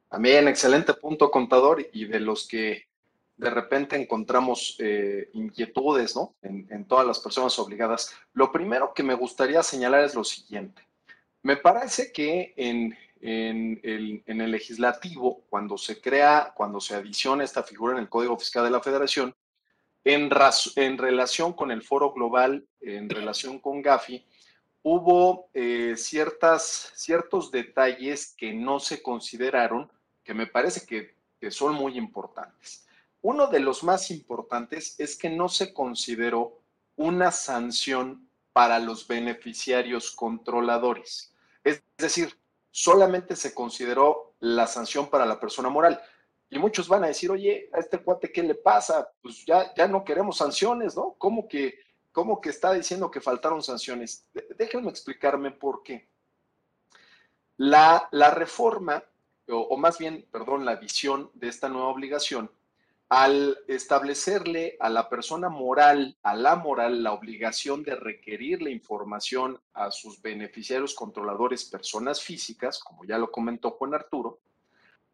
También, 0.10 0.48
excelente 0.48 0.94
punto, 0.94 1.30
contador, 1.30 1.86
y 1.94 2.06
de 2.06 2.20
los 2.20 2.48
que 2.48 2.88
de 3.38 3.50
repente 3.50 3.96
encontramos 3.96 4.76
eh, 4.80 5.30
inquietudes, 5.34 6.16
¿no? 6.16 6.36
En, 6.42 6.86
todas 6.86 7.06
las 7.06 7.20
personas 7.20 7.58
obligadas. 7.60 8.14
Lo 8.34 8.52
primero 8.52 8.94
que 8.94 9.04
me 9.04 9.14
gustaría 9.14 9.64
señalar 9.64 10.04
es 10.04 10.16
lo 10.16 10.24
siguiente. 10.24 10.82
Me 11.44 11.56
parece 11.56 12.12
que 12.12 12.54
en, 12.58 12.98
el, 13.22 14.24
en 14.26 14.42
el 14.42 14.52
legislativo, 14.52 15.44
cuando 15.50 15.78
se 15.78 16.02
crea, 16.02 16.54
cuando 16.56 16.82
se 16.82 16.96
adiciona 16.96 17.44
esta 17.44 17.64
figura 17.64 17.94
en 17.94 18.00
el 18.00 18.10
Código 18.10 18.38
Fiscal 18.38 18.66
de 18.66 18.72
la 18.72 18.82
Federación, 18.82 19.34
en, 20.04 20.98
relación 20.98 21.54
con 21.54 21.72
el 21.72 21.84
Foro 21.84 22.14
Global, 22.14 22.66
en 22.82 23.10
relación 23.10 23.60
con 23.60 23.82
Gafi, 23.82 24.26
hubo 24.82 25.50
eh, 25.54 25.96
ciertas, 25.98 26.94
ciertos 26.96 27.52
detalles 27.52 28.34
que 28.38 28.54
no 28.54 28.80
se 28.80 29.02
consideraron, 29.02 29.92
que 30.24 30.34
me 30.34 30.48
parece 30.48 30.86
que 30.86 31.52
son 31.52 31.74
muy 31.74 31.98
importantes. 31.98 32.88
Uno 33.22 33.48
de 33.48 33.60
los 33.60 33.84
más 33.84 34.12
importantes 34.12 35.00
es 35.00 35.18
que 35.18 35.30
no 35.30 35.50
se 35.50 35.74
consideró 35.74 36.62
una 36.96 37.32
sanción 37.32 38.30
para 38.54 38.80
los 38.80 39.08
beneficiarios 39.08 40.12
controladores. 40.12 41.34
Es 41.64 41.84
decir, 41.98 42.38
solamente 42.72 43.36
se 43.36 43.54
consideró 43.54 44.36
la 44.40 44.68
sanción 44.68 45.10
para 45.10 45.26
la 45.26 45.40
persona 45.40 45.70
moral. 45.70 46.02
Y 46.50 46.60
muchos 46.60 46.88
van 46.88 47.04
a 47.04 47.08
decir, 47.08 47.30
oye, 47.30 47.70
a 47.74 47.80
este 47.80 48.00
cuate, 48.00 48.32
¿qué 48.32 48.42
le 48.42 48.56
pasa? 48.56 49.12
Pues 49.22 49.46
ya, 49.46 49.74
ya 49.76 49.88
no 49.88 50.04
queremos 50.04 50.38
sanciones, 50.38 50.96
¿no? 50.96 51.16
¿Cómo 51.18 51.48
que 51.48 51.78
¿Cómo 52.12 52.42
que 52.42 52.50
está 52.50 52.74
diciendo 52.74 53.12
que 53.12 53.22
faltaron 53.22 53.62
sanciones? 53.62 54.28
Déjenme 54.58 54.90
explicarme 54.90 55.52
por 55.52 55.84
qué. 55.84 56.10
La, 57.58 58.08
la 58.12 58.32
reforma, 58.32 59.04
o, 59.48 59.78
más 59.78 59.98
bien, 59.98 60.26
perdón, 60.32 60.66
la 60.66 60.76
visión 60.76 61.30
de 61.34 61.50
esta 61.50 61.70
nueva 61.70 61.90
obligación, 61.90 62.52
al 63.10 63.58
establecerle 63.68 64.78
a 64.80 64.90
la 64.90 65.10
persona 65.10 65.50
moral, 65.50 66.18
a 66.22 66.36
la 66.36 66.56
moral, 66.56 67.04
la 67.04 67.14
obligación 67.14 67.84
de 67.84 67.96
requerir 67.96 68.62
la 68.62 68.70
información 68.70 69.60
a 69.74 69.90
sus 69.90 70.22
beneficiarios 70.22 70.94
controladores, 70.94 71.66
personas 71.66 72.22
físicas, 72.22 72.80
como 72.80 73.06
ya 73.06 73.18
lo 73.18 73.32
comentó 73.32 73.72
Juan 73.72 73.96
Arturo, 73.96 74.40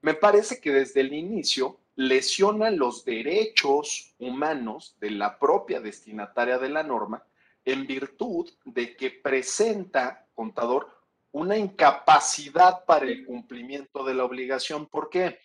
me 0.06 0.14
parece 0.14 0.62
que 0.62 0.72
desde 0.72 1.02
el 1.02 1.14
inicio 1.14 1.80
lesiona 1.96 2.70
los 2.70 3.06
derechos 3.06 4.14
humanos 4.20 4.96
de 5.00 5.10
la 5.10 5.40
propia 5.40 5.80
destinataria 5.80 6.60
de 6.60 6.70
la 6.70 6.84
norma 6.84 7.24
en 7.66 7.88
virtud 7.88 8.48
de 8.66 8.96
que 8.96 9.10
presenta, 9.10 10.28
contador, 10.36 10.96
una 11.32 11.58
incapacidad 11.58 12.86
para 12.86 13.08
el 13.08 13.26
cumplimiento 13.26 14.04
de 14.04 14.14
la 14.14 14.26
obligación. 14.26 14.86
¿Por 14.86 15.10
qué? 15.10 15.40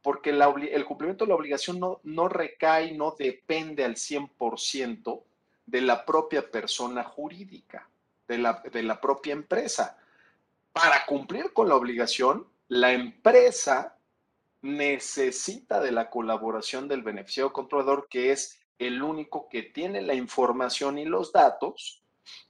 Porque 0.00 0.30
el 0.30 0.84
cumplimiento 0.86 1.26
de 1.26 1.28
la 1.28 1.34
obligación 1.34 1.78
no, 1.78 2.00
no 2.02 2.26
recae, 2.26 2.96
no 2.96 3.14
depende 3.18 3.84
al 3.84 3.96
100% 3.96 5.22
de 5.66 5.80
la 5.82 6.06
propia 6.06 6.50
persona 6.50 7.04
jurídica, 7.04 7.86
de 8.26 8.38
la, 8.38 8.62
de 8.72 8.82
la 8.82 8.98
propia 8.98 9.34
empresa. 9.34 9.98
Para 10.72 11.04
cumplir 11.04 11.52
con 11.52 11.68
la 11.68 11.76
obligación, 11.76 12.46
la 12.68 12.94
empresa 12.94 13.95
necesita 14.66 15.80
de 15.80 15.92
la 15.92 16.10
colaboración 16.10 16.88
del 16.88 17.02
beneficiario 17.02 17.52
controlador, 17.52 18.08
que 18.08 18.32
es 18.32 18.60
el 18.78 19.02
único 19.02 19.48
que 19.48 19.62
tiene 19.62 20.02
la 20.02 20.14
información 20.14 20.98
y 20.98 21.04
los 21.04 21.32
datos 21.32 22.02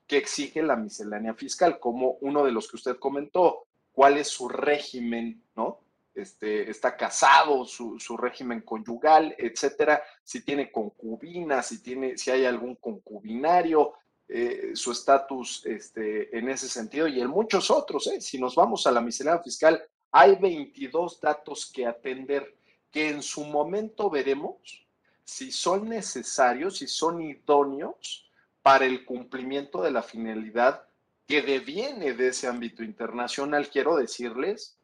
que 0.07 0.17
exige 0.17 0.62
la 0.62 0.77
miscelánea 0.77 1.35
fiscal, 1.35 1.79
como 1.79 2.12
uno 2.21 2.45
de 2.45 2.53
los 2.53 2.69
que 2.69 2.77
usted 2.77 2.97
comentó, 2.97 3.67
cuál 3.93 4.19
es 4.19 4.29
su 4.29 4.49
régimen, 4.49 5.43
¿no? 5.55 5.81
Este, 6.14 6.71
está 6.71 6.97
casado, 6.97 7.67
su, 7.67 7.99
régimen 8.17 8.62
conyugal, 8.62 9.35
etcétera, 9.37 10.03
si 10.25 10.43
tiene 10.43 10.73
concubina, 10.73 11.62
si, 11.62 11.83
tiene, 11.83 12.17
si 12.17 12.31
hay 12.31 12.47
algún 12.47 12.77
concubinario, 12.77 13.93
eh, 14.29 14.71
su 14.75 14.93
estatus 14.93 15.64
este, 15.67 16.37
en 16.37 16.49
ese 16.49 16.69
sentido 16.69 17.07
y 17.07 17.21
en 17.21 17.29
muchos 17.29 17.71
otros. 17.71 18.07
¿eh? 18.07 18.21
Si 18.21 18.39
nos 18.39 18.55
vamos 18.55 18.87
a 18.87 18.93
la 18.93 19.03
miscelánea 19.03 19.43
fiscal, 19.43 19.83
hay 20.19 20.35
22 20.37 21.21
datos 21.21 21.71
que 21.71 21.85
atender 21.85 22.57
que 22.91 23.11
en 23.11 23.23
su 23.23 23.45
momento 23.45 24.09
veremos 24.09 24.87
si 25.23 25.53
son 25.53 25.91
necesarios, 25.91 26.79
si 26.79 26.87
son 26.87 27.21
idóneos 27.21 28.27
para 28.62 28.87
el 28.87 29.05
cumplimiento 29.05 29.83
de 29.83 29.91
la 29.91 30.03
finalidad 30.03 30.89
que 31.27 31.43
deviene 31.43 32.14
de 32.14 32.29
ese 32.29 32.47
ámbito 32.47 32.83
internacional. 32.83 33.69
Quiero 33.69 33.95
decirles, 33.95 34.79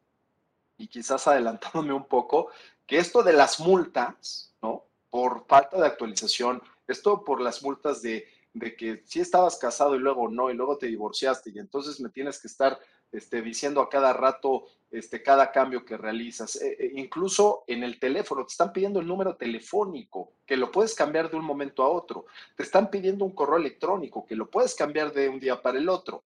y 0.77 0.87
quizás 0.87 1.27
adelantándome 1.27 1.93
un 1.93 2.05
poco, 2.05 2.49
que 2.85 2.99
esto 2.99 3.23
de 3.23 3.33
las 3.33 3.59
multas, 3.59 4.53
¿no? 4.61 4.85
Por 5.09 5.47
falta 5.47 5.81
de 5.81 5.87
actualización, 5.87 6.61
esto 6.87 7.23
por 7.23 7.41
las 7.41 7.63
multas 7.63 8.03
de, 8.03 8.27
de 8.53 8.75
que 8.75 9.01
si 9.07 9.19
estabas 9.19 9.57
casado 9.57 9.95
y 9.95 9.99
luego 9.99 10.29
no, 10.29 10.51
y 10.51 10.53
luego 10.53 10.77
te 10.77 10.85
divorciaste, 10.85 11.49
y 11.49 11.57
entonces 11.57 11.99
me 11.99 12.09
tienes 12.09 12.39
que 12.39 12.47
estar 12.47 12.77
este, 13.13 13.41
diciendo 13.41 13.81
a 13.81 13.89
cada 13.89 14.11
rato 14.11 14.65
este, 14.93 15.23
cada 15.23 15.51
cambio 15.51 15.83
que 15.83 15.97
realizas. 15.97 16.55
Eh, 16.57 16.77
eh, 16.79 16.91
incluso 16.95 17.63
en 17.65 17.83
el 17.83 17.99
teléfono, 17.99 18.45
te 18.45 18.51
están 18.51 18.71
pidiendo 18.71 18.99
el 18.99 19.07
número 19.07 19.35
telefónico, 19.35 20.33
que 20.45 20.55
lo 20.55 20.71
puedes 20.71 20.93
cambiar 20.93 21.31
de 21.31 21.37
un 21.37 21.45
momento 21.45 21.81
a 21.81 21.89
otro. 21.89 22.25
Te 22.55 22.61
están 22.61 22.91
pidiendo 22.91 23.25
un 23.25 23.31
correo 23.31 23.57
electrónico, 23.57 24.23
que 24.25 24.35
lo 24.35 24.51
puedes 24.51 24.75
cambiar 24.75 25.11
de 25.11 25.29
un 25.29 25.39
día 25.39 25.59
para 25.61 25.79
el 25.79 25.89
otro. 25.89 26.23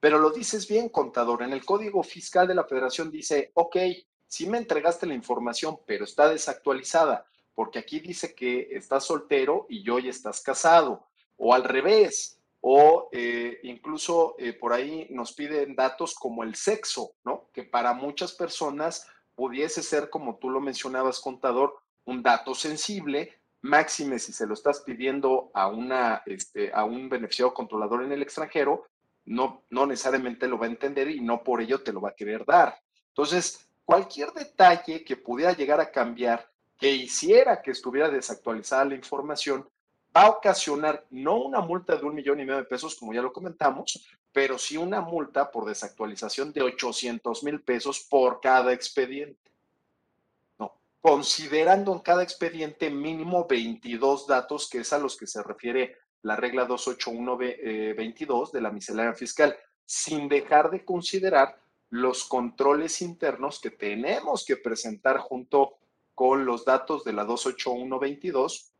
Pero 0.00 0.18
lo 0.18 0.30
dices 0.30 0.68
bien, 0.68 0.90
contador. 0.90 1.42
En 1.42 1.52
el 1.52 1.64
Código 1.64 2.02
Fiscal 2.02 2.46
de 2.46 2.54
la 2.54 2.64
Federación 2.64 3.10
dice, 3.10 3.52
ok, 3.54 3.76
sí 4.26 4.46
me 4.46 4.58
entregaste 4.58 5.06
la 5.06 5.14
información, 5.14 5.78
pero 5.86 6.04
está 6.04 6.28
desactualizada, 6.28 7.26
porque 7.54 7.78
aquí 7.78 8.00
dice 8.00 8.34
que 8.34 8.68
estás 8.72 9.04
soltero 9.04 9.66
y 9.68 9.88
hoy 9.88 10.08
estás 10.08 10.42
casado. 10.42 11.06
O 11.36 11.54
al 11.54 11.64
revés, 11.64 12.39
o 12.60 13.08
eh, 13.12 13.58
incluso 13.62 14.34
eh, 14.38 14.52
por 14.52 14.72
ahí 14.72 15.06
nos 15.10 15.32
piden 15.32 15.74
datos 15.74 16.14
como 16.14 16.42
el 16.44 16.54
sexo, 16.54 17.12
¿no? 17.24 17.48
Que 17.52 17.64
para 17.64 17.94
muchas 17.94 18.32
personas 18.32 19.06
pudiese 19.34 19.82
ser, 19.82 20.10
como 20.10 20.36
tú 20.36 20.50
lo 20.50 20.60
mencionabas, 20.60 21.20
contador, 21.20 21.78
un 22.04 22.22
dato 22.22 22.54
sensible, 22.54 23.40
máxime 23.62 24.18
si 24.18 24.32
se 24.32 24.46
lo 24.46 24.54
estás 24.54 24.80
pidiendo 24.80 25.50
a, 25.54 25.68
una, 25.68 26.22
este, 26.26 26.72
a 26.72 26.84
un 26.84 27.08
beneficiario 27.08 27.54
controlador 27.54 28.04
en 28.04 28.12
el 28.12 28.22
extranjero, 28.22 28.86
no, 29.24 29.64
no 29.70 29.86
necesariamente 29.86 30.48
lo 30.48 30.58
va 30.58 30.66
a 30.66 30.70
entender 30.70 31.10
y 31.10 31.20
no 31.20 31.42
por 31.42 31.60
ello 31.60 31.82
te 31.82 31.92
lo 31.92 32.00
va 32.00 32.10
a 32.10 32.14
querer 32.14 32.44
dar. 32.44 32.78
Entonces, 33.08 33.68
cualquier 33.84 34.32
detalle 34.32 35.04
que 35.04 35.16
pudiera 35.16 35.52
llegar 35.52 35.80
a 35.80 35.90
cambiar, 35.90 36.50
que 36.78 36.90
hiciera 36.90 37.60
que 37.62 37.70
estuviera 37.70 38.08
desactualizada 38.08 38.86
la 38.86 38.94
información, 38.94 39.68
va 40.16 40.22
a 40.22 40.30
ocasionar 40.30 41.06
no 41.10 41.36
una 41.36 41.60
multa 41.60 41.96
de 41.96 42.04
un 42.04 42.14
millón 42.14 42.40
y 42.40 42.44
medio 42.44 42.58
de 42.58 42.64
pesos, 42.64 42.96
como 42.96 43.12
ya 43.12 43.22
lo 43.22 43.32
comentamos, 43.32 44.08
pero 44.32 44.58
sí 44.58 44.76
una 44.76 45.00
multa 45.00 45.50
por 45.50 45.66
desactualización 45.66 46.52
de 46.52 46.62
800 46.62 47.42
mil 47.44 47.60
pesos 47.62 48.06
por 48.08 48.40
cada 48.40 48.72
expediente. 48.72 49.50
No, 50.58 50.74
considerando 51.00 51.92
en 51.92 52.00
cada 52.00 52.22
expediente 52.22 52.90
mínimo 52.90 53.46
22 53.48 54.26
datos, 54.26 54.68
que 54.68 54.78
es 54.78 54.92
a 54.92 54.98
los 54.98 55.16
que 55.16 55.26
se 55.26 55.42
refiere 55.42 55.96
la 56.22 56.36
regla 56.36 56.66
281-22 56.68 58.48
eh, 58.48 58.50
de 58.52 58.60
la 58.60 58.70
miscelánea 58.70 59.14
fiscal, 59.14 59.56
sin 59.84 60.28
dejar 60.28 60.70
de 60.70 60.84
considerar 60.84 61.58
los 61.88 62.24
controles 62.24 63.02
internos 63.02 63.60
que 63.60 63.70
tenemos 63.70 64.44
que 64.44 64.56
presentar 64.56 65.18
junto 65.18 65.74
con 66.14 66.44
los 66.44 66.64
datos 66.64 67.02
de 67.04 67.12
la 67.12 67.26
281-22 67.26 68.70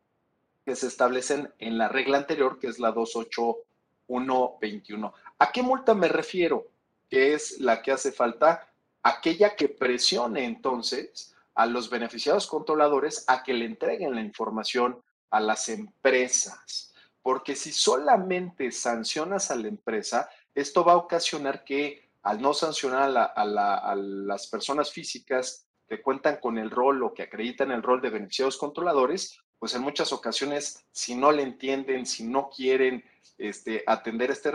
que 0.65 0.77
se 0.77 0.87
establecen 0.87 1.53
en 1.59 1.79
la 1.79 1.89
regla 1.89 2.19
anterior, 2.19 2.59
que 2.59 2.69
es 2.69 2.79
la 2.79 2.93
28121. 2.93 5.15
¿A 5.39 5.53
qué 5.53 5.63
multa 5.63 5.95
me 5.95 6.09
refiero? 6.09 6.67
Que 7.09 7.35
es 7.35 7.61
la 7.61 7.83
que 7.83 7.93
hace 7.93 8.13
falta, 8.13 8.69
aquella 9.03 9.57
que 9.57 9.69
presione 9.69 10.45
entonces 10.45 11.35
a 11.55 11.67
los 11.67 11.91
beneficiados 11.91 12.47
controladores 12.47 13.25
a 13.27 13.43
que 13.43 13.55
le 13.55 13.65
entreguen 13.65 14.15
la 14.15 14.21
información 14.21 15.03
a 15.31 15.41
las 15.41 15.69
empresas. 15.69 16.93
Porque 17.23 17.55
si 17.55 17.73
solamente 17.73 18.71
sancionas 18.73 19.51
a 19.51 19.57
la 19.57 19.69
empresa, 19.69 20.29
esto 20.55 20.85
va 20.85 20.93
a 20.93 20.97
ocasionar 20.97 21.65
que 21.65 22.11
al 22.23 22.41
no 22.41 22.53
sancionar 22.53 23.33
a, 23.35 23.95
las 23.95 24.47
personas 24.49 24.93
físicas 24.93 25.67
que 25.89 26.03
cuentan 26.03 26.37
con 26.37 26.59
el 26.59 26.71
rol 26.71 27.03
o 27.03 27.15
que 27.15 27.23
acreditan 27.23 27.71
el 27.71 27.83
rol 27.83 28.01
de 28.01 28.11
beneficiados 28.11 28.57
controladores, 28.57 29.41
pues 29.61 29.75
en 29.75 29.83
muchas 29.83 30.13
ocasiones, 30.13 30.85
si 30.91 31.15
no 31.15 31.31
le 31.31 31.45
entienden, 31.45 32.07
si 32.07 32.25
no 32.25 32.51
quieren 32.51 33.05
este, 33.39 33.85
atender 33.87 34.33
este, 34.33 34.51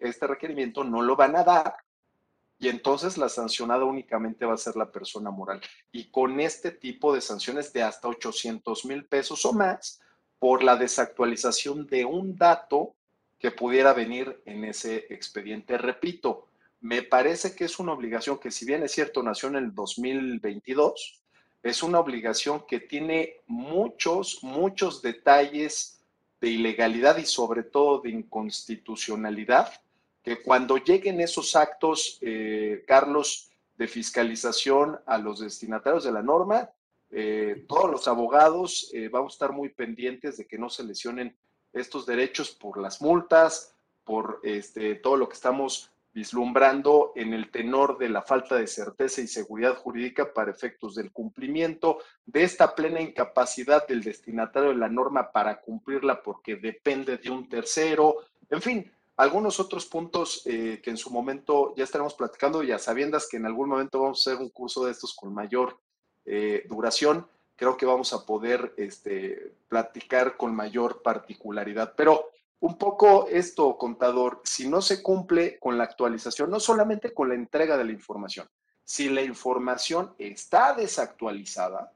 este 0.00 0.26
requerimiento, 0.26 0.84
no 0.84 1.00
lo 1.00 1.16
van 1.16 1.36
a 1.36 1.44
dar 1.44 1.76
y 2.60 2.68
entonces 2.68 3.16
la 3.16 3.30
sancionada 3.30 3.84
únicamente 3.84 4.44
va 4.44 4.52
a 4.52 4.58
ser 4.58 4.76
la 4.76 4.92
persona 4.92 5.30
moral. 5.30 5.62
Y 5.90 6.10
con 6.10 6.38
este 6.40 6.70
tipo 6.70 7.14
de 7.14 7.22
sanciones 7.22 7.72
de 7.72 7.82
hasta 7.82 8.06
800 8.06 8.84
mil 8.84 9.06
pesos 9.06 9.46
o 9.46 9.54
más 9.54 9.98
por 10.38 10.62
la 10.62 10.76
desactualización 10.76 11.86
de 11.86 12.04
un 12.04 12.36
dato 12.36 12.94
que 13.38 13.50
pudiera 13.50 13.94
venir 13.94 14.42
en 14.44 14.64
ese 14.64 15.06
expediente. 15.08 15.78
Repito, 15.78 16.48
me 16.80 17.02
parece 17.02 17.54
que 17.54 17.64
es 17.64 17.78
una 17.78 17.92
obligación 17.92 18.38
que 18.38 18.50
si 18.50 18.66
bien 18.66 18.82
es 18.82 18.92
cierto 18.92 19.22
nació 19.22 19.48
en 19.48 19.56
el 19.56 19.74
2022, 19.74 21.19
es 21.62 21.82
una 21.82 22.00
obligación 22.00 22.64
que 22.66 22.80
tiene 22.80 23.36
muchos, 23.46 24.42
muchos 24.42 25.02
detalles 25.02 26.00
de 26.40 26.48
ilegalidad 26.48 27.18
y 27.18 27.26
sobre 27.26 27.62
todo 27.62 28.00
de 28.00 28.10
inconstitucionalidad 28.10 29.72
que 30.22 30.42
cuando 30.42 30.76
lleguen 30.76 31.20
esos 31.20 31.56
actos, 31.56 32.18
eh, 32.20 32.84
Carlos, 32.86 33.50
de 33.76 33.88
fiscalización 33.88 35.00
a 35.06 35.16
los 35.18 35.40
destinatarios 35.40 36.04
de 36.04 36.12
la 36.12 36.22
norma, 36.22 36.70
eh, 37.10 37.64
todos 37.66 37.90
los 37.90 38.06
abogados 38.06 38.90
eh, 38.92 39.08
vamos 39.08 39.32
a 39.32 39.36
estar 39.36 39.52
muy 39.52 39.70
pendientes 39.70 40.36
de 40.36 40.46
que 40.46 40.58
no 40.58 40.68
se 40.68 40.84
lesionen 40.84 41.36
estos 41.72 42.04
derechos 42.04 42.50
por 42.50 42.78
las 42.78 43.00
multas, 43.00 43.74
por 44.04 44.40
este, 44.42 44.96
todo 44.96 45.16
lo 45.16 45.28
que 45.28 45.34
estamos 45.34 45.90
vislumbrando 46.12 47.12
en 47.14 47.32
el 47.32 47.50
tenor 47.50 47.98
de 47.98 48.08
la 48.08 48.22
falta 48.22 48.56
de 48.56 48.66
certeza 48.66 49.20
y 49.20 49.28
seguridad 49.28 49.76
jurídica 49.76 50.32
para 50.32 50.50
efectos 50.50 50.94
del 50.94 51.12
cumplimiento, 51.12 51.98
de 52.26 52.42
esta 52.42 52.74
plena 52.74 53.00
incapacidad 53.00 53.86
del 53.86 54.02
destinatario 54.02 54.70
de 54.70 54.76
la 54.76 54.88
norma 54.88 55.30
para 55.30 55.60
cumplirla 55.60 56.22
porque 56.22 56.56
depende 56.56 57.18
de 57.18 57.30
un 57.30 57.48
tercero, 57.48 58.16
en 58.48 58.60
fin, 58.60 58.92
algunos 59.16 59.60
otros 59.60 59.86
puntos 59.86 60.42
eh, 60.46 60.80
que 60.82 60.90
en 60.90 60.96
su 60.96 61.10
momento 61.10 61.74
ya 61.76 61.84
estaremos 61.84 62.14
platicando 62.14 62.62
y 62.62 62.72
a 62.72 62.78
sabiendas 62.78 63.28
que 63.28 63.36
en 63.36 63.46
algún 63.46 63.68
momento 63.68 64.00
vamos 64.00 64.26
a 64.26 64.30
hacer 64.30 64.42
un 64.42 64.48
curso 64.48 64.86
de 64.86 64.92
estos 64.92 65.14
con 65.14 65.34
mayor 65.34 65.78
eh, 66.24 66.64
duración, 66.68 67.26
creo 67.54 67.76
que 67.76 67.84
vamos 67.84 68.14
a 68.14 68.24
poder 68.24 68.72
este, 68.78 69.52
platicar 69.68 70.38
con 70.38 70.56
mayor 70.56 71.02
particularidad. 71.02 71.92
Pero 71.94 72.30
un 72.60 72.76
poco 72.76 73.26
esto, 73.28 73.76
contador, 73.78 74.42
si 74.44 74.68
no 74.68 74.82
se 74.82 75.02
cumple 75.02 75.58
con 75.58 75.78
la 75.78 75.84
actualización, 75.84 76.50
no 76.50 76.60
solamente 76.60 77.14
con 77.14 77.28
la 77.28 77.34
entrega 77.34 77.76
de 77.76 77.84
la 77.84 77.92
información, 77.92 78.48
si 78.84 79.08
la 79.08 79.22
información 79.22 80.14
está 80.18 80.74
desactualizada 80.74 81.92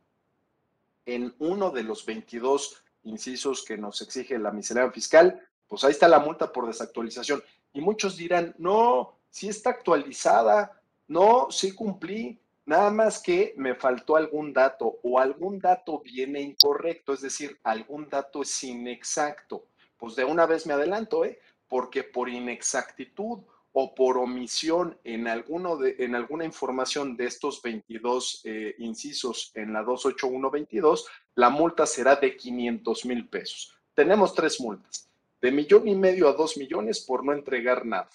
en 1.06 1.34
uno 1.38 1.70
de 1.70 1.82
los 1.82 2.06
22 2.06 2.82
incisos 3.04 3.64
que 3.64 3.76
nos 3.76 4.00
exige 4.00 4.38
la 4.38 4.52
miscelánea 4.52 4.90
fiscal, 4.90 5.40
pues 5.68 5.84
ahí 5.84 5.90
está 5.90 6.08
la 6.08 6.18
multa 6.18 6.52
por 6.52 6.66
desactualización. 6.66 7.42
Y 7.72 7.80
muchos 7.80 8.16
dirán, 8.16 8.54
no, 8.58 9.18
sí 9.28 9.48
está 9.48 9.70
actualizada, 9.70 10.80
no, 11.08 11.48
sí 11.50 11.74
cumplí, 11.74 12.40
nada 12.64 12.90
más 12.90 13.20
que 13.20 13.52
me 13.56 13.74
faltó 13.74 14.16
algún 14.16 14.52
dato 14.52 14.98
o 15.02 15.18
algún 15.18 15.58
dato 15.58 16.00
viene 16.00 16.40
incorrecto, 16.40 17.12
es 17.12 17.20
decir, 17.20 17.58
algún 17.64 18.08
dato 18.08 18.42
es 18.42 18.64
inexacto. 18.64 19.66
Pues 20.04 20.16
de 20.16 20.24
una 20.26 20.44
vez 20.44 20.66
me 20.66 20.74
adelanto, 20.74 21.24
¿eh? 21.24 21.38
Porque 21.66 22.04
por 22.04 22.28
inexactitud 22.28 23.38
o 23.72 23.94
por 23.94 24.18
omisión 24.18 24.98
en, 25.02 25.26
alguno 25.26 25.78
de, 25.78 25.96
en 25.98 26.14
alguna 26.14 26.44
información 26.44 27.16
de 27.16 27.24
estos 27.24 27.62
22 27.62 28.42
eh, 28.44 28.74
incisos 28.80 29.50
en 29.54 29.72
la 29.72 29.82
28122, 29.82 31.08
la 31.36 31.48
multa 31.48 31.86
será 31.86 32.16
de 32.16 32.36
500 32.36 33.06
mil 33.06 33.26
pesos. 33.30 33.74
Tenemos 33.94 34.34
tres 34.34 34.60
multas 34.60 35.08
de 35.40 35.50
millón 35.50 35.88
y 35.88 35.94
medio 35.94 36.28
a 36.28 36.34
dos 36.34 36.58
millones 36.58 37.00
por 37.00 37.24
no 37.24 37.32
entregar 37.32 37.86
nada, 37.86 38.10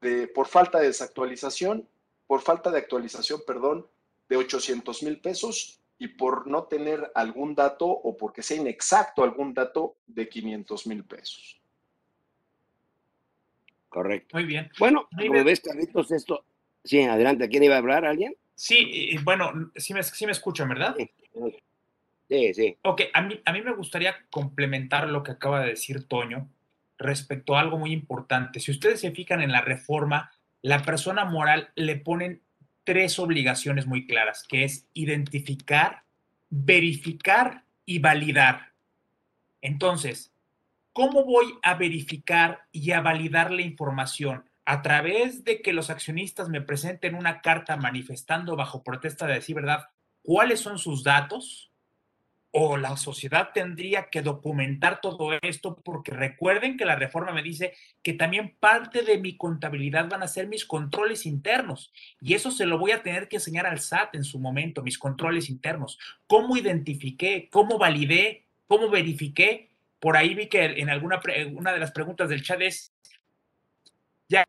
de, 0.00 0.28
por 0.28 0.46
falta 0.46 0.78
de 0.78 0.86
desactualización, 0.86 1.88
por 2.28 2.40
falta 2.40 2.70
de 2.70 2.78
actualización, 2.78 3.42
perdón, 3.44 3.84
de 4.28 4.36
800 4.36 5.02
mil 5.02 5.20
pesos 5.20 5.80
y 5.98 6.08
por 6.08 6.46
no 6.46 6.64
tener 6.64 7.10
algún 7.14 7.54
dato 7.54 7.86
o 7.86 8.16
porque 8.16 8.42
sea 8.42 8.58
inexacto 8.58 9.22
algún 9.22 9.54
dato 9.54 9.96
de 10.06 10.28
500 10.28 10.86
mil 10.86 11.04
pesos. 11.04 11.60
Correcto. 13.88 14.36
Muy 14.36 14.44
bien. 14.44 14.70
Bueno, 14.78 15.08
como 15.10 15.44
ves, 15.44 15.60
Carlitos, 15.60 16.10
esto. 16.12 16.44
Sí, 16.84 17.00
adelante. 17.02 17.48
¿Quién 17.48 17.62
iba 17.62 17.76
a 17.76 17.78
hablar? 17.78 18.04
¿Alguien? 18.04 18.36
Sí, 18.54 19.16
bueno, 19.22 19.52
sí 19.74 19.94
me, 19.94 20.02
sí 20.02 20.26
me 20.26 20.32
escuchan, 20.32 20.68
¿verdad? 20.68 20.94
Sí. 20.96 21.10
Sí, 22.28 22.54
sí. 22.54 22.76
Ok, 22.82 23.02
a 23.12 23.22
mí, 23.22 23.40
a 23.44 23.52
mí 23.52 23.62
me 23.62 23.72
gustaría 23.72 24.16
complementar 24.30 25.08
lo 25.08 25.22
que 25.22 25.32
acaba 25.32 25.60
de 25.60 25.70
decir 25.70 26.08
Toño 26.08 26.50
respecto 26.98 27.56
a 27.56 27.60
algo 27.60 27.78
muy 27.78 27.92
importante. 27.92 28.60
Si 28.60 28.70
ustedes 28.70 29.00
se 29.00 29.12
fijan 29.12 29.42
en 29.42 29.52
la 29.52 29.60
reforma, 29.60 30.32
la 30.62 30.82
persona 30.82 31.24
moral 31.24 31.70
le 31.76 31.96
ponen 31.96 32.42
tres 32.86 33.18
obligaciones 33.18 33.86
muy 33.86 34.06
claras, 34.06 34.44
que 34.48 34.64
es 34.64 34.88
identificar, 34.94 36.04
verificar 36.48 37.64
y 37.84 37.98
validar. 37.98 38.72
Entonces, 39.60 40.32
¿cómo 40.92 41.24
voy 41.24 41.58
a 41.62 41.74
verificar 41.74 42.60
y 42.70 42.92
a 42.92 43.00
validar 43.00 43.50
la 43.50 43.62
información? 43.62 44.48
A 44.64 44.82
través 44.82 45.44
de 45.44 45.60
que 45.60 45.72
los 45.72 45.90
accionistas 45.90 46.48
me 46.48 46.60
presenten 46.60 47.16
una 47.16 47.42
carta 47.42 47.76
manifestando 47.76 48.56
bajo 48.56 48.84
protesta 48.84 49.26
de 49.26 49.34
decir 49.34 49.56
verdad 49.56 49.88
cuáles 50.22 50.60
son 50.60 50.78
sus 50.78 51.02
datos, 51.02 51.72
o 52.58 52.78
la 52.78 52.96
sociedad 52.96 53.50
tendría 53.52 54.08
que 54.08 54.22
documentar 54.22 55.02
todo 55.02 55.32
esto 55.42 55.76
porque 55.84 56.10
recuerden 56.10 56.78
que 56.78 56.86
la 56.86 56.96
reforma 56.96 57.30
me 57.30 57.42
dice 57.42 57.74
que 58.02 58.14
también 58.14 58.56
parte 58.58 59.02
de 59.02 59.18
mi 59.18 59.36
contabilidad 59.36 60.08
van 60.08 60.22
a 60.22 60.26
ser 60.26 60.48
mis 60.48 60.64
controles 60.64 61.26
internos 61.26 61.92
y 62.18 62.32
eso 62.32 62.50
se 62.50 62.64
lo 62.64 62.78
voy 62.78 62.92
a 62.92 63.02
tener 63.02 63.28
que 63.28 63.36
enseñar 63.36 63.66
al 63.66 63.80
SAT 63.80 64.14
en 64.14 64.24
su 64.24 64.38
momento, 64.38 64.82
mis 64.82 64.96
controles 64.96 65.50
internos, 65.50 65.98
cómo 66.26 66.56
identifiqué, 66.56 67.50
cómo 67.52 67.76
validé, 67.76 68.46
cómo 68.66 68.88
verifiqué. 68.88 69.68
Por 70.00 70.16
ahí 70.16 70.34
vi 70.34 70.46
que 70.46 70.64
en 70.64 70.88
alguna 70.88 71.20
una 71.52 71.74
de 71.74 71.78
las 71.78 71.92
preguntas 71.92 72.30
del 72.30 72.42
chat 72.42 72.62
es 72.62 72.90
ya 74.30 74.46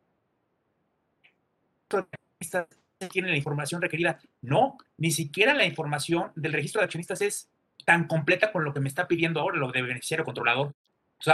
tienen 3.10 3.32
la 3.32 3.36
información 3.36 3.82
requerida. 3.82 4.18
No, 4.40 4.78
ni 4.96 5.10
siquiera 5.10 5.52
la 5.52 5.66
información 5.66 6.32
del 6.36 6.54
registro 6.54 6.80
de 6.80 6.86
accionistas 6.86 7.20
es 7.20 7.50
tan 7.88 8.06
completa 8.06 8.52
con 8.52 8.64
lo 8.64 8.74
que 8.74 8.80
me 8.80 8.88
está 8.88 9.08
pidiendo 9.08 9.40
ahora 9.40 9.56
lo 9.56 9.72
de 9.72 9.80
beneficiario 9.80 10.22
controlador. 10.22 10.74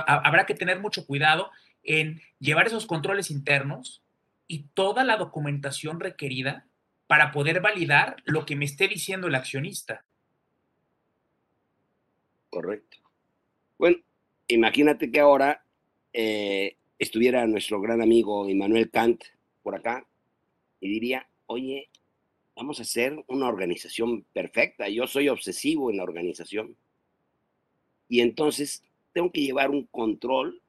Habrá 0.07 0.47
que 0.47 0.55
tener 0.55 0.79
mucho 0.79 1.05
cuidado 1.05 1.51
en 1.83 2.23
llevar 2.39 2.69
esos 2.69 2.87
controles 2.87 3.33
internos 3.33 4.05
y 4.47 4.69
toda 4.73 5.03
la 5.03 5.17
documentación 5.17 5.99
requerida 5.99 6.65
para 7.09 7.33
poder 7.33 7.61
validar 7.61 8.19
lo 8.25 8.47
que 8.47 8.55
me 8.55 8.67
esté 8.67 8.87
diciendo 8.87 9.27
el 9.27 9.35
accionista. 9.35 10.05
Correcto. 12.51 12.99
Bueno, 13.77 13.97
imagínate 14.47 15.11
que 15.11 15.19
ahora 15.19 15.65
eh, 16.13 16.77
estuviera 17.01 17.49
nuestro 17.49 17.81
gran 17.81 18.01
amigo 18.01 18.49
Immanuel 18.49 18.93
Kant 18.93 19.25
por 19.65 19.75
acá 19.75 20.07
y 20.79 20.89
diría, 20.89 21.27
oye, 21.47 21.89
vamos 22.57 22.79
a 22.79 22.83
hacer 22.83 23.25
una 23.29 23.49
organización 23.49 24.25
perfecta. 24.33 24.89
Yo 24.89 25.07
soy 25.07 25.29
obsesivo 25.29 25.91
en 25.91 25.99
la 25.99 26.05
organización. 26.05 26.77
Y 28.09 28.21
entonces 28.21 28.85
tengo 29.13 29.33
que 29.33 29.43
llevar 29.43 29.71
un 29.71 29.87
control. 29.87 30.61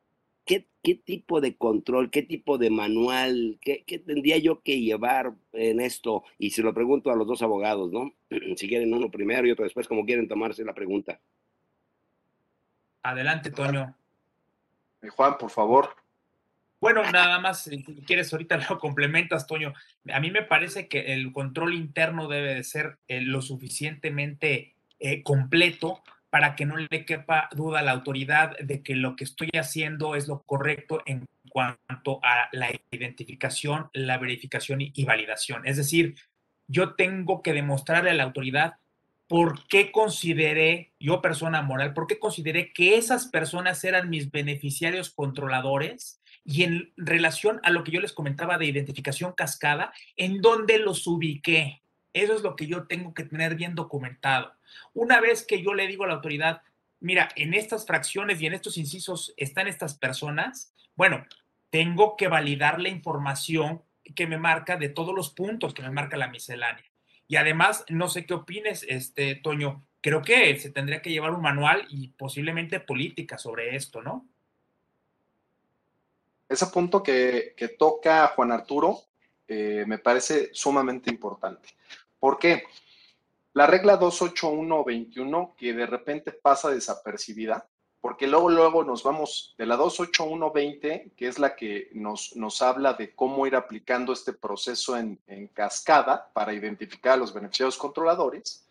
¿Qué, 0.45 0.67
tipo 0.93 1.41
de 1.41 1.55
control, 1.55 2.11
qué 2.11 2.21
tipo 2.21 2.59
de 2.59 2.69
manual, 2.69 3.57
qué, 3.59 3.83
tendría 4.05 4.37
yo 4.37 4.61
que 4.61 4.79
llevar 4.79 5.33
en 5.51 5.79
esto? 5.79 6.23
Y 6.37 6.51
se 6.51 6.61
lo 6.61 6.75
pregunto 6.75 7.09
a 7.09 7.15
los 7.15 7.25
dos 7.25 7.41
abogados, 7.41 7.91
¿no? 7.91 8.13
Si 8.55 8.67
quieren 8.67 8.93
uno 8.93 9.09
primero 9.09 9.47
y 9.47 9.51
otro 9.51 9.63
después, 9.63 9.87
como 9.87 10.05
quieren 10.05 10.27
tomarse 10.27 10.63
la 10.63 10.75
pregunta. 10.75 11.19
Adelante, 13.01 13.49
Toño. 13.49 13.95
Juan, 15.09 15.37
por 15.39 15.49
favor. 15.49 16.04
Bueno, 16.79 17.09
nada 17.11 17.39
más, 17.39 17.63
si 17.63 17.83
quieres, 18.05 18.31
ahorita 18.31 18.57
lo 18.69 18.79
complementas, 18.79 19.47
Toño. 19.47 19.73
A 20.11 20.19
mí 20.19 20.31
me 20.31 20.43
parece 20.43 20.87
que 20.87 21.13
el 21.13 21.31
control 21.31 21.73
interno 21.73 22.27
debe 22.27 22.55
de 22.55 22.63
ser 22.63 22.97
eh, 23.07 23.21
lo 23.21 23.41
suficientemente 23.41 24.75
eh, 24.99 25.23
completo 25.23 26.03
para 26.29 26.55
que 26.55 26.65
no 26.65 26.75
le 26.77 27.05
quepa 27.05 27.49
duda 27.53 27.79
a 27.79 27.83
la 27.83 27.91
autoridad 27.91 28.57
de 28.59 28.83
que 28.83 28.95
lo 28.95 29.15
que 29.15 29.23
estoy 29.23 29.49
haciendo 29.57 30.15
es 30.15 30.27
lo 30.27 30.41
correcto 30.41 31.01
en 31.05 31.25
cuanto 31.49 32.19
a 32.23 32.49
la 32.51 32.69
identificación, 32.91 33.89
la 33.93 34.17
verificación 34.17 34.81
y, 34.81 34.91
y 34.93 35.05
validación. 35.05 35.65
Es 35.65 35.77
decir, 35.77 36.15
yo 36.67 36.95
tengo 36.95 37.41
que 37.41 37.53
demostrarle 37.53 38.09
a 38.09 38.15
la 38.15 38.23
autoridad 38.23 38.75
por 39.27 39.67
qué 39.67 39.91
consideré, 39.91 40.91
yo 40.99 41.21
persona 41.21 41.61
moral, 41.61 41.93
por 41.93 42.07
qué 42.07 42.19
consideré 42.19 42.73
que 42.73 42.97
esas 42.97 43.27
personas 43.27 43.83
eran 43.83 44.09
mis 44.09 44.29
beneficiarios 44.29 45.09
controladores 45.09 46.21
y 46.45 46.63
en 46.63 46.93
relación 46.95 47.59
a 47.63 47.71
lo 47.71 47.83
que 47.83 47.91
yo 47.91 47.99
les 47.99 48.13
comentaba 48.13 48.57
de 48.57 48.67
identificación 48.67 49.33
cascada, 49.33 49.93
en 50.15 50.41
dónde 50.41 50.77
los 50.77 51.07
ubiqué. 51.07 51.81
Eso 52.13 52.35
es 52.35 52.43
lo 52.43 52.55
que 52.55 52.67
yo 52.67 52.85
tengo 52.85 53.13
que 53.13 53.23
tener 53.23 53.55
bien 53.55 53.73
documentado. 53.73 54.53
Una 54.93 55.19
vez 55.19 55.43
que 55.45 55.61
yo 55.63 55.73
le 55.73 55.87
digo 55.87 56.03
a 56.03 56.07
la 56.07 56.13
autoridad, 56.13 56.61
mira, 56.99 57.29
en 57.35 57.53
estas 57.55 57.85
fracciones 57.85 58.39
y 58.39 58.45
en 58.45 58.53
estos 58.53 58.77
incisos 58.77 59.33
están 59.37 59.67
estas 59.67 59.95
personas, 59.95 60.71
bueno, 60.95 61.25
tengo 61.71 62.15
que 62.15 62.27
validar 62.27 62.79
la 62.79 62.89
información 62.89 63.81
que 64.15 64.27
me 64.27 64.37
marca 64.37 64.77
de 64.77 64.89
todos 64.89 65.15
los 65.15 65.31
puntos 65.31 65.73
que 65.73 65.81
me 65.81 65.91
marca 65.91 66.15
la 66.15 66.29
miscelánea. 66.29 66.85
Y 67.27 67.37
además, 67.37 67.83
no 67.89 68.07
sé 68.07 68.27
qué 68.27 68.35
opines, 68.35 68.85
este, 68.87 69.35
Toño, 69.35 69.83
creo 69.99 70.21
que 70.21 70.57
se 70.59 70.69
tendría 70.69 71.01
que 71.01 71.09
llevar 71.09 71.31
un 71.31 71.41
manual 71.41 71.87
y 71.89 72.09
posiblemente 72.09 72.79
política 72.79 73.39
sobre 73.39 73.75
esto, 73.75 74.03
¿no? 74.03 74.27
Ese 76.47 76.67
punto 76.67 77.01
que, 77.01 77.55
toca 77.77 78.27
Juan 78.35 78.51
Arturo 78.51 78.99
eh, 79.47 79.83
me 79.87 79.97
parece 79.97 80.49
sumamente 80.53 81.09
importante. 81.09 81.69
¿Por 82.19 82.37
qué? 82.37 82.63
La 83.53 83.67
regla 83.67 83.97
28121, 83.97 85.55
que 85.57 85.73
de 85.73 85.85
repente 85.85 86.31
pasa 86.31 86.69
desapercibida, 86.69 87.67
porque 88.01 88.27
luego, 88.27 88.49
luego 88.49 88.83
nos 88.83 89.01
vamos 89.01 89.55
de 89.57 89.65
la 89.65 89.77
28120, 89.77 91.13
que 91.15 91.27
es 91.27 91.39
la 91.39 91.55
que 91.55 91.89
nos, 91.93 92.35
nos 92.35 92.61
habla 92.61 92.93
de 92.93 93.15
cómo 93.15 93.47
ir 93.47 93.55
aplicando 93.55 94.13
este 94.13 94.33
proceso 94.33 94.97
en, 94.97 95.19
en, 95.25 95.47
cascada 95.47 96.29
para 96.33 96.53
identificar 96.53 97.13
a 97.13 97.17
los 97.17 97.33
beneficiarios 97.33 97.77
controladores, 97.77 98.67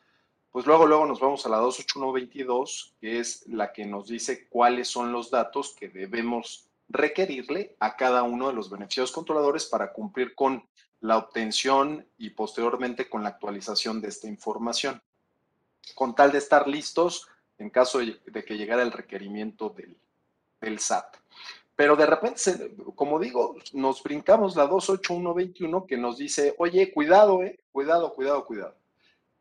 pues 0.53 0.67
luego, 0.67 0.87
luego 0.87 1.05
nos 1.07 1.19
vamos 1.19 1.45
a 1.47 1.49
la 1.49 1.57
28122, 1.57 2.95
que 3.01 3.19
es 3.19 3.45
la 3.49 3.73
que 3.73 3.87
nos 3.87 4.07
dice 4.07 4.47
cuáles 4.49 4.87
son 4.87 5.11
los 5.11 5.31
datos 5.31 5.75
que 5.75 5.89
debemos 5.89 6.69
requerirle 6.95 7.77
a 7.81 7.97
cada 7.97 8.23
uno 8.23 8.49
de 8.49 8.55
los 8.55 8.71
beneficiarios 8.71 9.13
controladores 9.13 9.67
para 9.67 9.93
cumplir 9.93 10.35
con 10.35 10.67
la 11.01 11.19
obtención 11.19 12.07
y 12.17 12.31
posteriormente 12.31 13.11
con 13.11 13.23
la 13.23 13.29
actualización 13.29 14.01
de 14.01 14.09
esta 14.09 14.27
información, 14.29 15.03
con 15.95 16.15
tal 16.15 16.33
de 16.33 16.39
estar 16.39 16.67
listos 16.67 17.29
en 17.59 17.69
caso 17.69 17.99
de 17.99 18.45
que 18.45 18.57
llegara 18.57 18.83
el 18.83 18.93
requerimiento 18.93 19.69
del, 19.69 19.97
del 20.61 20.79
SAT. 20.79 21.17
Pero 21.77 21.97
de 21.97 22.07
repente, 22.07 22.75
como 22.95 23.19
digo, 23.19 23.57
nos 23.73 24.03
brincamos 24.03 24.55
la 24.57 24.67
28121 24.67 25.87
que 25.87 25.97
nos 25.97 26.19
dice, 26.19 26.55
oye, 26.59 26.93
cuidado, 26.93 27.43
eh, 27.43 27.59
cuidado, 27.73 28.15
cuidado, 28.15 28.47
cuidado. 28.47 28.77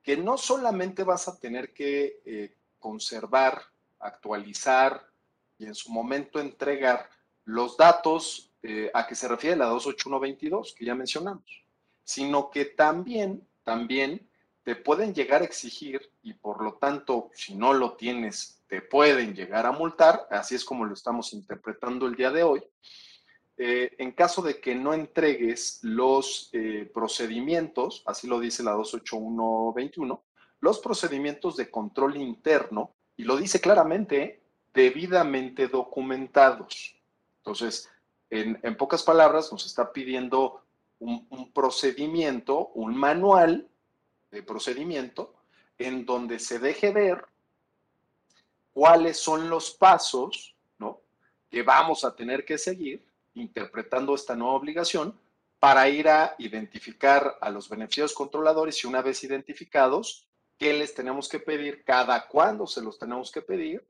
Que 0.01 0.17
no 0.17 0.37
solamente 0.37 1.03
vas 1.03 1.27
a 1.27 1.39
tener 1.39 1.73
que 1.73 2.21
eh, 2.25 2.55
conservar, 2.79 3.61
actualizar 3.99 5.07
y 5.59 5.65
en 5.65 5.75
su 5.75 5.91
momento 5.91 6.39
entregar 6.39 7.07
los 7.45 7.77
datos 7.77 8.51
eh, 8.61 8.89
a 8.93 9.07
que 9.07 9.15
se 9.15 9.27
refiere 9.27 9.55
la 9.55 9.65
28122 9.65 10.73
que 10.73 10.85
ya 10.85 10.95
mencionamos, 10.95 11.63
sino 12.03 12.49
que 12.49 12.65
también, 12.65 13.47
también 13.63 14.27
te 14.63 14.75
pueden 14.75 15.13
llegar 15.13 15.41
a 15.41 15.45
exigir 15.45 16.09
y 16.21 16.33
por 16.33 16.63
lo 16.63 16.75
tanto, 16.75 17.29
si 17.33 17.55
no 17.55 17.73
lo 17.73 17.93
tienes, 17.93 18.61
te 18.67 18.81
pueden 18.81 19.35
llegar 19.35 19.65
a 19.65 19.71
multar, 19.71 20.27
así 20.31 20.55
es 20.55 20.63
como 20.63 20.85
lo 20.85 20.93
estamos 20.93 21.33
interpretando 21.33 22.07
el 22.07 22.15
día 22.15 22.31
de 22.31 22.43
hoy. 22.43 22.63
Eh, 23.57 23.93
en 23.99 24.13
caso 24.13 24.41
de 24.41 24.59
que 24.59 24.73
no 24.73 24.93
entregues 24.93 25.79
los 25.83 26.49
eh, 26.53 26.89
procedimientos, 26.91 28.01
así 28.05 28.27
lo 28.27 28.39
dice 28.39 28.63
la 28.63 28.71
28121, 28.71 30.23
los 30.61 30.79
procedimientos 30.79 31.57
de 31.57 31.69
control 31.69 32.17
interno, 32.17 32.95
y 33.15 33.25
lo 33.25 33.37
dice 33.37 33.61
claramente, 33.61 34.41
debidamente 34.73 35.67
documentados. 35.67 36.95
Entonces, 37.43 37.89
en, 38.29 38.77
pocas 38.77 39.03
palabras, 39.03 39.51
nos 39.51 39.65
está 39.65 39.91
pidiendo 39.91 40.61
un 40.99 41.51
procedimiento, 41.51 42.67
un 42.75 42.95
manual 42.95 43.67
de 44.31 44.41
procedimiento 44.41 45.35
en 45.77 46.05
donde 46.05 46.39
se 46.39 46.59
deje 46.59 46.91
ver 46.91 47.25
cuáles 48.73 49.17
son 49.17 49.49
los 49.49 49.71
pasos 49.71 50.55
¿no? 50.79 51.01
que 51.49 51.61
vamos 51.63 52.03
a 52.03 52.15
tener 52.15 52.45
que 52.45 52.57
seguir 52.57 53.05
interpretando 53.35 54.15
esta 54.15 54.35
nueva 54.35 54.55
obligación 54.55 55.17
para 55.59 55.87
ir 55.87 56.09
a 56.09 56.35
identificar 56.39 57.37
a 57.39 57.49
los 57.49 57.69
beneficiarios 57.69 58.13
controladores 58.13 58.83
y 58.83 58.87
una 58.87 59.01
vez 59.01 59.23
identificados, 59.23 60.27
qué 60.57 60.73
les 60.73 60.93
tenemos 60.93 61.29
que 61.29 61.39
pedir, 61.39 61.83
cada 61.83 62.27
cuándo 62.27 62.67
se 62.67 62.81
los 62.81 62.99
tenemos 62.99 63.31
que 63.31 63.41
pedir 63.41 63.85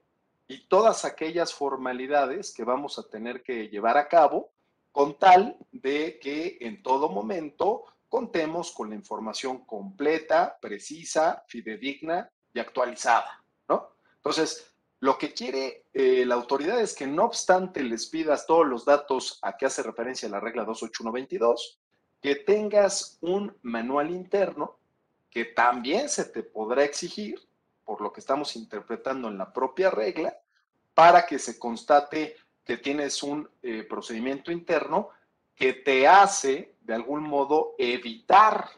y 0.48 0.68
todas 0.68 1.06
aquellas 1.06 1.54
formalidades 1.54 2.54
que 2.54 2.64
vamos 2.64 3.00
a 3.00 3.08
tener 3.10 3.44
que 3.44 3.70
llevar 3.70 3.98
a 3.98 4.08
cabo 4.08 4.52
con 4.92 5.18
tal 5.18 5.58
de 5.72 6.20
que 6.20 6.58
en 6.62 6.84
todo 6.84 7.10
momento 7.10 7.86
contemos 8.10 8.72
con 8.72 8.90
la 8.90 8.96
información 8.96 9.66
completa, 9.66 10.58
precisa, 10.62 11.44
fidedigna 11.48 12.30
y 12.54 12.60
actualizada, 12.60 13.44
¿no? 13.68 13.96
Entonces, 14.18 14.72
lo 15.00 15.18
que 15.18 15.34
quiere 15.34 15.88
eh, 15.94 16.26
la 16.26 16.36
autoridad 16.36 16.80
es 16.80 16.94
que 16.94 17.08
no 17.08 17.26
obstante 17.26 17.82
les 17.84 18.06
pidas 18.08 18.46
todos 18.46 18.66
los 18.66 18.86
datos 18.86 19.40
a 19.42 19.58
que 19.58 19.66
hace 19.66 19.84
referencia 19.84 20.30
la 20.30 20.40
regla 20.40 20.64
28122, 20.64 21.80
que 22.22 22.36
tengas 22.36 23.18
un 23.22 23.58
manual 23.64 24.12
interno 24.12 24.78
que 25.30 25.46
también 25.46 26.08
se 26.08 26.26
te 26.26 26.44
podrá 26.44 26.84
exigir, 26.84 27.42
por 27.86 28.02
lo 28.02 28.12
que 28.12 28.20
estamos 28.20 28.56
interpretando 28.56 29.28
en 29.28 29.38
la 29.38 29.52
propia 29.52 29.90
regla, 29.90 30.38
para 30.94 31.26
que 31.26 31.40
se 31.40 31.58
constate 31.58 32.36
que 32.64 32.78
tienes 32.78 33.24
un 33.24 33.50
eh, 33.62 33.84
procedimiento 33.84 34.52
interno 34.52 35.10
que 35.56 35.74
te 35.74 36.08
hace 36.08 36.76
de 36.82 36.94
algún 36.94 37.24
modo 37.24 37.76
evitar 37.78 38.70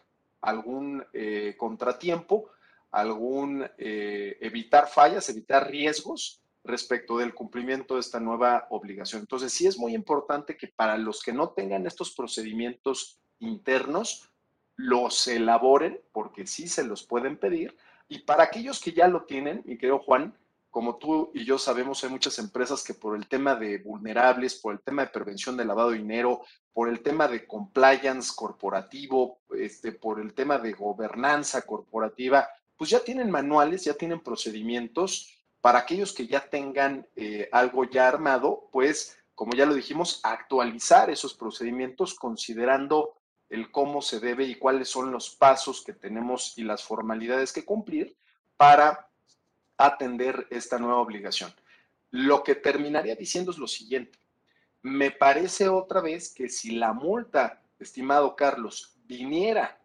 algún 0.41 1.03
eh, 1.14 1.56
contratiempo, 1.58 2.49
algún 2.91 3.68
eh, 3.78 4.38
evitar 4.41 4.88
fallas, 4.88 5.28
evitar 5.30 5.70
riesgos 5.70 6.41
respecto 6.64 7.18
del 7.18 7.34
cumplimiento 7.34 7.95
de 7.95 7.99
esta 7.99 8.20
nueva 8.20 8.68
obligación. 8.70 9.22
Entonces, 9.22 9.53
sí 9.53 9.68
es 9.68 9.78
muy 9.78 9.93
importante 9.93 10.58
que 10.58 10.68
para 10.68 10.97
los 10.97 11.22
que 11.22 11.34
no 11.34 11.49
tengan 11.49 11.86
estos 11.86 12.12
procedimientos 12.12 13.20
internos, 13.39 14.30
los 14.76 15.28
elaboren, 15.28 16.01
porque 16.12 16.47
sí 16.47 16.68
se 16.68 16.84
los 16.84 17.03
pueden 17.03 17.38
pedir, 17.38 17.78
y 18.08 18.20
para 18.20 18.43
aquellos 18.43 18.80
que 18.80 18.91
ya 18.93 19.08
lo 19.08 19.26
tienen, 19.26 19.64
mi 19.66 19.78
querido 19.78 19.99
Juan, 19.99 20.38
como 20.76 20.97
tú 20.97 21.32
y 21.34 21.45
yo 21.45 21.58
sabemos, 21.58 22.03
hay 22.03 22.10
muchas 22.10 22.38
empresas 22.38 22.84
que 22.84 22.93
por 22.93 23.16
el 23.16 23.28
tema 23.28 23.56
de 23.56 23.78
vulnerables, 23.78 24.56
por 24.56 24.74
el 24.74 24.82
tema 24.82 25.03
de 25.03 25.12
prevención 25.12 25.56
de 25.56 25.64
lavado 25.64 25.91
de 25.91 25.99
dinero, 25.99 26.41
por 26.74 26.89
el 26.89 27.01
tema 27.01 27.30
de 27.30 27.47
compliance 27.47 28.34
corporativo, 28.36 29.39
este, 29.58 29.93
por 29.93 30.20
el 30.20 30.34
tema 30.34 30.58
de 30.58 30.74
gobernanza 30.74 31.62
corporativa, 31.62 32.49
pues 32.76 32.89
ya 32.89 32.99
tienen 32.99 33.32
manuales, 33.32 33.86
ya 33.86 33.93
tienen 33.93 34.20
procedimientos. 34.20 35.32
Para 35.62 35.80
aquellos 35.80 36.12
que 36.12 36.28
ya 36.28 36.41
tengan 36.41 37.08
eh, 37.16 37.47
algo 37.53 37.86
ya 37.86 38.10
armado, 38.10 38.68
pues, 38.74 39.18
como 39.34 39.53
ya 39.53 39.66
lo 39.66 39.76
dijimos, 39.76 40.20
actualizar 40.24 41.10
esos 41.10 41.34
procedimientos 41.36 42.16
considerando 42.16 43.16
el 43.56 43.72
cómo 43.72 44.01
se 44.01 44.20
debe 44.20 44.43
y 44.43 44.56
cuáles 44.56 44.89
son 44.89 45.12
los 45.12 45.30
pasos 45.30 45.84
que 45.84 45.93
tenemos 45.93 46.58
y 46.58 46.64
las 46.64 46.84
formalidades 46.84 47.53
que 47.53 47.66
cumplir 47.66 48.16
para 48.58 49.10
atender 49.78 50.47
esta 50.51 50.78
nueva 50.78 50.99
obligación. 50.99 51.53
Lo 52.12 52.43
que 52.43 52.56
terminaría 52.56 53.16
diciendo 53.16 53.51
es 53.51 53.58
lo 53.58 53.68
siguiente. 53.68 54.20
Me 54.82 55.10
parece 55.10 55.70
otra 55.70 56.01
vez 56.01 56.34
que 56.34 56.49
si 56.49 56.72
la 56.72 56.93
multa, 56.93 57.62
estimado 57.80 58.36
Carlos, 58.36 58.95
viniera 59.06 59.80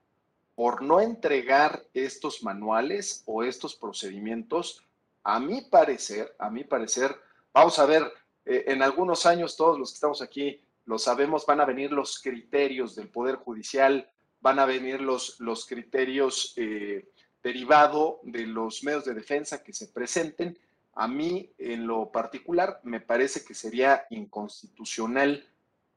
por 0.55 0.83
no 0.83 1.01
entregar 1.01 1.87
estos 1.95 2.43
manuales 2.43 3.23
o 3.27 3.43
estos 3.43 3.75
procedimientos, 3.75 4.85
a 5.23 5.39
mi 5.39 5.63
parecer, 5.63 6.35
a 6.39 6.51
mi 6.51 6.65
parecer, 6.65 7.17
vamos 7.53 7.79
a 7.79 7.87
ver, 7.87 8.03
eh, 8.45 8.65
en 8.67 8.83
algunos 8.83 9.27
años 9.27 9.57
todos 9.57 9.79
los 9.79 9.91
que 9.91 9.95
estamos 9.95 10.23
aquí 10.23 10.61
lo 10.91 10.99
sabemos, 10.99 11.47
van 11.47 11.61
a 11.61 11.65
venir 11.65 11.93
los 11.93 12.21
criterios 12.21 12.97
del 12.97 13.09
Poder 13.09 13.37
Judicial, 13.37 14.11
van 14.41 14.59
a 14.59 14.67
venir 14.67 15.01
los, 15.01 15.39
los 15.39 15.65
criterios 15.65 16.53
eh, 16.57 17.09
derivado 17.45 18.19
de 18.25 18.45
los 18.45 18.83
medios 18.83 19.05
de 19.05 19.15
defensa 19.15 19.63
que 19.63 19.73
se 19.73 19.87
presenten. 19.87 20.59
A 20.95 21.07
mí, 21.07 21.49
en 21.59 21.87
lo 21.87 22.11
particular, 22.11 22.81
me 22.83 23.01
parece 23.01 23.45
que 23.45 23.55
sería 23.55 24.05
inconstitucional 24.11 25.47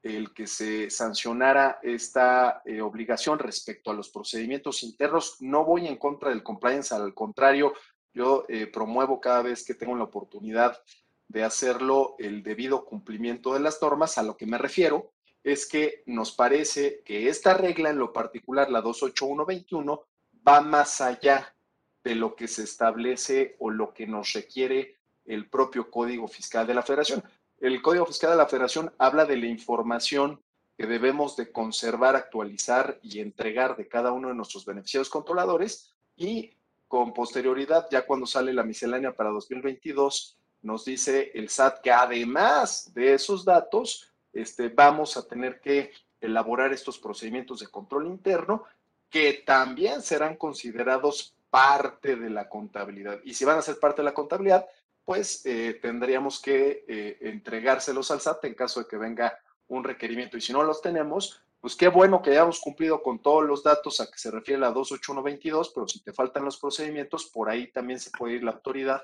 el 0.03 0.31
que 0.31 0.45
se 0.45 0.91
sancionara 0.91 1.79
esta 1.81 2.61
eh, 2.63 2.79
obligación 2.79 3.39
respecto 3.39 3.89
a 3.89 3.95
los 3.95 4.09
procedimientos 4.09 4.83
internos. 4.83 5.37
No 5.39 5.65
voy 5.65 5.87
en 5.87 5.97
contra 5.97 6.29
del 6.29 6.43
compliance, 6.43 6.93
al 6.93 7.15
contrario, 7.15 7.73
yo 8.13 8.45
eh, 8.47 8.67
promuevo 8.67 9.19
cada 9.19 9.41
vez 9.41 9.65
que 9.65 9.73
tengo 9.73 9.95
la 9.95 10.03
oportunidad 10.03 10.79
de 11.33 11.43
hacerlo 11.43 12.15
el 12.19 12.43
debido 12.43 12.85
cumplimiento 12.85 13.53
de 13.53 13.59
las 13.59 13.81
normas. 13.81 14.17
A 14.19 14.23
lo 14.23 14.37
que 14.37 14.45
me 14.45 14.59
refiero 14.59 15.11
es 15.43 15.65
que 15.65 16.03
nos 16.05 16.31
parece 16.31 17.01
que 17.03 17.27
esta 17.27 17.55
regla, 17.55 17.89
en 17.89 17.97
lo 17.97 18.13
particular 18.13 18.69
la 18.69 18.81
28121, 18.81 20.03
va 20.47 20.61
más 20.61 21.01
allá 21.01 21.55
de 22.03 22.15
lo 22.15 22.35
que 22.35 22.47
se 22.47 22.63
establece 22.63 23.55
o 23.59 23.71
lo 23.71 23.93
que 23.93 24.05
nos 24.05 24.33
requiere 24.33 24.97
el 25.25 25.49
propio 25.49 25.89
Código 25.89 26.27
Fiscal 26.27 26.67
de 26.67 26.75
la 26.75 26.83
Federación. 26.83 27.23
El 27.59 27.81
Código 27.81 28.05
Fiscal 28.05 28.31
de 28.31 28.37
la 28.37 28.47
Federación 28.47 28.93
habla 28.99 29.25
de 29.25 29.37
la 29.37 29.47
información 29.47 30.39
que 30.77 30.85
debemos 30.85 31.35
de 31.35 31.51
conservar, 31.51 32.15
actualizar 32.15 32.99
y 33.01 33.21
entregar 33.21 33.75
de 33.75 33.87
cada 33.87 34.11
uno 34.11 34.27
de 34.27 34.35
nuestros 34.35 34.65
beneficiarios 34.65 35.09
controladores 35.09 35.95
y 36.15 36.51
con 36.87 37.11
posterioridad, 37.11 37.87
ya 37.89 38.05
cuando 38.05 38.27
sale 38.27 38.53
la 38.53 38.63
miscelánea 38.63 39.15
para 39.15 39.31
2022, 39.31 40.37
nos 40.63 40.85
dice 40.85 41.31
el 41.35 41.49
SAT 41.49 41.81
que 41.81 41.91
además 41.91 42.91
de 42.93 43.13
esos 43.13 43.45
datos, 43.45 44.11
este, 44.31 44.69
vamos 44.69 45.15
a 45.17 45.27
tener 45.27 45.59
que 45.59 45.91
elaborar 46.19 46.73
estos 46.73 46.97
procedimientos 46.97 47.59
de 47.59 47.67
control 47.67 48.07
interno 48.07 48.63
que 49.09 49.43
también 49.45 50.01
serán 50.01 50.37
considerados 50.37 51.35
parte 51.49 52.15
de 52.15 52.31
la 52.31 52.49
contabilidad. 52.49 53.19
Y 53.23 53.35
si 53.35 53.45
van 53.45 53.59
a 53.59 53.61
ser 53.61 53.77
parte 53.77 54.01
de 54.01 54.05
la 54.05 54.13
contabilidad, 54.13 54.65
pues 55.05 55.45
eh, 55.45 55.77
tendríamos 55.81 56.41
que 56.41 56.85
eh, 56.87 57.17
entregárselos 57.21 58.09
al 58.09 58.21
SAT 58.21 58.45
en 58.45 58.55
caso 58.55 58.79
de 58.79 58.87
que 58.87 58.97
venga 58.97 59.37
un 59.67 59.83
requerimiento. 59.83 60.37
Y 60.37 60.41
si 60.41 60.53
no 60.53 60.63
los 60.63 60.81
tenemos, 60.81 61.43
pues 61.59 61.75
qué 61.75 61.89
bueno 61.89 62.21
que 62.21 62.31
hayamos 62.31 62.59
cumplido 62.59 63.03
con 63.03 63.21
todos 63.21 63.43
los 63.43 63.63
datos 63.63 63.99
a 63.99 64.09
que 64.09 64.17
se 64.17 64.31
refiere 64.31 64.59
la 64.59 64.71
28122, 64.71 65.71
pero 65.75 65.87
si 65.87 66.01
te 66.01 66.13
faltan 66.13 66.45
los 66.45 66.57
procedimientos, 66.57 67.25
por 67.25 67.49
ahí 67.49 67.67
también 67.71 67.99
se 67.99 68.11
puede 68.11 68.35
ir 68.35 68.43
la 68.43 68.51
autoridad 68.51 69.03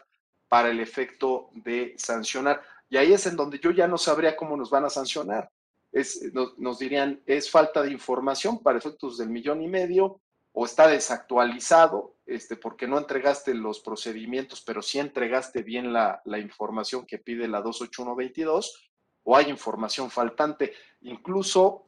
para 0.49 0.69
el 0.69 0.79
efecto 0.79 1.51
de 1.53 1.93
sancionar. 1.97 2.61
Y 2.89 2.97
ahí 2.97 3.13
es 3.13 3.27
en 3.27 3.35
donde 3.35 3.59
yo 3.59 3.71
ya 3.71 3.87
no 3.87 3.97
sabría 3.97 4.35
cómo 4.35 4.57
nos 4.57 4.69
van 4.69 4.83
a 4.83 4.89
sancionar. 4.89 5.49
Es, 5.91 6.21
nos, 6.57 6.79
dirían, 6.79 7.21
es 7.25 7.49
falta 7.49 7.81
de 7.81 7.91
información 7.91 8.61
para 8.61 8.77
efectos 8.77 9.17
del 9.17 9.29
millón 9.29 9.61
y 9.61 9.67
medio 9.67 10.21
o 10.51 10.65
está 10.65 10.87
desactualizado 10.87 12.15
este, 12.25 12.55
porque 12.55 12.87
no 12.87 12.97
entregaste 12.97 13.53
los 13.53 13.79
procedimientos, 13.79 14.61
pero 14.61 14.81
sí 14.81 14.99
entregaste 14.99 15.63
bien 15.63 15.93
la, 15.93 16.21
la 16.25 16.39
información 16.39 17.05
que 17.05 17.19
pide 17.19 17.47
la 17.47 17.61
28122 17.61 18.91
o 19.23 19.37
hay 19.37 19.49
información 19.49 20.09
faltante. 20.09 20.73
Incluso 21.01 21.85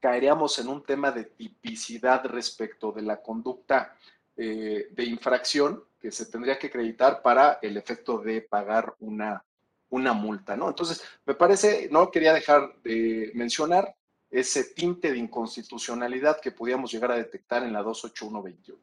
caeríamos 0.00 0.58
en 0.58 0.68
un 0.68 0.82
tema 0.82 1.12
de 1.12 1.24
tipicidad 1.24 2.24
respecto 2.26 2.92
de 2.92 3.02
la 3.02 3.22
conducta 3.22 3.96
eh, 4.36 4.88
de 4.90 5.04
infracción 5.04 5.84
que 6.00 6.10
se 6.10 6.26
tendría 6.26 6.58
que 6.58 6.66
acreditar 6.66 7.22
para 7.22 7.58
el 7.62 7.76
efecto 7.76 8.18
de 8.18 8.42
pagar 8.42 8.94
una, 9.00 9.42
una 9.90 10.12
multa, 10.12 10.56
¿no? 10.56 10.68
Entonces, 10.68 11.02
me 11.24 11.34
parece, 11.34 11.88
no 11.90 12.10
quería 12.10 12.32
dejar 12.32 12.74
de 12.82 13.30
mencionar 13.34 13.94
ese 14.30 14.64
tinte 14.74 15.12
de 15.12 15.18
inconstitucionalidad 15.18 16.40
que 16.40 16.50
podíamos 16.50 16.92
llegar 16.92 17.12
a 17.12 17.16
detectar 17.16 17.62
en 17.62 17.72
la 17.72 17.82
28121. 17.82 18.82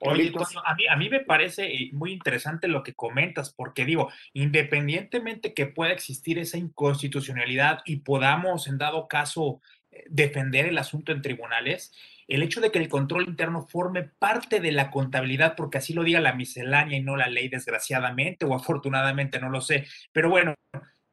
Oye, 0.00 0.32
a 0.64 0.74
mí, 0.74 0.86
a 0.88 0.96
mí 0.96 1.08
me 1.08 1.20
parece 1.20 1.66
eh, 1.66 1.90
muy 1.92 2.12
interesante 2.12 2.68
lo 2.68 2.82
que 2.82 2.94
comentas, 2.94 3.52
porque 3.52 3.84
digo, 3.84 4.10
independientemente 4.32 5.54
que 5.54 5.66
pueda 5.66 5.92
existir 5.92 6.38
esa 6.38 6.58
inconstitucionalidad 6.58 7.80
y 7.84 7.96
podamos, 7.96 8.68
en 8.68 8.78
dado 8.78 9.08
caso, 9.08 9.60
eh, 9.90 10.04
defender 10.08 10.66
el 10.66 10.78
asunto 10.78 11.12
en 11.12 11.22
tribunales, 11.22 11.92
el 12.28 12.42
hecho 12.42 12.60
de 12.60 12.70
que 12.70 12.78
el 12.78 12.88
control 12.88 13.28
interno 13.28 13.66
forme 13.66 14.04
parte 14.04 14.60
de 14.60 14.72
la 14.72 14.90
contabilidad, 14.90 15.54
porque 15.56 15.78
así 15.78 15.92
lo 15.92 16.04
diga 16.04 16.20
la 16.20 16.34
miscelánea 16.34 16.98
y 16.98 17.02
no 17.02 17.16
la 17.16 17.28
ley, 17.28 17.48
desgraciadamente 17.48 18.44
o 18.44 18.54
afortunadamente, 18.54 19.40
no 19.40 19.50
lo 19.50 19.60
sé, 19.60 19.86
pero 20.12 20.30
bueno, 20.30 20.54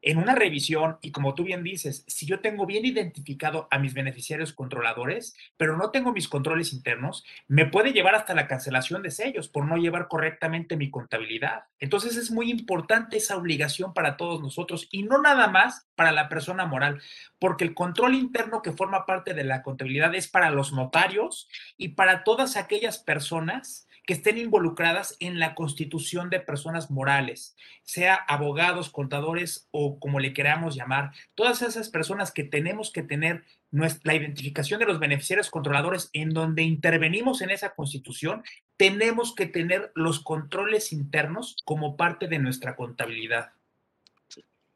en 0.06 0.18
una 0.18 0.36
revisión, 0.36 0.98
y 1.02 1.12
como 1.12 1.34
tú 1.34 1.46
bien 1.46 1.64
dices, 1.64 2.04
si 2.08 2.26
yo 2.26 2.42
tengo 2.42 2.66
bien 2.66 2.86
identificado 2.86 3.70
a 3.72 3.80
mis 3.80 3.94
beneficiarios 3.94 4.52
controladores, 4.52 5.34
pero 5.56 5.78
no 5.78 5.92
tengo 5.92 6.12
mis 6.12 6.28
controles 6.28 6.74
internos, 6.74 7.24
me 7.48 7.66
puede 7.66 7.94
llevar 7.94 8.14
hasta 8.14 8.34
la 8.34 8.48
cancelación 8.48 9.02
de 9.02 9.12
sellos 9.12 9.48
por 9.48 9.66
no 9.66 9.78
llevar 9.78 10.10
correctamente 10.10 10.76
mi 10.76 10.92
contabilidad. 10.92 11.64
Entonces 11.80 12.18
es 12.18 12.32
muy 12.32 12.52
importante 12.52 13.16
esa 13.16 13.38
obligación 13.38 13.94
para 13.94 14.18
todos 14.18 14.42
nosotros 14.42 14.90
y 14.92 15.04
no 15.04 15.22
nada 15.22 15.48
más 15.48 15.88
para 15.96 16.12
la 16.12 16.28
persona 16.28 16.66
moral, 16.66 17.02
porque 17.40 17.64
el 17.64 17.74
control 17.74 18.16
interno 18.16 18.62
que 18.62 18.74
forma 18.74 19.06
parte 19.06 19.34
de 19.34 19.46
la 19.46 19.64
contabilidad 19.64 20.14
es 20.16 20.28
para 20.28 20.50
los 20.50 20.74
notarios 20.74 21.48
y 21.78 21.90
para 21.90 22.26
todas 22.26 22.58
aquellas 22.58 23.00
personas 23.00 23.88
que 24.06 24.14
estén 24.14 24.38
involucradas 24.38 25.16
en 25.20 25.40
la 25.40 25.56
constitución 25.56 26.30
de 26.30 26.40
personas 26.40 26.92
morales, 26.92 27.56
sea 27.84 28.16
abogados, 28.16 28.90
contadores 28.90 29.68
o 29.72 30.00
como 30.00 30.20
le 30.20 30.34
queramos 30.34 30.76
llamar, 30.76 31.12
todas 31.36 31.62
esas 31.62 31.90
personas 31.90 32.32
que 32.32 32.44
tenemos 32.44 32.92
que 32.92 33.04
tener 33.04 33.44
la 33.72 34.14
identificación 34.14 34.80
de 34.80 34.86
los 34.86 35.00
beneficiarios 35.00 35.50
controladores 35.50 36.10
en 36.14 36.30
donde 36.30 36.62
intervenimos 36.62 37.42
en 37.42 37.50
esa 37.50 37.74
constitución, 37.74 38.44
tenemos 38.78 39.34
que 39.34 39.48
tener 39.48 39.92
los 39.96 40.20
controles 40.20 40.92
internos 40.94 41.56
como 41.66 41.96
parte 41.98 42.28
de 42.28 42.40
nuestra 42.40 42.76
contabilidad. 42.76 43.54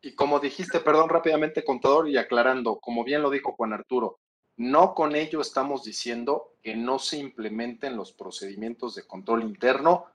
Y 0.02 0.16
como 0.16 0.40
dijiste, 0.40 0.80
perdón 0.80 1.10
rápidamente, 1.10 1.64
contador, 1.64 2.08
y 2.08 2.18
aclarando, 2.18 2.80
como 2.80 3.04
bien 3.04 3.22
lo 3.22 3.30
dijo 3.30 3.54
Juan 3.54 3.74
Arturo, 3.74 4.20
no 4.58 4.96
con 4.96 5.16
ello 5.16 5.40
estamos 5.40 5.84
diciendo 5.84 6.56
que 6.62 6.76
no 6.76 7.00
se 7.00 7.18
implementen 7.18 7.96
los 7.96 8.12
procedimientos 8.12 8.96
de 8.96 9.04
control 9.04 9.44
interno. 9.44 10.06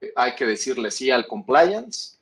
Eh, 0.00 0.12
hay 0.16 0.34
que 0.34 0.44
decirle 0.44 0.90
sí 0.90 1.10
al 1.10 1.26
compliance. 1.26 2.18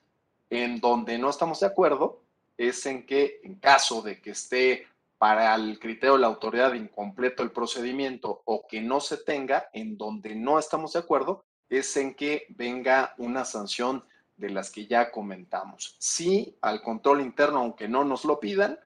En 0.51 0.81
donde 0.81 1.19
no 1.19 1.29
estamos 1.29 1.61
de 1.61 1.67
acuerdo 1.67 2.23
es 2.57 2.85
en 2.87 3.05
que 3.05 3.41
en 3.45 3.57
caso 3.57 4.01
de 4.03 4.21
que 4.21 4.31
esté 4.31 4.87
para 5.19 5.55
el 5.55 5.79
criterio 5.79 6.15
de 6.15 6.21
la 6.21 6.29
autoridad 6.29 6.75
incompleto 6.75 7.43
el 7.43 7.51
procedimiento 7.51 8.43
o 8.45 8.67
que 8.67 8.81
no 8.81 9.01
se 9.01 9.17
tenga, 9.17 9.69
en 9.73 9.99
donde 9.99 10.35
no 10.35 10.59
estamos 10.59 10.93
de 10.93 11.01
acuerdo, 11.01 11.45
es 11.69 11.97
en 11.97 12.15
que 12.15 12.47
venga 12.51 13.15
una 13.19 13.45
sanción 13.45 14.05
de 14.37 14.51
las 14.51 14.71
que 14.71 14.87
ya 14.87 15.11
comentamos. 15.11 15.97
Sí 15.99 16.57
al 16.63 16.83
control 16.83 17.21
interno, 17.21 17.59
aunque 17.59 17.89
no 17.89 18.05
nos 18.05 18.25
lo 18.25 18.39
pidan, 18.39 18.79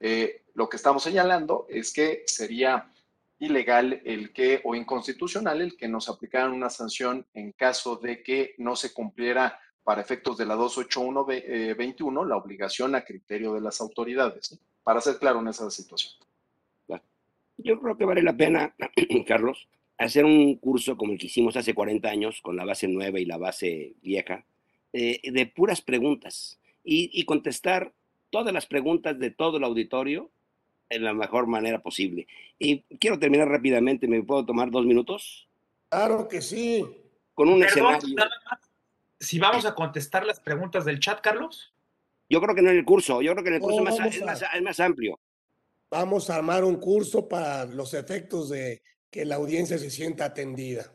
eh, 0.00 0.43
lo 0.54 0.68
que 0.68 0.76
estamos 0.76 1.02
señalando 1.02 1.66
es 1.68 1.92
que 1.92 2.22
sería 2.26 2.90
ilegal 3.38 4.00
el 4.04 4.32
que 4.32 4.60
o 4.64 4.74
inconstitucional 4.74 5.60
el 5.60 5.76
que 5.76 5.88
nos 5.88 6.08
aplicaran 6.08 6.52
una 6.52 6.70
sanción 6.70 7.26
en 7.34 7.52
caso 7.52 7.96
de 7.96 8.22
que 8.22 8.54
no 8.58 8.76
se 8.76 8.92
cumpliera 8.92 9.58
para 9.82 10.00
efectos 10.00 10.38
de 10.38 10.46
la 10.46 10.54
28121 10.54 12.22
eh, 12.22 12.26
la 12.26 12.36
obligación 12.36 12.94
a 12.94 13.04
criterio 13.04 13.52
de 13.52 13.60
las 13.60 13.80
autoridades, 13.80 14.58
para 14.82 15.00
ser 15.00 15.18
claro 15.18 15.40
en 15.40 15.48
esa 15.48 15.70
situación. 15.70 16.14
Yo 17.56 17.80
creo 17.80 17.96
que 17.96 18.04
vale 18.04 18.22
la 18.22 18.36
pena, 18.36 18.74
Carlos, 19.28 19.68
hacer 19.96 20.24
un 20.24 20.56
curso 20.56 20.96
como 20.96 21.12
el 21.12 21.18
que 21.18 21.26
hicimos 21.26 21.56
hace 21.56 21.72
40 21.72 22.08
años 22.08 22.40
con 22.42 22.56
la 22.56 22.64
base 22.64 22.88
nueva 22.88 23.20
y 23.20 23.26
la 23.26 23.36
base 23.36 23.94
vieja, 24.02 24.44
eh, 24.92 25.20
de 25.30 25.46
puras 25.46 25.80
preguntas 25.80 26.58
y, 26.82 27.10
y 27.12 27.24
contestar 27.24 27.92
todas 28.30 28.52
las 28.52 28.66
preguntas 28.66 29.18
de 29.20 29.30
todo 29.30 29.58
el 29.58 29.64
auditorio 29.64 30.30
en 30.88 31.04
la 31.04 31.12
mejor 31.12 31.46
manera 31.46 31.80
posible. 31.80 32.26
Y 32.58 32.82
quiero 32.98 33.18
terminar 33.18 33.48
rápidamente, 33.48 34.06
¿me 34.06 34.22
puedo 34.22 34.44
tomar 34.44 34.70
dos 34.70 34.84
minutos? 34.84 35.48
Claro 35.88 36.28
que 36.28 36.40
sí. 36.40 36.84
Con 37.34 37.48
un 37.48 37.62
escenario. 37.64 38.00
Si 39.18 39.38
vamos 39.38 39.64
a 39.64 39.74
contestar 39.74 40.24
las 40.26 40.40
preguntas 40.40 40.84
del 40.84 41.00
chat, 41.00 41.20
Carlos. 41.20 41.72
Yo 42.28 42.40
creo 42.40 42.54
que 42.54 42.62
no 42.62 42.70
en 42.70 42.78
el 42.78 42.84
curso, 42.84 43.22
yo 43.22 43.32
creo 43.32 43.44
que 43.44 43.50
en 43.50 43.54
el 43.56 43.60
curso 43.60 43.86
es, 43.88 44.22
más, 44.24 44.42
es 44.42 44.62
más 44.62 44.80
amplio. 44.80 45.18
Vamos 45.90 46.30
a 46.30 46.36
armar 46.36 46.64
un 46.64 46.76
curso 46.76 47.28
para 47.28 47.64
los 47.66 47.94
efectos 47.94 48.48
de 48.48 48.82
que 49.10 49.24
la 49.24 49.36
audiencia 49.36 49.78
se 49.78 49.90
sienta 49.90 50.24
atendida. 50.24 50.92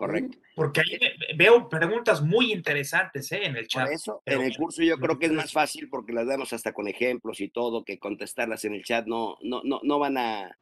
Correcto. 0.00 0.38
Porque 0.54 0.80
ahí 0.80 0.98
veo 1.36 1.68
preguntas 1.68 2.22
muy 2.22 2.54
interesantes 2.54 3.30
¿eh? 3.32 3.44
en 3.44 3.54
el 3.54 3.68
chat. 3.68 3.90
eso, 3.90 4.22
en 4.24 4.40
el 4.40 4.56
curso 4.56 4.82
yo 4.82 4.96
creo 4.96 5.18
que 5.18 5.26
es 5.26 5.32
más 5.32 5.52
fácil 5.52 5.90
porque 5.90 6.14
las 6.14 6.26
damos 6.26 6.54
hasta 6.54 6.72
con 6.72 6.88
ejemplos 6.88 7.38
y 7.42 7.48
todo, 7.48 7.84
que 7.84 7.98
contestarlas 7.98 8.64
en 8.64 8.72
el 8.72 8.82
chat 8.82 9.04
no, 9.04 9.36
no, 9.42 9.60
no, 9.62 9.80
no 9.82 9.98
van 9.98 10.16
a, 10.16 10.56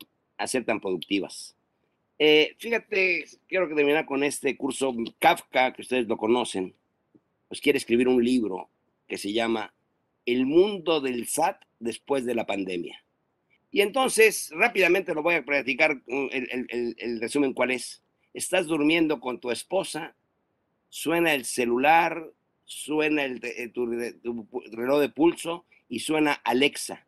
ser 0.45 0.65
tan 0.65 0.81
productivas. 0.81 1.57
Eh, 2.19 2.57
fíjate, 2.59 3.27
quiero 3.47 3.69
que 3.69 3.77
terminar 3.77 4.07
con 4.07 4.25
este 4.25 4.57
curso 4.57 4.93
Kafka, 5.21 5.73
que 5.73 5.83
ustedes 5.83 6.09
lo 6.09 6.17
conocen, 6.17 6.75
pues 7.47 7.61
quiere 7.61 7.77
escribir 7.77 8.09
un 8.09 8.21
libro 8.21 8.69
que 9.07 9.19
se 9.19 9.33
llama 9.33 9.73
El 10.27 10.47
mundo 10.47 11.01
del 11.01 11.29
SAT 11.29 11.63
después 11.79 12.25
de 12.25 12.35
la 12.35 12.45
pandemia. 12.45 13.05
Y 13.71 13.83
entonces, 13.83 14.51
rápidamente 14.53 15.15
lo 15.15 15.23
voy 15.23 15.37
a 15.37 15.45
platicar, 15.45 16.03
el, 16.09 16.97
el 16.99 17.21
resumen 17.21 17.53
cuál 17.53 17.71
es 17.71 18.03
estás 18.35 18.67
durmiendo 18.67 19.21
con 19.21 19.41
tu 19.41 19.51
esposa, 19.51 20.15
suena 20.89 21.35
el 21.35 21.45
celular, 21.45 22.31
suena 22.65 23.25
el, 23.25 23.41
eh, 23.43 23.69
tu, 23.69 23.87
reloj 23.87 25.01
de 25.01 25.09
pulso 25.09 25.65
y 25.89 26.01
suena 26.01 26.33
Alexa. 26.45 27.07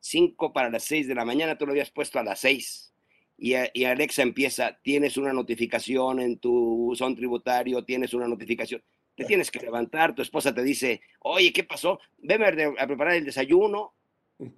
Cinco 0.00 0.52
para 0.52 0.70
las 0.70 0.84
seis 0.84 1.06
de 1.08 1.14
la 1.14 1.24
mañana, 1.24 1.58
tú 1.58 1.66
lo 1.66 1.72
habías 1.72 1.90
puesto 1.90 2.18
a 2.18 2.22
las 2.24 2.40
seis. 2.40 2.92
Y, 3.36 3.54
y, 3.74 3.84
Alexa 3.84 4.22
empieza, 4.22 4.78
tienes 4.82 5.16
una 5.16 5.32
notificación 5.32 6.20
en 6.20 6.38
tu 6.38 6.92
son 6.96 7.16
tributario, 7.16 7.84
tienes 7.84 8.14
una 8.14 8.28
notificación. 8.28 8.82
Te 9.16 9.24
tienes 9.24 9.50
que 9.50 9.60
levantar, 9.60 10.14
tu 10.14 10.22
esposa 10.22 10.54
te 10.54 10.62
dice, 10.62 11.02
oye, 11.20 11.52
¿qué 11.52 11.64
pasó? 11.64 12.00
Ven 12.18 12.42
a 12.42 12.86
preparar 12.86 13.14
el 13.14 13.24
desayuno 13.24 13.92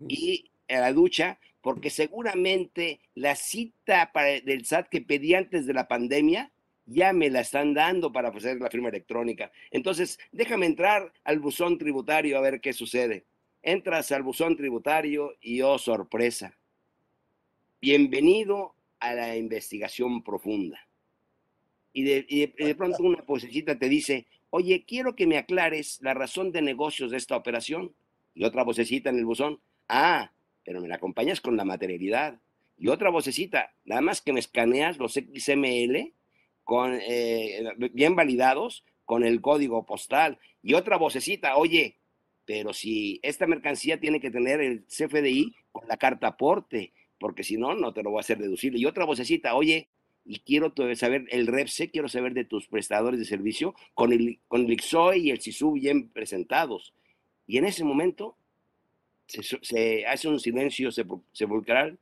y 0.08 0.51
a 0.74 0.80
la 0.80 0.92
ducha 0.92 1.38
porque 1.60 1.90
seguramente 1.90 3.00
la 3.14 3.36
cita 3.36 4.10
para, 4.12 4.40
del 4.40 4.66
SAT 4.66 4.88
que 4.88 5.00
pedí 5.00 5.34
antes 5.34 5.66
de 5.66 5.74
la 5.74 5.88
pandemia 5.88 6.52
ya 6.86 7.12
me 7.12 7.30
la 7.30 7.40
están 7.40 7.74
dando 7.74 8.12
para 8.12 8.28
hacer 8.28 8.60
la 8.60 8.70
firma 8.70 8.88
electrónica. 8.88 9.52
Entonces, 9.70 10.18
déjame 10.32 10.66
entrar 10.66 11.12
al 11.24 11.38
buzón 11.38 11.78
tributario 11.78 12.36
a 12.36 12.40
ver 12.40 12.60
qué 12.60 12.72
sucede. 12.72 13.24
Entras 13.62 14.10
al 14.10 14.24
buzón 14.24 14.56
tributario 14.56 15.36
y 15.40 15.62
oh 15.62 15.78
sorpresa. 15.78 16.58
Bienvenido 17.80 18.74
a 18.98 19.14
la 19.14 19.36
investigación 19.36 20.22
profunda. 20.22 20.80
Y 21.92 22.04
de, 22.04 22.74
pronto 22.76 23.02
una 23.02 23.22
vocecita 23.22 23.78
te 23.78 23.88
dice, 23.88 24.26
oye, 24.50 24.84
quiero 24.86 25.14
que 25.14 25.26
me 25.26 25.36
aclares 25.38 25.98
la 26.02 26.14
razón 26.14 26.50
de 26.52 26.62
negocios 26.62 27.10
de 27.10 27.18
esta 27.18 27.36
operación. 27.36 27.94
Y 28.34 28.44
otra 28.44 28.64
vocecita 28.64 29.10
en 29.10 29.18
el 29.18 29.26
buzón, 29.26 29.60
ah, 29.88 30.32
pero 30.64 30.80
me 30.80 30.88
la 30.88 30.96
acompañas 30.96 31.40
con 31.40 31.56
la 31.56 31.64
materialidad. 31.64 32.40
Y 32.78 32.88
otra 32.88 33.10
vocecita, 33.10 33.74
nada 33.84 34.00
más 34.00 34.20
que 34.22 34.32
me 34.32 34.40
escaneas 34.40 34.98
los 34.98 35.14
XML 35.14 36.12
con, 36.64 36.98
eh, 37.00 37.64
bien 37.92 38.16
validados 38.16 38.84
con 39.04 39.24
el 39.24 39.40
código 39.40 39.84
postal. 39.84 40.38
Y 40.62 40.74
otra 40.74 40.96
vocecita, 40.96 41.56
oye, 41.56 41.98
pero 42.44 42.72
si 42.72 43.20
esta 43.22 43.46
mercancía 43.46 44.00
tiene 44.00 44.20
que 44.20 44.30
tener 44.30 44.60
el 44.60 44.84
CFDI 44.86 45.54
con 45.70 45.86
la 45.88 45.96
carta 45.96 46.28
aporte, 46.28 46.92
porque 47.18 47.44
si 47.44 47.56
no, 47.56 47.74
no 47.74 47.92
te 47.92 48.02
lo 48.02 48.10
voy 48.10 48.18
a 48.18 48.20
hacer 48.20 48.38
deducible. 48.38 48.78
Y 48.78 48.86
otra 48.86 49.04
vocecita, 49.04 49.54
oye, 49.54 49.88
y 50.24 50.40
quiero 50.40 50.72
saber 50.94 51.26
el 51.30 51.46
REPSE, 51.46 51.90
quiero 51.90 52.08
saber 52.08 52.34
de 52.34 52.44
tus 52.44 52.68
prestadores 52.68 53.18
de 53.18 53.26
servicio 53.26 53.74
con 53.94 54.12
el, 54.12 54.40
con 54.48 54.62
el 54.62 54.80
y 55.16 55.30
el 55.30 55.40
SISU 55.40 55.72
bien 55.72 56.10
presentados. 56.10 56.94
Y 57.46 57.58
en 57.58 57.64
ese 57.64 57.84
momento 57.84 58.36
se, 59.40 60.06
hace 60.06 60.28
un 60.28 60.38
silencio 60.38 60.90
sepulcral 60.90 61.98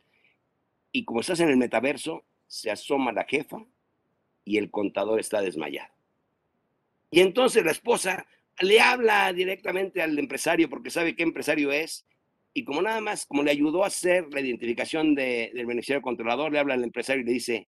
y 0.92 1.04
como 1.04 1.20
estás 1.20 1.40
en 1.40 1.50
el 1.50 1.56
metaverso, 1.56 2.24
se 2.46 2.70
asoma 2.70 3.12
la 3.12 3.24
jefa 3.24 3.64
y 4.44 4.58
el 4.58 4.70
contador 4.70 5.20
está 5.20 5.40
desmayado. 5.40 5.92
Y 7.10 7.20
entonces 7.20 7.64
la 7.64 7.70
esposa 7.70 8.26
le 8.60 8.80
habla 8.80 9.32
directamente 9.32 10.02
al 10.02 10.18
empresario 10.18 10.68
porque 10.68 10.90
sabe 10.90 11.14
qué 11.14 11.22
empresario 11.22 11.72
es 11.72 12.04
y 12.52 12.64
como 12.64 12.82
nada 12.82 13.00
más, 13.00 13.26
como 13.26 13.42
le 13.42 13.52
ayudó 13.52 13.84
a 13.84 13.88
hacer 13.88 14.26
la 14.32 14.40
identificación 14.40 15.14
del 15.14 15.66
beneficiario 15.66 16.02
controlador, 16.02 16.52
le 16.52 16.58
habla 16.58 16.74
al 16.74 16.82
empresario 16.82 17.22
y 17.22 17.26
le 17.26 17.32
dice, 17.32 17.68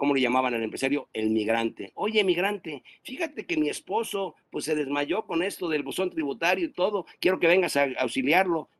¿cómo 0.00 0.14
le 0.14 0.22
llamaban 0.22 0.54
al 0.54 0.62
empresario? 0.62 1.10
El 1.12 1.28
migrante. 1.28 1.92
Oye, 1.94 2.24
migrante, 2.24 2.82
fíjate 3.02 3.44
que 3.44 3.58
mi 3.58 3.68
esposo 3.68 4.34
pues 4.48 4.64
se 4.64 4.74
desmayó 4.74 5.26
con 5.26 5.42
esto 5.42 5.68
del 5.68 5.82
buzón 5.82 6.08
tributario 6.08 6.64
y 6.64 6.72
todo, 6.72 7.04
quiero 7.20 7.38
que 7.38 7.46
vengas 7.46 7.76
a 7.76 7.86
auxiliarlo. 7.98 8.70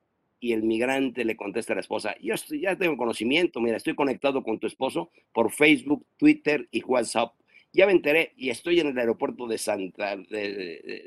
Y 0.40 0.54
el 0.54 0.62
migrante 0.62 1.26
le 1.26 1.36
contesta 1.36 1.74
a 1.74 1.76
la 1.76 1.82
esposa, 1.82 2.16
yo 2.22 2.34
ya 2.58 2.74
tengo 2.74 2.96
conocimiento, 2.96 3.60
mira, 3.60 3.76
estoy 3.76 3.94
conectado 3.94 4.42
con 4.42 4.58
tu 4.58 4.66
esposo 4.66 5.10
por 5.34 5.52
Facebook, 5.52 6.06
Twitter 6.16 6.66
y 6.70 6.82
WhatsApp. 6.82 7.34
Ya 7.74 7.84
me 7.84 7.92
enteré 7.92 8.32
y 8.38 8.48
estoy 8.48 8.80
en 8.80 8.86
el 8.86 8.98
aeropuerto 8.98 9.46
de 9.46 9.58
Santa, 9.58 10.16
de, 10.16 11.04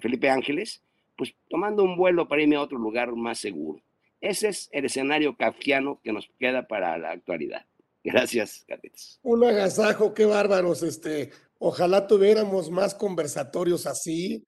Felipe 0.00 0.30
Ángeles, 0.30 0.82
pues 1.14 1.34
tomando 1.50 1.84
un 1.84 1.98
vuelo 1.98 2.26
para 2.26 2.40
irme 2.40 2.56
a 2.56 2.62
otro 2.62 2.78
lugar 2.78 3.14
más 3.14 3.38
seguro. 3.38 3.82
Ese 4.22 4.48
es 4.48 4.70
el 4.72 4.86
escenario 4.86 5.36
kafkiano 5.36 6.00
que 6.02 6.14
nos 6.14 6.30
queda 6.38 6.66
para 6.66 6.96
la 6.96 7.10
actualidad. 7.10 7.66
Gracias, 8.04 8.64
Carlitos. 8.66 9.20
Un 9.22 9.44
agasajo, 9.44 10.12
qué 10.12 10.24
bárbaros. 10.24 10.82
Este, 10.82 11.30
ojalá 11.58 12.06
tuviéramos 12.06 12.70
más 12.70 12.94
conversatorios 12.94 13.86
así. 13.86 14.46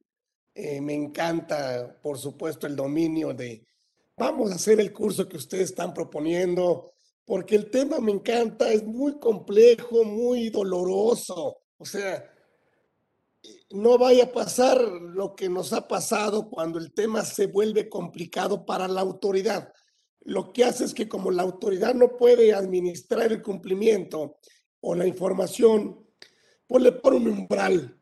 Eh, 0.54 0.80
me 0.80 0.94
encanta, 0.94 1.98
por 2.02 2.18
supuesto, 2.18 2.66
el 2.66 2.76
dominio 2.76 3.32
de, 3.32 3.66
vamos 4.16 4.50
a 4.50 4.56
hacer 4.56 4.80
el 4.80 4.92
curso 4.92 5.28
que 5.28 5.36
ustedes 5.36 5.70
están 5.70 5.92
proponiendo, 5.92 6.92
porque 7.24 7.56
el 7.56 7.70
tema 7.70 7.98
me 7.98 8.12
encanta, 8.12 8.72
es 8.72 8.84
muy 8.84 9.18
complejo, 9.18 10.04
muy 10.04 10.50
doloroso. 10.50 11.58
O 11.76 11.84
sea, 11.84 12.30
no 13.70 13.98
vaya 13.98 14.24
a 14.24 14.32
pasar 14.32 14.80
lo 14.80 15.34
que 15.34 15.48
nos 15.48 15.72
ha 15.72 15.88
pasado 15.88 16.48
cuando 16.48 16.78
el 16.78 16.92
tema 16.92 17.24
se 17.24 17.46
vuelve 17.46 17.88
complicado 17.88 18.64
para 18.64 18.88
la 18.88 19.00
autoridad. 19.00 19.72
Lo 20.24 20.52
que 20.52 20.64
hace 20.64 20.84
es 20.84 20.94
que 20.94 21.08
como 21.08 21.30
la 21.30 21.42
autoridad 21.42 21.94
no 21.94 22.16
puede 22.16 22.54
administrar 22.54 23.30
el 23.30 23.42
cumplimiento 23.42 24.38
o 24.80 24.94
la 24.94 25.06
información, 25.06 26.06
pues 26.66 26.82
le 26.82 26.92
pone 26.92 27.16
un 27.16 27.28
umbral. 27.28 28.00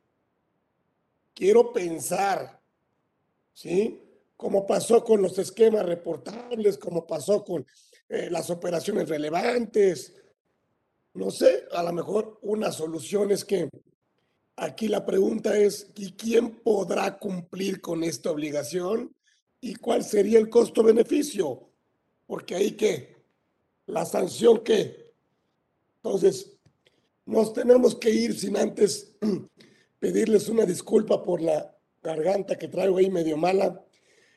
Quiero 1.34 1.72
pensar, 1.72 2.60
¿sí? 3.52 4.02
como 4.42 4.66
pasó 4.66 5.04
con 5.04 5.22
los 5.22 5.38
esquemas 5.38 5.86
reportables, 5.86 6.76
como 6.76 7.06
pasó 7.06 7.44
con 7.44 7.64
eh, 8.08 8.28
las 8.28 8.50
operaciones 8.50 9.08
relevantes. 9.08 10.14
No 11.14 11.30
sé, 11.30 11.64
a 11.72 11.82
lo 11.84 11.92
mejor 11.92 12.40
una 12.42 12.72
solución 12.72 13.30
es 13.30 13.44
que 13.44 13.68
aquí 14.56 14.88
la 14.88 15.06
pregunta 15.06 15.56
es, 15.56 15.92
¿y 15.94 16.12
quién 16.14 16.60
podrá 16.60 17.18
cumplir 17.18 17.80
con 17.80 18.02
esta 18.02 18.30
obligación? 18.30 19.14
¿Y 19.60 19.76
cuál 19.76 20.02
sería 20.02 20.40
el 20.40 20.50
costo-beneficio? 20.50 21.71
Porque 22.26 22.54
ahí 22.54 22.72
qué, 22.72 23.16
la 23.86 24.04
sanción 24.04 24.62
qué. 24.64 25.14
Entonces, 25.96 26.58
nos 27.24 27.52
tenemos 27.52 27.94
que 27.94 28.10
ir 28.10 28.38
sin 28.38 28.56
antes 28.56 29.14
pedirles 29.98 30.48
una 30.48 30.64
disculpa 30.64 31.22
por 31.22 31.40
la 31.40 31.76
garganta 32.02 32.56
que 32.56 32.68
traigo 32.68 32.98
ahí 32.98 33.10
medio 33.10 33.36
mala 33.36 33.84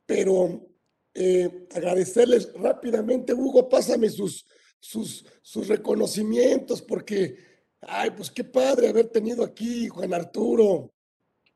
pero 0.05 0.69
eh, 1.13 1.67
agradecerles 1.73 2.53
rápidamente, 2.53 3.33
Hugo, 3.33 3.67
pásame 3.67 4.09
sus, 4.09 4.45
sus, 4.79 5.25
sus 5.41 5.67
reconocimientos, 5.67 6.81
porque, 6.81 7.37
ay, 7.81 8.11
pues 8.11 8.29
qué 8.29 8.43
padre 8.43 8.89
haber 8.89 9.07
tenido 9.07 9.43
aquí 9.43 9.87
Juan 9.87 10.13
Arturo. 10.13 10.93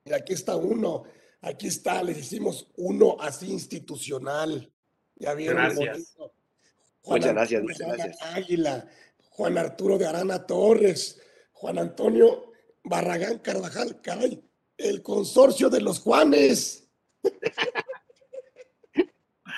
Y 0.05 0.13
aquí 0.13 0.33
está 0.33 0.55
uno, 0.55 1.03
aquí 1.41 1.67
está, 1.67 2.01
les 2.03 2.17
hicimos 2.17 2.67
uno 2.77 3.17
así 3.19 3.51
institucional. 3.51 4.71
Ya 5.19 5.33
vieron. 5.33 5.57
Gracias. 5.57 6.15
muchas 7.03 7.33
gracias, 7.33 7.61
muchas 7.61 7.87
gracias. 7.87 8.17
Águila, 8.21 8.87
Juan 9.31 9.57
Arturo 9.57 9.97
de 9.97 10.07
Arana 10.07 10.45
Torres, 10.45 11.21
Juan 11.51 11.77
Antonio 11.77 12.51
Barragán 12.83 13.39
Carvajal, 13.39 14.01
caray, 14.01 14.41
el 14.77 15.03
consorcio 15.03 15.69
de 15.69 15.81
los 15.81 15.99
Juanes. 15.99 16.87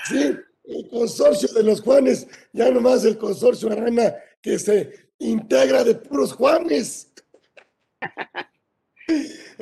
Sí, 0.09 0.36
el 0.64 0.89
consorcio 0.89 1.47
de 1.53 1.62
los 1.62 1.80
Juanes, 1.82 2.26
ya 2.53 2.72
nomás 2.72 3.05
el 3.05 3.20
consorcio 3.20 3.72
Arana 3.72 4.16
que 4.41 4.57
se 4.57 5.12
integra 5.20 5.84
de 5.84 5.95
puros 5.95 6.34
Juanes. 6.34 7.12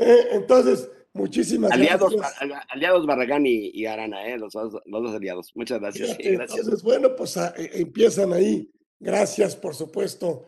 Eh, 0.01 0.27
entonces, 0.31 0.87
muchísimas 1.19 1.71
aliados, 1.71 2.15
gracias. 2.15 2.65
Aliados 2.69 3.05
Barragán 3.05 3.43
y, 3.45 3.85
Arana, 3.85 4.27
eh, 4.27 4.37
los, 4.37 4.53
dos 4.53 5.15
aliados. 5.15 5.51
Muchas 5.55 5.79
gracias. 5.79 6.17
Entonces, 6.19 6.81
bueno, 6.81 7.15
pues 7.15 7.37
ah, 7.37 7.53
eh, 7.57 7.69
empiezan 7.73 8.33
ahí. 8.33 8.71
Gracias, 8.99 9.55
por 9.55 9.75
supuesto, 9.75 10.45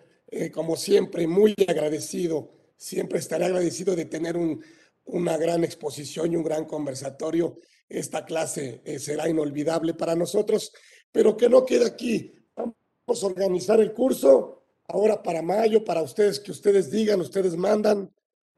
como 0.54 0.76
siempre, 0.76 1.26
muy 1.26 1.56
agradecido. 1.68 2.52
Siempre 2.76 3.20
estaré 3.20 3.46
agradecido 3.46 3.96
de 3.96 4.06
tener 4.06 4.36
un, 4.36 4.62
una 5.06 5.38
gran 5.38 5.64
exposición 5.64 6.34
y 6.34 6.36
un 6.36 6.44
gran 6.44 6.66
conversatorio 6.66 7.58
esta 7.92 8.24
clase 8.24 8.82
eh, 8.86 9.00
será 9.00 9.28
inolvidable 9.28 9.94
para 9.94 10.16
nosotros, 10.16 10.72
pero 11.12 11.36
que 11.36 11.50
no 11.50 11.66
quede 11.66 11.86
aquí. 11.86 12.34
Vamos 12.56 13.24
a 13.24 13.28
organizar 13.28 13.82
el 13.82 13.94
curso 13.94 14.64
ahora 14.88 15.22
para 15.22 15.42
mayo, 15.42 15.84
para 15.84 16.02
ustedes, 16.02 16.40
que 16.40 16.52
ustedes 16.52 16.90
digan, 16.90 17.20
ustedes 17.20 17.58
mandan, 17.58 18.10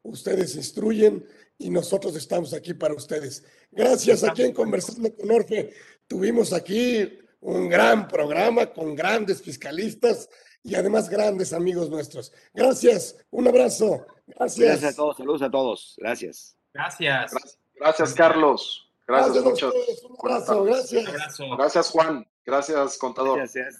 ustedes 0.03 0.55
instruyen 0.55 1.25
y 1.57 1.69
nosotros 1.69 2.15
estamos 2.15 2.53
aquí 2.53 2.73
para 2.73 2.93
ustedes. 2.93 3.43
Gracias 3.71 4.23
aquí 4.23 4.43
en 4.43 4.53
Conversando 4.53 5.13
con 5.15 5.31
Orfe. 5.31 5.73
Tuvimos 6.07 6.53
aquí 6.53 7.19
un 7.41 7.69
gran 7.69 8.07
programa 8.07 8.67
con 8.67 8.95
grandes 8.95 9.41
fiscalistas 9.41 10.29
y 10.63 10.75
además 10.75 11.09
grandes 11.09 11.53
amigos 11.53 11.89
nuestros. 11.89 12.31
Gracias, 12.53 13.17
un 13.31 13.47
abrazo. 13.47 14.05
Gracias. 14.27 14.67
Gracias 14.67 14.93
a 14.93 14.95
todos, 14.95 15.17
saludos 15.17 15.41
a 15.41 15.51
todos. 15.51 15.95
Gracias. 15.97 16.55
Gracias. 16.73 17.31
Gracias, 17.75 18.13
Carlos. 18.13 18.89
Gracias, 19.07 19.43
gracias 19.43 19.45
muchas. 19.45 19.73
Un 20.09 20.31
abrazo, 20.31 20.63
gracias. 20.63 21.05
Gracias, 21.57 21.89
Juan. 21.89 22.27
Gracias, 22.45 22.97
contador. 22.97 23.37
Gracias. 23.37 23.77